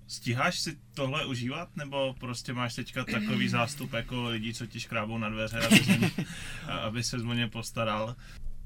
Stíháš 0.07 0.59
si 0.59 0.77
tohle 0.93 1.25
užívat, 1.25 1.69
nebo 1.75 2.15
prostě 2.19 2.53
máš 2.53 2.75
teďka 2.75 3.05
takový 3.05 3.49
zástup 3.49 3.93
jako 3.93 4.23
lidí, 4.23 4.53
co 4.53 4.65
ti 4.65 4.79
škrábou 4.79 5.17
na 5.17 5.29
dveře, 5.29 5.59
aby 5.59 5.77
se, 5.77 5.99
aby 6.81 7.03
se 7.03 7.17
o 7.17 7.33
ně 7.33 7.47
postaral? 7.47 8.15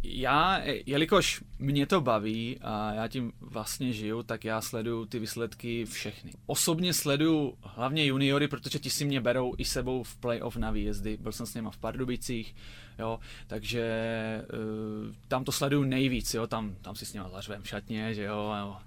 Já, 0.06 0.62
jelikož 0.86 1.44
mě 1.60 1.88
to 1.88 2.02
baví 2.02 2.60
a 2.62 2.94
já 2.94 3.08
tím 3.08 3.32
vlastně 3.42 3.94
žiju, 3.94 4.24
tak 4.24 4.46
já 4.46 4.62
sleduju 4.62 5.06
ty 5.06 5.20
výsledky 5.20 5.86
všechny. 5.86 6.32
Osobně 6.46 6.94
sleduju 6.94 7.58
hlavně 7.64 8.06
juniory, 8.06 8.48
protože 8.48 8.80
ti 8.80 8.90
si 8.90 9.06
mě 9.06 9.22
berou 9.22 9.54
i 9.58 9.66
sebou 9.66 10.04
v 10.04 10.16
playoff 10.16 10.58
na 10.58 10.72
výjezdy. 10.72 11.18
Byl 11.18 11.32
jsem 11.32 11.46
s 11.46 11.54
něma 11.54 11.72
v 11.72 11.78
Pardubicích, 11.78 12.56
jo, 13.00 13.20
takže 13.48 13.86
uh, 14.54 15.16
tam 15.28 15.44
to 15.44 15.52
sleduju 15.52 15.84
nejvíc, 15.84 16.34
jo, 16.34 16.48
tam, 16.48 16.76
tam 16.82 16.96
si 16.96 17.06
s 17.06 17.14
něma 17.14 17.30
zařvem 17.30 17.64
šatně, 17.64 18.14
že 18.14 18.24
jo, 18.24 18.54
jo. 18.60 18.78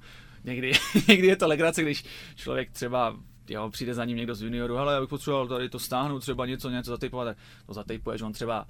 Někdy, 0.44 0.72
někdy 1.08 1.26
je 1.26 1.36
to 1.36 1.48
legrace, 1.48 1.82
když 1.82 2.04
člověk 2.34 2.70
třeba 2.70 3.16
jo, 3.48 3.70
přijde 3.70 3.94
za 3.94 4.04
ním 4.04 4.16
někdo 4.16 4.34
z 4.34 4.42
junioru, 4.42 4.78
ale 4.78 4.94
já 4.94 5.00
bych 5.00 5.08
potřeboval 5.08 5.48
tady 5.48 5.68
to 5.68 5.78
stáhnout, 5.78 6.20
třeba 6.20 6.46
něco, 6.46 6.70
něco 6.70 6.90
zatejpovat, 6.90 7.24
tak 7.24 7.36
to 7.66 7.72
zatejpuje, 7.72 8.18
že 8.18 8.24
on 8.24 8.32
třeba 8.32 8.66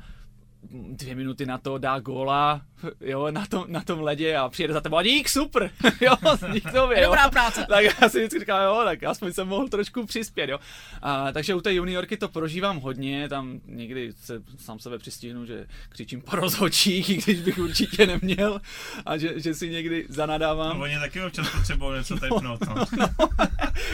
dvě 0.70 1.14
minuty 1.14 1.46
na 1.46 1.58
to 1.58 1.78
dá 1.78 1.98
góla, 1.98 2.62
jo, 3.00 3.30
na 3.30 3.46
tom, 3.46 3.64
na 3.68 3.80
tom 3.80 4.00
ledě 4.00 4.36
a 4.36 4.48
přijede 4.48 4.74
za 4.74 4.80
tebou 4.80 4.96
a 4.96 5.02
dík, 5.02 5.28
super, 5.28 5.70
jo, 6.00 6.14
dík 6.52 6.72
tobě, 6.72 7.00
jo. 7.00 7.04
Dobrá 7.04 7.30
práce. 7.30 7.66
Tak 7.68 7.84
já 7.84 8.08
si 8.08 8.18
vždycky 8.18 8.38
říkám, 8.38 8.64
jo, 8.64 8.80
tak 8.84 9.02
aspoň 9.02 9.32
jsem 9.32 9.48
mohl 9.48 9.68
trošku 9.68 10.06
přispět, 10.06 10.50
jo. 10.50 10.58
A, 11.02 11.32
takže 11.32 11.54
u 11.54 11.60
té 11.60 11.74
juniorky 11.74 12.16
to 12.16 12.28
prožívám 12.28 12.80
hodně, 12.80 13.28
tam 13.28 13.60
někdy 13.66 14.12
se 14.12 14.42
sám 14.58 14.78
sebe 14.78 14.98
přistihnu, 14.98 15.46
že 15.46 15.66
křičím 15.88 16.20
po 16.20 16.36
rozhočích, 16.36 17.10
i 17.10 17.16
když 17.16 17.40
bych 17.40 17.58
určitě 17.58 18.06
neměl 18.06 18.60
a 19.06 19.16
že, 19.16 19.40
že 19.40 19.54
si 19.54 19.70
někdy 19.70 20.06
zanadávám. 20.08 20.78
No, 20.78 20.84
oni 20.84 20.98
taky 20.98 21.22
občas 21.22 21.50
potřebují 21.50 21.98
něco 21.98 22.16
typnout, 22.16 22.60
no. 22.66 22.86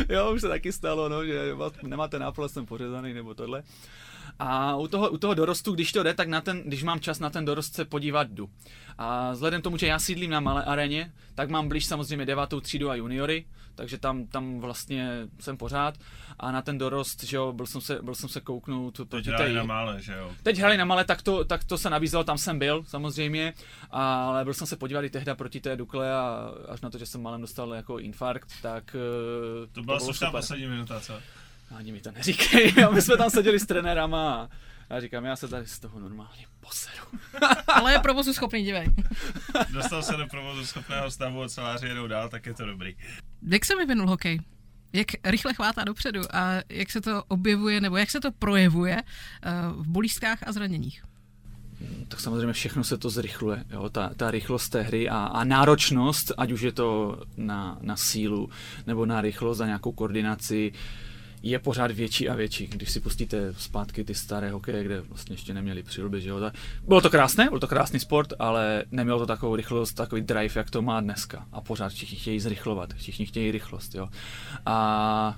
jo, 0.08 0.32
už 0.32 0.40
se 0.40 0.48
taky 0.48 0.72
stalo, 0.72 1.08
no, 1.08 1.24
že 1.24 1.40
nemáte 1.82 2.18
nápole, 2.18 2.48
jsem 2.48 2.66
pořezaný 2.66 3.14
nebo 3.14 3.34
tohle. 3.34 3.62
A 4.38 4.76
u 4.76 4.88
toho, 4.88 5.10
u 5.10 5.18
toho 5.18 5.34
dorostu, 5.34 5.72
když 5.72 5.92
to 5.92 6.02
jde, 6.02 6.14
tak 6.14 6.28
na 6.28 6.40
ten, 6.40 6.62
když 6.62 6.82
mám 6.82 7.00
čas 7.00 7.18
na 7.18 7.30
ten 7.30 7.44
dorost 7.44 7.74
se 7.74 7.84
podívat 7.84 8.30
jdu. 8.30 8.50
A 8.98 9.32
vzhledem 9.32 9.60
k 9.60 9.64
tomu, 9.64 9.76
že 9.76 9.86
já 9.86 9.98
sídlím 9.98 10.30
na 10.30 10.40
malé 10.40 10.64
aréně, 10.64 11.12
tak 11.34 11.50
mám 11.50 11.68
blíž 11.68 11.84
samozřejmě 11.84 12.26
devátou 12.26 12.60
třídu 12.60 12.90
a 12.90 12.94
juniory, 12.94 13.44
takže 13.74 13.98
tam, 13.98 14.26
tam 14.26 14.60
vlastně 14.60 15.28
jsem 15.40 15.56
pořád. 15.56 15.94
A 16.38 16.52
na 16.52 16.62
ten 16.62 16.78
dorost, 16.78 17.24
že 17.24 17.36
jo, 17.36 17.52
byl 17.52 17.66
jsem 17.66 17.80
se, 17.80 17.98
byl 18.02 18.14
jsem 18.14 18.28
se 18.28 18.40
kouknout 18.40 19.00
Teď 19.08 19.26
hráli 19.26 19.54
na 19.54 19.64
mále, 19.64 20.02
že 20.02 20.12
jo. 20.12 20.30
Teď 20.42 20.58
hráli 20.58 20.76
na 20.76 20.84
malé, 20.84 21.04
tak 21.04 21.22
to, 21.22 21.44
tak 21.44 21.64
to 21.64 21.78
se 21.78 21.90
nabízelo, 21.90 22.24
tam 22.24 22.38
jsem 22.38 22.58
byl 22.58 22.84
samozřejmě, 22.86 23.54
ale 23.90 24.44
byl 24.44 24.54
jsem 24.54 24.66
se 24.66 24.76
podívat 24.76 25.04
i 25.04 25.10
tehda 25.10 25.34
proti 25.34 25.60
té 25.60 25.76
Dukle 25.76 26.14
a 26.14 26.50
až 26.68 26.80
na 26.80 26.90
to, 26.90 26.98
že 26.98 27.06
jsem 27.06 27.22
malem 27.22 27.40
dostal 27.40 27.74
jako 27.74 27.98
infarkt, 27.98 28.52
tak 28.62 28.96
eh, 28.98 29.66
To 29.72 29.82
byla 29.82 29.98
bylo 29.98 30.00
slušná 30.00 30.30
poslední 30.30 30.66
minuta, 30.66 31.00
co? 31.00 31.14
Ani 31.76 31.92
mi 31.92 32.00
to 32.00 32.10
neříkej, 32.10 32.74
a 32.86 32.90
my 32.90 33.02
jsme 33.02 33.16
tam 33.16 33.30
seděli 33.30 33.60
s 33.60 33.66
trenérama 33.66 34.48
a 34.90 34.94
já 34.94 35.00
říkám, 35.00 35.24
já 35.24 35.36
se 35.36 35.48
tady 35.48 35.66
z 35.66 35.78
toho 35.78 36.00
normálně 36.00 36.46
poseru. 36.60 37.06
Ale 37.66 37.92
je 37.92 37.98
provozu 37.98 38.32
schopný, 38.32 38.64
dívej. 38.64 38.88
Dostal 39.72 40.02
se 40.02 40.16
do 40.16 40.26
provozu 40.26 40.66
schopného 40.66 41.10
stavu, 41.10 41.40
oceláři 41.40 41.86
jedou 41.86 42.06
dál, 42.06 42.28
tak 42.28 42.46
je 42.46 42.54
to 42.54 42.66
dobrý. 42.66 42.96
Jak 43.48 43.64
se 43.64 43.76
vyvinul 43.76 44.08
hokej? 44.08 44.40
Jak 44.92 45.06
rychle 45.24 45.54
chvátá 45.54 45.84
dopředu 45.84 46.20
a 46.36 46.60
jak 46.68 46.90
se 46.90 47.00
to 47.00 47.24
objevuje, 47.28 47.80
nebo 47.80 47.96
jak 47.96 48.10
se 48.10 48.20
to 48.20 48.32
projevuje 48.32 48.96
eh, 48.96 49.52
v 49.68 49.88
bolístkách 49.88 50.38
a 50.46 50.52
zraněních? 50.52 51.02
Tak 52.08 52.20
samozřejmě 52.20 52.52
všechno 52.52 52.84
se 52.84 52.98
to 52.98 53.10
zrychluje, 53.10 53.64
jo? 53.70 53.88
Ta, 53.88 54.10
ta 54.16 54.30
rychlost 54.30 54.68
té 54.68 54.82
hry 54.82 55.08
a, 55.08 55.18
a 55.18 55.44
náročnost, 55.44 56.32
ať 56.36 56.52
už 56.52 56.60
je 56.60 56.72
to 56.72 57.20
na, 57.36 57.78
na 57.80 57.96
sílu 57.96 58.50
nebo 58.86 59.06
na 59.06 59.20
rychlost 59.20 59.60
a 59.60 59.66
nějakou 59.66 59.92
koordinaci, 59.92 60.72
je 61.42 61.58
pořád 61.58 61.90
větší 61.90 62.28
a 62.28 62.34
větší. 62.34 62.66
Když 62.66 62.90
si 62.90 63.00
pustíte 63.00 63.54
zpátky 63.58 64.04
ty 64.04 64.14
staré 64.14 64.50
hokeje, 64.50 64.84
kde 64.84 65.00
vlastně 65.00 65.34
ještě 65.34 65.54
neměli 65.54 65.82
přilby, 65.82 66.20
že 66.20 66.30
jo. 66.30 66.40
Tak 66.40 66.54
bylo 66.86 67.00
to 67.00 67.10
krásné, 67.10 67.48
byl 67.48 67.58
to 67.60 67.68
krásný 67.68 68.00
sport, 68.00 68.32
ale 68.38 68.84
nemělo 68.90 69.18
to 69.18 69.26
takovou 69.26 69.56
rychlost, 69.56 69.92
takový 69.92 70.22
drive, 70.22 70.52
jak 70.54 70.70
to 70.70 70.82
má 70.82 71.00
dneska. 71.00 71.46
A 71.52 71.60
pořád 71.60 71.92
všichni 71.92 72.18
chtějí 72.18 72.40
zrychlovat, 72.40 72.94
všichni 72.94 73.26
chtějí 73.26 73.50
rychlost, 73.50 73.94
jo. 73.94 74.08
A 74.66 75.36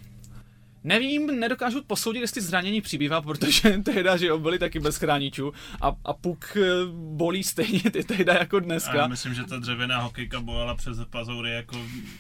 Nevím, 0.86 1.40
nedokážu 1.40 1.84
posoudit, 1.84 2.20
jestli 2.20 2.40
zranění 2.40 2.80
přibývá, 2.80 3.20
protože 3.20 3.78
tehdy, 3.84 4.10
že 4.16 4.26
jo, 4.26 4.38
byli 4.38 4.58
taky 4.58 4.80
bez 4.80 4.96
chráničů 4.96 5.52
a, 5.80 5.96
a 6.04 6.12
puk 6.12 6.56
eh, 6.56 6.60
bolí 6.92 7.42
stejně 7.42 7.90
ty 7.90 8.04
tehdy 8.04 8.32
jako 8.32 8.60
dneska. 8.60 8.92
A 8.92 8.96
já 8.96 9.06
myslím, 9.06 9.34
že 9.34 9.44
ta 9.44 9.58
dřevěná 9.58 9.98
hokejka 9.98 10.40
bolela 10.40 10.74
přes 10.74 10.98
pazoury 11.10 11.50
jako 11.50 11.76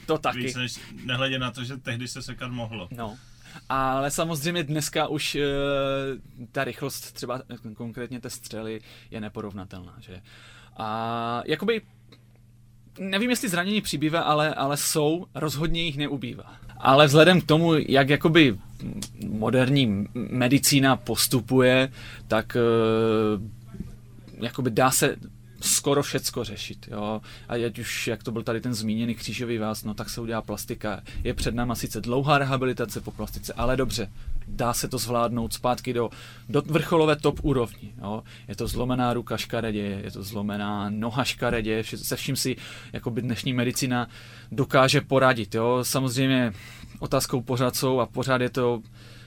to 0.06 0.18
taky. 0.18 0.38
víc, 0.38 0.54
než 0.54 0.80
nehledě 1.04 1.38
na 1.38 1.50
to, 1.50 1.64
že 1.64 1.76
tehdy 1.76 2.08
se 2.08 2.22
sekat 2.22 2.50
mohlo. 2.50 2.88
No. 2.90 3.16
Ale 3.68 4.10
samozřejmě 4.10 4.62
dneska 4.62 5.06
už 5.06 5.34
uh, 5.34 5.42
ta 6.52 6.64
rychlost, 6.64 7.12
třeba 7.12 7.42
konkrétně 7.74 8.20
té 8.20 8.30
střely, 8.30 8.80
je 9.10 9.20
neporovnatelná. 9.20 9.94
Že? 10.00 10.22
A 10.76 11.42
jakoby 11.46 11.82
nevím, 12.98 13.30
jestli 13.30 13.48
zranění 13.48 13.80
přibývá, 13.80 14.20
ale, 14.20 14.54
ale 14.54 14.76
jsou, 14.76 15.26
rozhodně 15.34 15.82
jich 15.82 15.96
neubývá. 15.96 16.52
Ale 16.78 17.06
vzhledem 17.06 17.40
k 17.40 17.46
tomu, 17.46 17.74
jak 17.74 18.08
jakoby 18.08 18.58
moderní 19.28 20.08
medicína 20.14 20.96
postupuje, 20.96 21.92
tak 22.28 22.56
uh, 22.56 23.42
jakoby 24.44 24.70
dá 24.70 24.90
se 24.90 25.16
skoro 25.64 26.02
všecko 26.02 26.44
řešit. 26.44 26.88
Jo? 26.90 27.20
A 27.48 27.66
ať 27.66 27.78
už, 27.78 28.06
jak 28.06 28.22
to 28.22 28.32
byl 28.32 28.42
tady 28.42 28.60
ten 28.60 28.74
zmíněný 28.74 29.14
křížový 29.14 29.58
vás, 29.58 29.84
no 29.84 29.94
tak 29.94 30.10
se 30.10 30.20
udělá 30.20 30.42
plastika. 30.42 31.02
Je 31.24 31.34
před 31.34 31.54
náma 31.54 31.74
sice 31.74 32.00
dlouhá 32.00 32.38
rehabilitace 32.38 33.00
po 33.00 33.10
plastice, 33.10 33.52
ale 33.52 33.76
dobře, 33.76 34.10
dá 34.48 34.72
se 34.72 34.88
to 34.88 34.98
zvládnout 34.98 35.52
zpátky 35.52 35.92
do, 35.92 36.10
do 36.48 36.62
vrcholové 36.62 37.16
top 37.16 37.40
úrovni. 37.42 37.94
Jo? 37.98 38.22
Je 38.48 38.56
to 38.56 38.68
zlomená 38.68 39.12
ruka 39.12 39.36
škaredě, 39.36 40.00
je 40.04 40.10
to 40.10 40.22
zlomená 40.22 40.90
noha 40.90 41.24
škaredě, 41.24 41.84
se 41.84 42.16
vším 42.16 42.36
si 42.36 42.56
jakoby 42.92 43.22
dnešní 43.22 43.52
medicína 43.52 44.08
dokáže 44.52 45.00
poradit. 45.00 45.54
Jo? 45.54 45.78
Samozřejmě 45.82 46.52
otázkou 46.98 47.42
pořád 47.42 47.76
jsou 47.76 48.00
a 48.00 48.06
pořád 48.06 48.40
je 48.40 48.50
to 48.50 48.82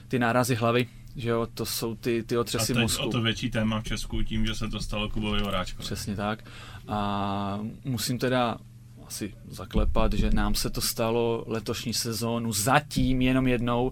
ty 0.07 0.19
nárazy 0.19 0.55
hlavy, 0.55 0.87
že 1.17 1.29
jo, 1.29 1.47
to 1.53 1.65
jsou 1.65 1.95
ty, 1.95 2.23
ty 2.23 2.37
otřesy 2.37 2.73
a 2.73 2.79
mozku. 2.79 3.07
o 3.07 3.11
to 3.11 3.21
větší 3.21 3.51
téma 3.51 3.81
v 3.81 3.83
Česku 3.83 4.23
tím, 4.23 4.45
že 4.45 4.55
se 4.55 4.67
to 4.67 4.79
stalo 4.79 5.09
Kubovi 5.09 5.41
Horáčkovi. 5.41 5.83
Přesně 5.83 6.15
tak. 6.15 6.43
A 6.87 7.59
musím 7.85 8.19
teda 8.19 8.57
asi 9.07 9.33
zaklepat, 9.47 10.13
že 10.13 10.31
nám 10.31 10.55
se 10.55 10.69
to 10.69 10.81
stalo 10.81 11.43
letošní 11.47 11.93
sezónu 11.93 12.53
zatím 12.53 13.21
jenom 13.21 13.47
jednou. 13.47 13.91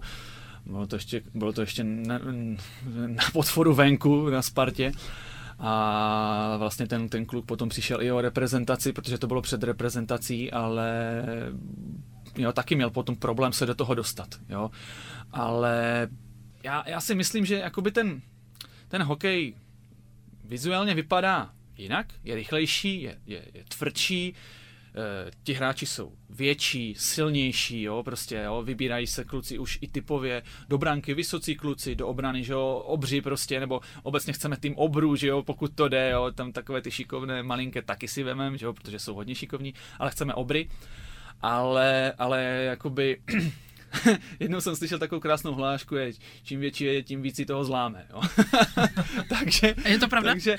Bylo 0.66 0.86
to 0.86 0.96
ještě, 0.96 1.22
bylo 1.34 1.52
to 1.52 1.60
ještě 1.60 1.84
na, 1.84 2.20
na 3.06 3.24
podforu 3.32 3.74
venku 3.74 4.30
na 4.30 4.42
Spartě. 4.42 4.92
A 5.58 6.56
vlastně 6.58 6.86
ten, 6.86 7.08
ten 7.08 7.26
kluk 7.26 7.46
potom 7.46 7.68
přišel 7.68 8.02
i 8.02 8.12
o 8.12 8.20
reprezentaci, 8.20 8.92
protože 8.92 9.18
to 9.18 9.26
bylo 9.26 9.42
před 9.42 9.62
reprezentací, 9.62 10.52
ale 10.52 11.22
jo, 12.38 12.52
taky 12.52 12.74
měl 12.74 12.90
potom 12.90 13.16
problém 13.16 13.52
se 13.52 13.66
do 13.66 13.74
toho 13.74 13.94
dostat. 13.94 14.28
Jo. 14.48 14.70
Ale 15.32 16.08
já, 16.66 16.84
já 16.86 17.00
si 17.00 17.14
myslím, 17.14 17.46
že 17.46 17.54
jakoby 17.54 17.90
ten, 17.90 18.22
ten 18.88 19.02
hokej 19.02 19.54
vizuálně 20.44 20.94
vypadá 20.94 21.50
jinak, 21.76 22.06
je 22.24 22.34
rychlejší, 22.34 23.02
je, 23.02 23.18
je, 23.26 23.42
je 23.54 23.64
tvrdší, 23.68 24.28
e, 24.28 25.30
ti 25.42 25.52
hráči 25.52 25.86
jsou 25.86 26.12
větší, 26.30 26.94
silnější, 26.98 27.82
jo, 27.82 28.02
prostě, 28.02 28.36
jo, 28.44 28.62
vybírají 28.62 29.06
se 29.06 29.24
kluci 29.24 29.58
už 29.58 29.78
i 29.80 29.88
typově 29.88 30.42
do 30.68 30.78
branky, 30.78 31.14
vysocí 31.14 31.54
kluci, 31.54 31.94
do 31.94 32.08
obrany, 32.08 32.44
že 32.44 32.52
jo, 32.52 32.82
obři 32.86 33.20
prostě, 33.20 33.60
nebo 33.60 33.80
obecně 34.02 34.32
chceme 34.32 34.56
tým 34.56 34.76
obrů, 34.76 35.16
že 35.16 35.26
jo, 35.26 35.42
pokud 35.42 35.72
to 35.74 35.88
jde, 35.88 36.10
jo, 36.10 36.30
tam 36.32 36.52
takové 36.52 36.82
ty 36.82 36.90
šikovné 36.90 37.42
malinké 37.42 37.82
taky 37.82 38.08
si 38.08 38.22
vemem, 38.22 38.56
že 38.56 38.66
jo, 38.66 38.72
protože 38.72 38.98
jsou 38.98 39.14
hodně 39.14 39.34
šikovní, 39.34 39.74
ale 39.98 40.10
chceme 40.10 40.34
obry, 40.34 40.68
ale, 41.42 42.12
ale 42.12 42.42
jakoby 42.42 43.18
jednou 44.40 44.60
jsem 44.60 44.76
slyšel 44.76 44.98
takovou 44.98 45.20
krásnou 45.20 45.54
hlášku, 45.54 45.94
je, 45.94 46.12
čím 46.42 46.60
větší 46.60 46.84
je, 46.84 47.02
tím 47.02 47.22
víc 47.22 47.36
si 47.36 47.46
toho 47.46 47.64
zláme. 47.64 48.06
Jo. 48.10 48.20
takže, 49.28 49.74
a 49.84 49.88
je 49.88 49.98
to 49.98 50.08
pravda? 50.08 50.30
Takže, 50.30 50.56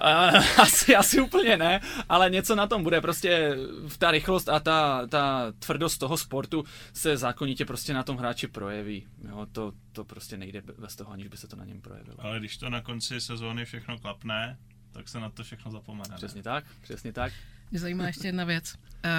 uh, 0.00 0.60
asi, 0.60 0.96
asi 0.96 1.20
úplně 1.20 1.56
ne, 1.56 1.80
ale 2.08 2.30
něco 2.30 2.54
na 2.54 2.66
tom 2.66 2.82
bude. 2.82 3.00
Prostě 3.00 3.56
ta 3.98 4.10
rychlost 4.10 4.48
a 4.48 4.60
ta, 4.60 5.06
ta 5.06 5.52
tvrdost 5.58 5.98
toho 5.98 6.16
sportu 6.16 6.64
se 6.92 7.16
zákonitě 7.16 7.64
prostě 7.64 7.94
na 7.94 8.02
tom 8.02 8.16
hráči 8.16 8.48
projeví. 8.48 9.06
Jo, 9.28 9.46
to, 9.52 9.72
to 9.92 10.04
prostě 10.04 10.36
nejde 10.36 10.62
bez 10.78 10.96
toho, 10.96 11.12
aniž 11.12 11.28
by 11.28 11.36
se 11.36 11.48
to 11.48 11.56
na 11.56 11.64
něm 11.64 11.80
projevilo. 11.80 12.16
Ale 12.20 12.38
když 12.38 12.56
to 12.56 12.70
na 12.70 12.80
konci 12.80 13.20
sezóny 13.20 13.64
všechno 13.64 13.98
klapne, 13.98 14.58
tak 14.92 15.08
se 15.08 15.20
na 15.20 15.30
to 15.30 15.42
všechno 15.42 15.70
zapomene. 15.70 16.16
Přesně 16.16 16.42
tak, 16.42 16.64
přesně 16.82 17.12
tak. 17.12 17.32
Mě 17.70 17.80
zajímá 17.80 18.06
ještě 18.06 18.28
jedna 18.28 18.44
věc. 18.44 18.74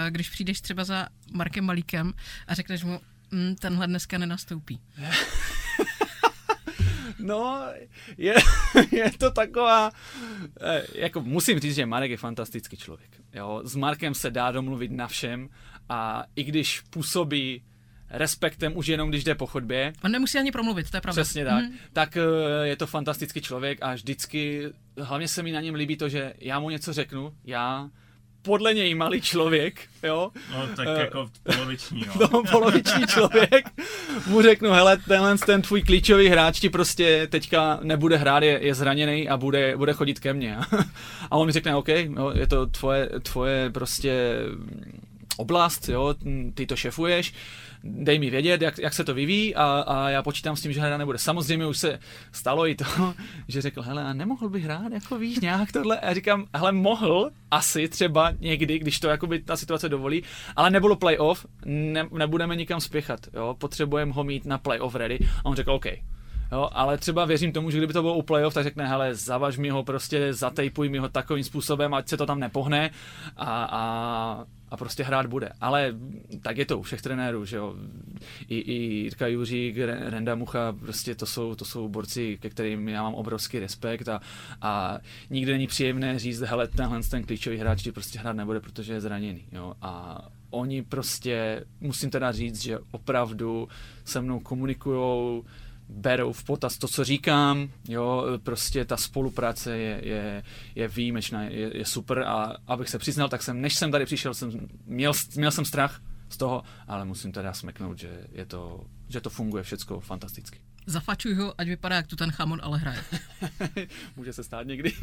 Když 0.10 0.30
přijdeš 0.30 0.62
třeba 0.62 0.84
za 0.84 1.08
Markem 1.34 1.66
Malíkem 1.66 2.14
a 2.48 2.54
řekneš 2.54 2.84
mu, 2.84 3.02
mm, 3.34 3.56
tenhle 3.56 3.88
dneska 3.88 4.18
nenastoupí. 4.18 4.80
No, 7.24 7.68
je, 8.18 8.34
je 8.92 9.12
to 9.18 9.32
taková, 9.32 9.92
eh, 10.62 10.84
jako 10.96 11.22
musím 11.22 11.60
říct, 11.60 11.76
že 11.76 11.86
Marek 11.86 12.12
je 12.12 12.18
fantastický 12.18 12.78
člověk. 12.78 13.22
Jo? 13.34 13.62
S 13.64 13.76
Markem 13.76 14.14
se 14.14 14.32
dá 14.32 14.52
domluvit 14.52 14.92
na 14.92 15.08
všem 15.08 15.50
a 15.90 16.24
i 16.36 16.44
když 16.44 16.82
působí 16.82 17.64
respektem 18.10 18.78
už 18.78 18.88
jenom, 18.88 19.10
když 19.10 19.24
jde 19.24 19.36
po 19.36 19.48
chodbě. 19.48 19.94
On 20.04 20.12
nemusí 20.12 20.38
ani 20.38 20.52
promluvit, 20.52 20.92
to 20.92 20.98
je 20.98 21.02
pravda. 21.02 21.24
Přesně 21.24 21.46
tak. 21.46 21.66
Mm. 21.66 21.74
Tak 21.94 22.18
eh, 22.18 22.22
je 22.64 22.76
to 22.76 22.88
fantastický 22.88 23.42
člověk 23.42 23.78
a 23.82 23.94
vždycky, 23.94 24.70
hlavně 24.98 25.28
se 25.28 25.44
mi 25.44 25.52
na 25.52 25.62
něm 25.62 25.76
líbí 25.76 25.98
to, 25.98 26.10
že 26.10 26.34
já 26.40 26.60
mu 26.60 26.70
něco 26.70 26.94
řeknu, 26.94 27.36
já 27.44 27.90
podle 28.44 28.74
něj 28.74 28.96
malý 28.96 29.22
člověk, 29.22 29.82
jo. 30.04 30.32
No 30.52 30.68
tak 30.76 30.88
uh, 30.88 30.94
jako 30.94 31.30
poloviční, 31.44 32.06
no. 32.20 32.30
no. 32.34 32.44
poloviční 32.52 33.08
člověk. 33.08 33.66
Mu 34.28 34.42
řeknu, 34.42 34.72
hele, 34.72 34.98
tenhle 34.98 35.38
ten 35.38 35.62
tvůj 35.62 35.82
klíčový 35.82 36.28
hráč 36.28 36.60
ti 36.60 36.70
prostě 36.70 37.28
teďka 37.32 37.80
nebude 37.84 38.18
hrát, 38.18 38.44
je, 38.44 38.60
je 38.62 38.76
zraněný 38.76 39.30
a 39.30 39.38
bude, 39.38 39.78
bude 39.78 39.94
chodit 39.94 40.20
ke 40.20 40.34
mně. 40.34 40.58
a 41.32 41.38
on 41.38 41.46
mi 41.46 41.52
řekne, 41.52 41.76
OK, 41.76 41.90
jo, 41.90 42.32
je 42.36 42.48
to 42.48 42.66
tvoje, 42.66 43.10
tvoje 43.24 43.70
prostě 43.70 44.38
oblast, 45.38 45.90
jo, 45.90 46.16
ty 46.54 46.66
to 46.66 46.76
šefuješ, 46.76 47.34
dej 47.84 48.20
mi 48.20 48.30
vědět, 48.30 48.62
jak, 48.62 48.78
jak 48.78 48.94
se 48.94 49.04
to 49.04 49.14
vyvíjí 49.14 49.56
a, 49.56 49.84
a 49.88 50.10
já 50.10 50.24
počítám 50.24 50.56
s 50.56 50.62
tím, 50.62 50.74
že 50.74 50.82
hra 50.82 50.98
nebude. 50.98 51.18
Samozřejmě 51.18 51.66
už 51.66 51.78
se 51.78 52.00
stalo 52.32 52.68
i 52.68 52.76
to, 52.76 52.86
že 53.48 53.62
řekl, 53.62 53.82
hele, 53.82 54.04
a 54.04 54.14
nemohl 54.14 54.50
bych 54.50 54.64
hrát, 54.64 54.92
jako 54.94 55.18
víš, 55.18 55.40
nějak 55.40 55.72
tohle. 55.72 56.00
A 56.00 56.14
říkám, 56.14 56.46
hele, 56.56 56.72
mohl 56.72 57.30
asi 57.52 57.88
třeba 57.88 58.32
někdy, 58.40 58.80
když 58.80 59.00
to 59.00 59.08
jakoby 59.08 59.40
ta 59.40 59.58
situace 59.58 59.90
dovolí, 59.90 60.24
ale 60.56 60.70
nebylo 60.70 60.96
playoff, 60.96 61.46
ne, 61.66 62.08
nebudeme 62.18 62.56
nikam 62.56 62.82
spěchat, 62.82 63.20
jo, 63.34 63.56
potřebujeme 63.58 64.12
ho 64.14 64.24
mít 64.24 64.46
na 64.46 64.58
playoff 64.58 64.96
ready. 64.96 65.20
A 65.44 65.46
on 65.46 65.56
řekl, 65.56 65.72
OK, 65.72 65.86
Jo, 66.54 66.70
ale 66.72 66.98
třeba 66.98 67.26
věřím 67.26 67.52
tomu, 67.52 67.72
že 67.72 67.78
kdyby 67.78 67.94
to 67.94 68.02
bylo 68.02 68.16
u 68.16 68.22
playoff, 68.22 68.54
tak 68.54 68.64
řekne, 68.64 68.88
hele, 68.88 69.16
zavaž 69.16 69.58
mi 69.58 69.70
ho, 69.70 69.84
prostě 69.84 70.34
zatejpuj 70.34 70.90
mi 70.90 70.98
ho 70.98 71.10
takovým 71.10 71.44
způsobem, 71.44 71.94
ať 71.94 72.08
se 72.08 72.18
to 72.18 72.26
tam 72.26 72.40
nepohne 72.40 72.90
a, 73.38 73.68
a 73.72 74.46
a 74.74 74.78
prostě 74.78 75.04
hrát 75.04 75.26
bude. 75.26 75.50
Ale 75.62 75.94
tak 76.42 76.58
je 76.58 76.66
to 76.66 76.80
u 76.80 76.82
všech 76.82 77.02
trenérů, 77.02 77.46
že 77.46 77.58
jo. 77.58 77.76
I, 78.48 78.58
i 78.58 78.74
Jirka 78.74 79.28
Juřík, 79.28 79.78
Renda 79.86 80.36
Mucha, 80.36 80.74
prostě 80.74 81.16
to 81.16 81.26
jsou, 81.26 81.56
to 81.56 81.66
jsou 81.66 81.90
borci, 81.90 82.38
ke 82.42 82.50
kterým 82.50 82.90
já 82.90 83.04
mám 83.04 83.14
obrovský 83.14 83.60
respekt 83.60 84.08
a, 84.08 84.22
a 84.62 85.00
nikdy 85.30 85.52
není 85.52 85.68
příjemné 85.68 86.20
říct, 86.20 86.40
hele, 86.40 86.68
tenhle 86.68 87.04
ten 87.04 87.24
klíčový 87.24 87.58
hráč 87.58 87.84
ti 87.84 87.92
prostě 87.92 88.20
hrát 88.20 88.34
nebude, 88.34 88.60
protože 88.60 88.94
je 88.94 89.02
zraněný, 89.02 89.46
jo. 89.52 89.74
A 89.82 90.22
oni 90.50 90.82
prostě, 90.82 91.66
musím 91.82 92.10
teda 92.10 92.32
říct, 92.32 92.62
že 92.62 92.80
opravdu 92.92 93.68
se 94.06 94.22
mnou 94.22 94.40
komunikujou, 94.40 95.46
berou 95.94 96.34
v 96.34 96.44
potaz 96.44 96.78
to, 96.78 96.88
co 96.88 97.04
říkám, 97.04 97.70
jo, 97.88 98.26
prostě 98.44 98.86
ta 98.86 98.98
spolupráce 98.98 99.78
je, 99.78 100.08
je, 100.08 100.44
je 100.76 100.88
výjimečná, 100.88 101.44
je, 101.44 101.78
je 101.78 101.86
super 101.86 102.20
a 102.20 102.56
abych 102.68 102.90
se 102.90 103.00
přiznal, 103.00 103.30
tak 103.30 103.44
jsem, 103.44 103.62
než 103.62 103.76
jsem 103.76 103.92
tady 103.92 104.06
přišel, 104.06 104.34
jsem, 104.34 104.52
měl, 104.86 105.14
měl 105.36 105.52
jsem 105.52 105.66
strach 105.66 106.02
z 106.30 106.38
toho, 106.38 106.64
ale 106.88 107.06
musím 107.06 107.32
teda 107.32 107.54
smeknout, 107.54 108.00
že, 108.00 108.28
je 108.32 108.46
to, 108.46 108.86
že 109.10 109.22
to 109.22 109.30
funguje 109.30 109.64
všecko 109.64 110.00
fantasticky. 110.00 110.60
Zafačuj 110.86 111.34
ho, 111.34 111.54
ať 111.58 111.68
vypadá 111.68 111.96
jak 111.96 112.08
tu 112.08 112.16
ten 112.16 112.32
chamon, 112.32 112.60
ale 112.64 112.80
hraje. 112.80 113.04
Může 114.16 114.34
se 114.34 114.44
stát 114.44 114.68
někdy. 114.68 114.94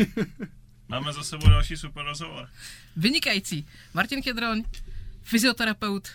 Máme 0.88 1.12
za 1.12 1.22
sebou 1.22 1.48
další 1.48 1.76
super 1.76 2.04
rozhovor. 2.04 2.48
Vynikající. 2.96 3.66
Martin 3.94 4.22
Kedroň, 4.22 4.62
fyzioterapeut 5.22 6.08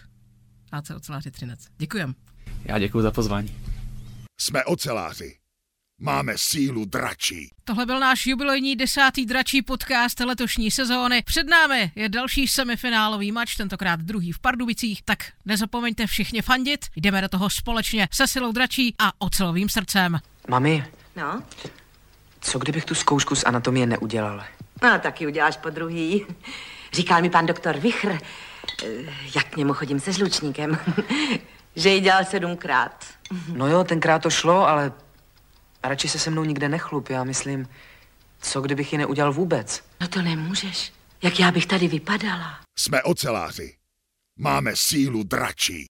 AC 0.72 0.90
Oceláři 0.90 1.32
Třinec. 1.32 1.68
Děkujem. 1.78 2.16
Já 2.66 2.80
děkuji 2.80 3.02
za 3.02 3.12
pozvání. 3.12 3.75
Jsme 4.38 4.64
oceláři. 4.66 5.38
Máme 6.00 6.34
sílu 6.38 6.86
dračí. 6.86 7.52
Tohle 7.64 7.86
byl 7.86 8.00
náš 8.00 8.26
jubilejní 8.28 8.76
desátý 8.76 9.26
dračí 9.26 9.62
podcast 9.62 10.20
letošní 10.20 10.72
sezóny. 10.72 11.22
Před 11.26 11.48
námi 11.48 11.92
je 11.96 12.10
další 12.10 12.48
semifinálový 12.48 13.32
mač, 13.32 13.56
tentokrát 13.56 14.00
druhý 14.00 14.32
v 14.32 14.40
Pardubicích, 14.40 15.02
tak 15.04 15.20
nezapomeňte 15.46 16.08
všichni 16.08 16.42
fandit. 16.42 16.86
Jdeme 16.96 17.22
do 17.22 17.30
toho 17.30 17.50
společně 17.50 18.08
se 18.14 18.28
silou 18.28 18.52
dračí 18.52 18.96
a 19.00 19.12
ocelovým 19.22 19.70
srdcem. 19.70 20.20
Mami, 20.50 20.86
No, 21.16 21.44
co 22.42 22.60
kdybych 22.60 22.86
tu 22.86 22.96
zkoušku 22.96 23.36
z 23.36 23.44
anatomie 23.44 23.86
neudělal? 23.86 24.44
no 24.84 25.00
taky 25.00 25.28
uděláš 25.28 25.58
po 25.58 25.70
druhý. 25.70 26.26
Říkal 26.94 27.22
mi 27.22 27.30
pan 27.30 27.46
doktor 27.46 27.78
Vichr, 27.78 28.12
eh, 28.12 28.88
jak 29.36 29.50
k 29.50 29.58
němu 29.58 29.74
chodím 29.74 30.00
se 30.00 30.14
žlučníkem, 30.14 30.78
že 31.76 31.90
ji 31.90 32.00
dělal 32.00 32.26
sedmkrát. 32.26 33.06
No 33.54 33.68
jo, 33.68 33.84
tenkrát 33.84 34.20
to 34.22 34.30
šlo, 34.30 34.68
ale 34.68 34.92
radši 35.84 36.10
se 36.10 36.20
se 36.20 36.30
mnou 36.30 36.44
nikde 36.44 36.70
nechlup. 36.70 37.10
Já 37.10 37.24
myslím, 37.24 37.68
co 38.42 38.62
kdybych 38.62 38.92
ji 38.92 38.98
neudělal 38.98 39.34
vůbec? 39.34 39.84
No 40.02 40.08
to 40.08 40.22
nemůžeš. 40.22 40.94
Jak 41.22 41.40
já 41.40 41.52
bych 41.52 41.66
tady 41.66 41.88
vypadala. 41.88 42.60
Jsme 42.78 43.04
oceláři. 43.04 43.76
Máme 44.40 44.72
sílu 44.76 45.24
dračí. 45.24 45.86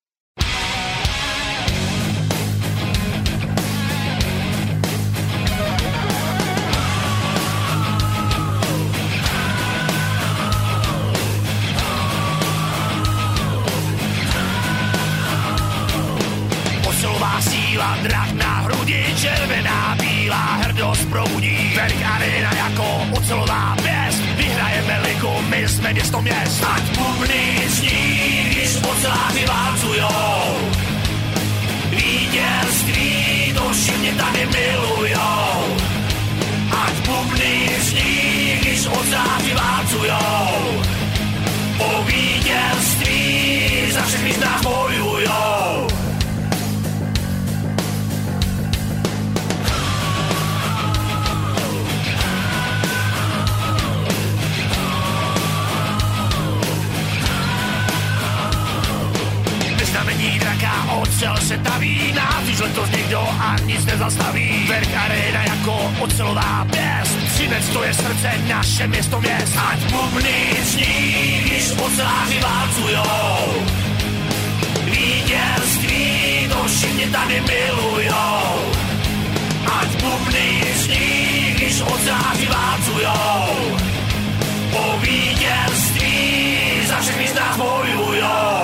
Drak 18.08 18.32
na 18.34 18.54
hrudi, 18.70 19.02
červená, 19.22 19.98
bílá, 20.00 20.46
hrdost 20.62 21.10
probudí. 21.10 21.74
Verik 21.76 22.06
arena 22.06 22.52
jako 22.54 22.86
ocelová 23.18 23.76
pěst, 23.84 24.22
vyhrajeme 24.38 25.00
ligu, 25.08 25.34
my 25.50 25.68
jsme 25.68 25.94
město 25.94 26.22
měst. 26.22 26.64
Ať 26.64 26.84
bubny 26.98 27.44
zní, 27.68 28.46
když 28.52 28.76
oceláři 28.76 29.46
válcujou. 29.46 30.72
Vítězství, 31.90 33.26
všichni 33.72 34.12
tady 34.14 34.46
milujou. 34.46 35.78
Ať 36.86 36.94
bubny 37.08 37.70
zní, 37.80 38.58
když 38.62 38.88
oceláři 38.88 39.54
válcujou. 39.54 40.55
ocel 61.16 61.38
se 61.38 61.58
taví, 61.58 62.14
nás 62.16 62.50
už 62.50 62.60
letos 62.60 62.90
nikdo 62.90 63.20
a 63.20 63.56
nic 63.66 63.86
nezastaví. 63.86 64.66
Verk 64.68 64.90
arena 64.96 65.44
jako 65.44 65.92
ocelová 66.00 66.68
pěst, 66.72 67.18
Třinec 67.34 67.70
to 67.70 67.84
je 67.84 67.94
srdce, 67.94 68.32
naše 68.48 68.88
město 68.88 69.20
měst. 69.20 69.58
Ať 69.72 69.80
bubny 69.92 70.48
zní, 70.64 71.42
když 71.46 71.72
oceláři 71.72 72.40
válcujou. 72.40 73.64
Vítězství 74.86 76.48
to 76.50 76.64
všichni 76.68 77.06
tady 77.08 77.42
milujou. 77.42 78.72
Ať 79.82 80.04
bubny 80.04 80.64
zní, 80.76 81.54
když 81.56 81.82
oceláři 81.82 82.48
válcujou. 82.48 83.78
O 84.74 84.98
vítězství 84.98 86.58
za 86.88 86.98
všechny 87.00 87.28
z 87.28 87.34
nás 87.34 87.58
bojujou. 87.58 88.55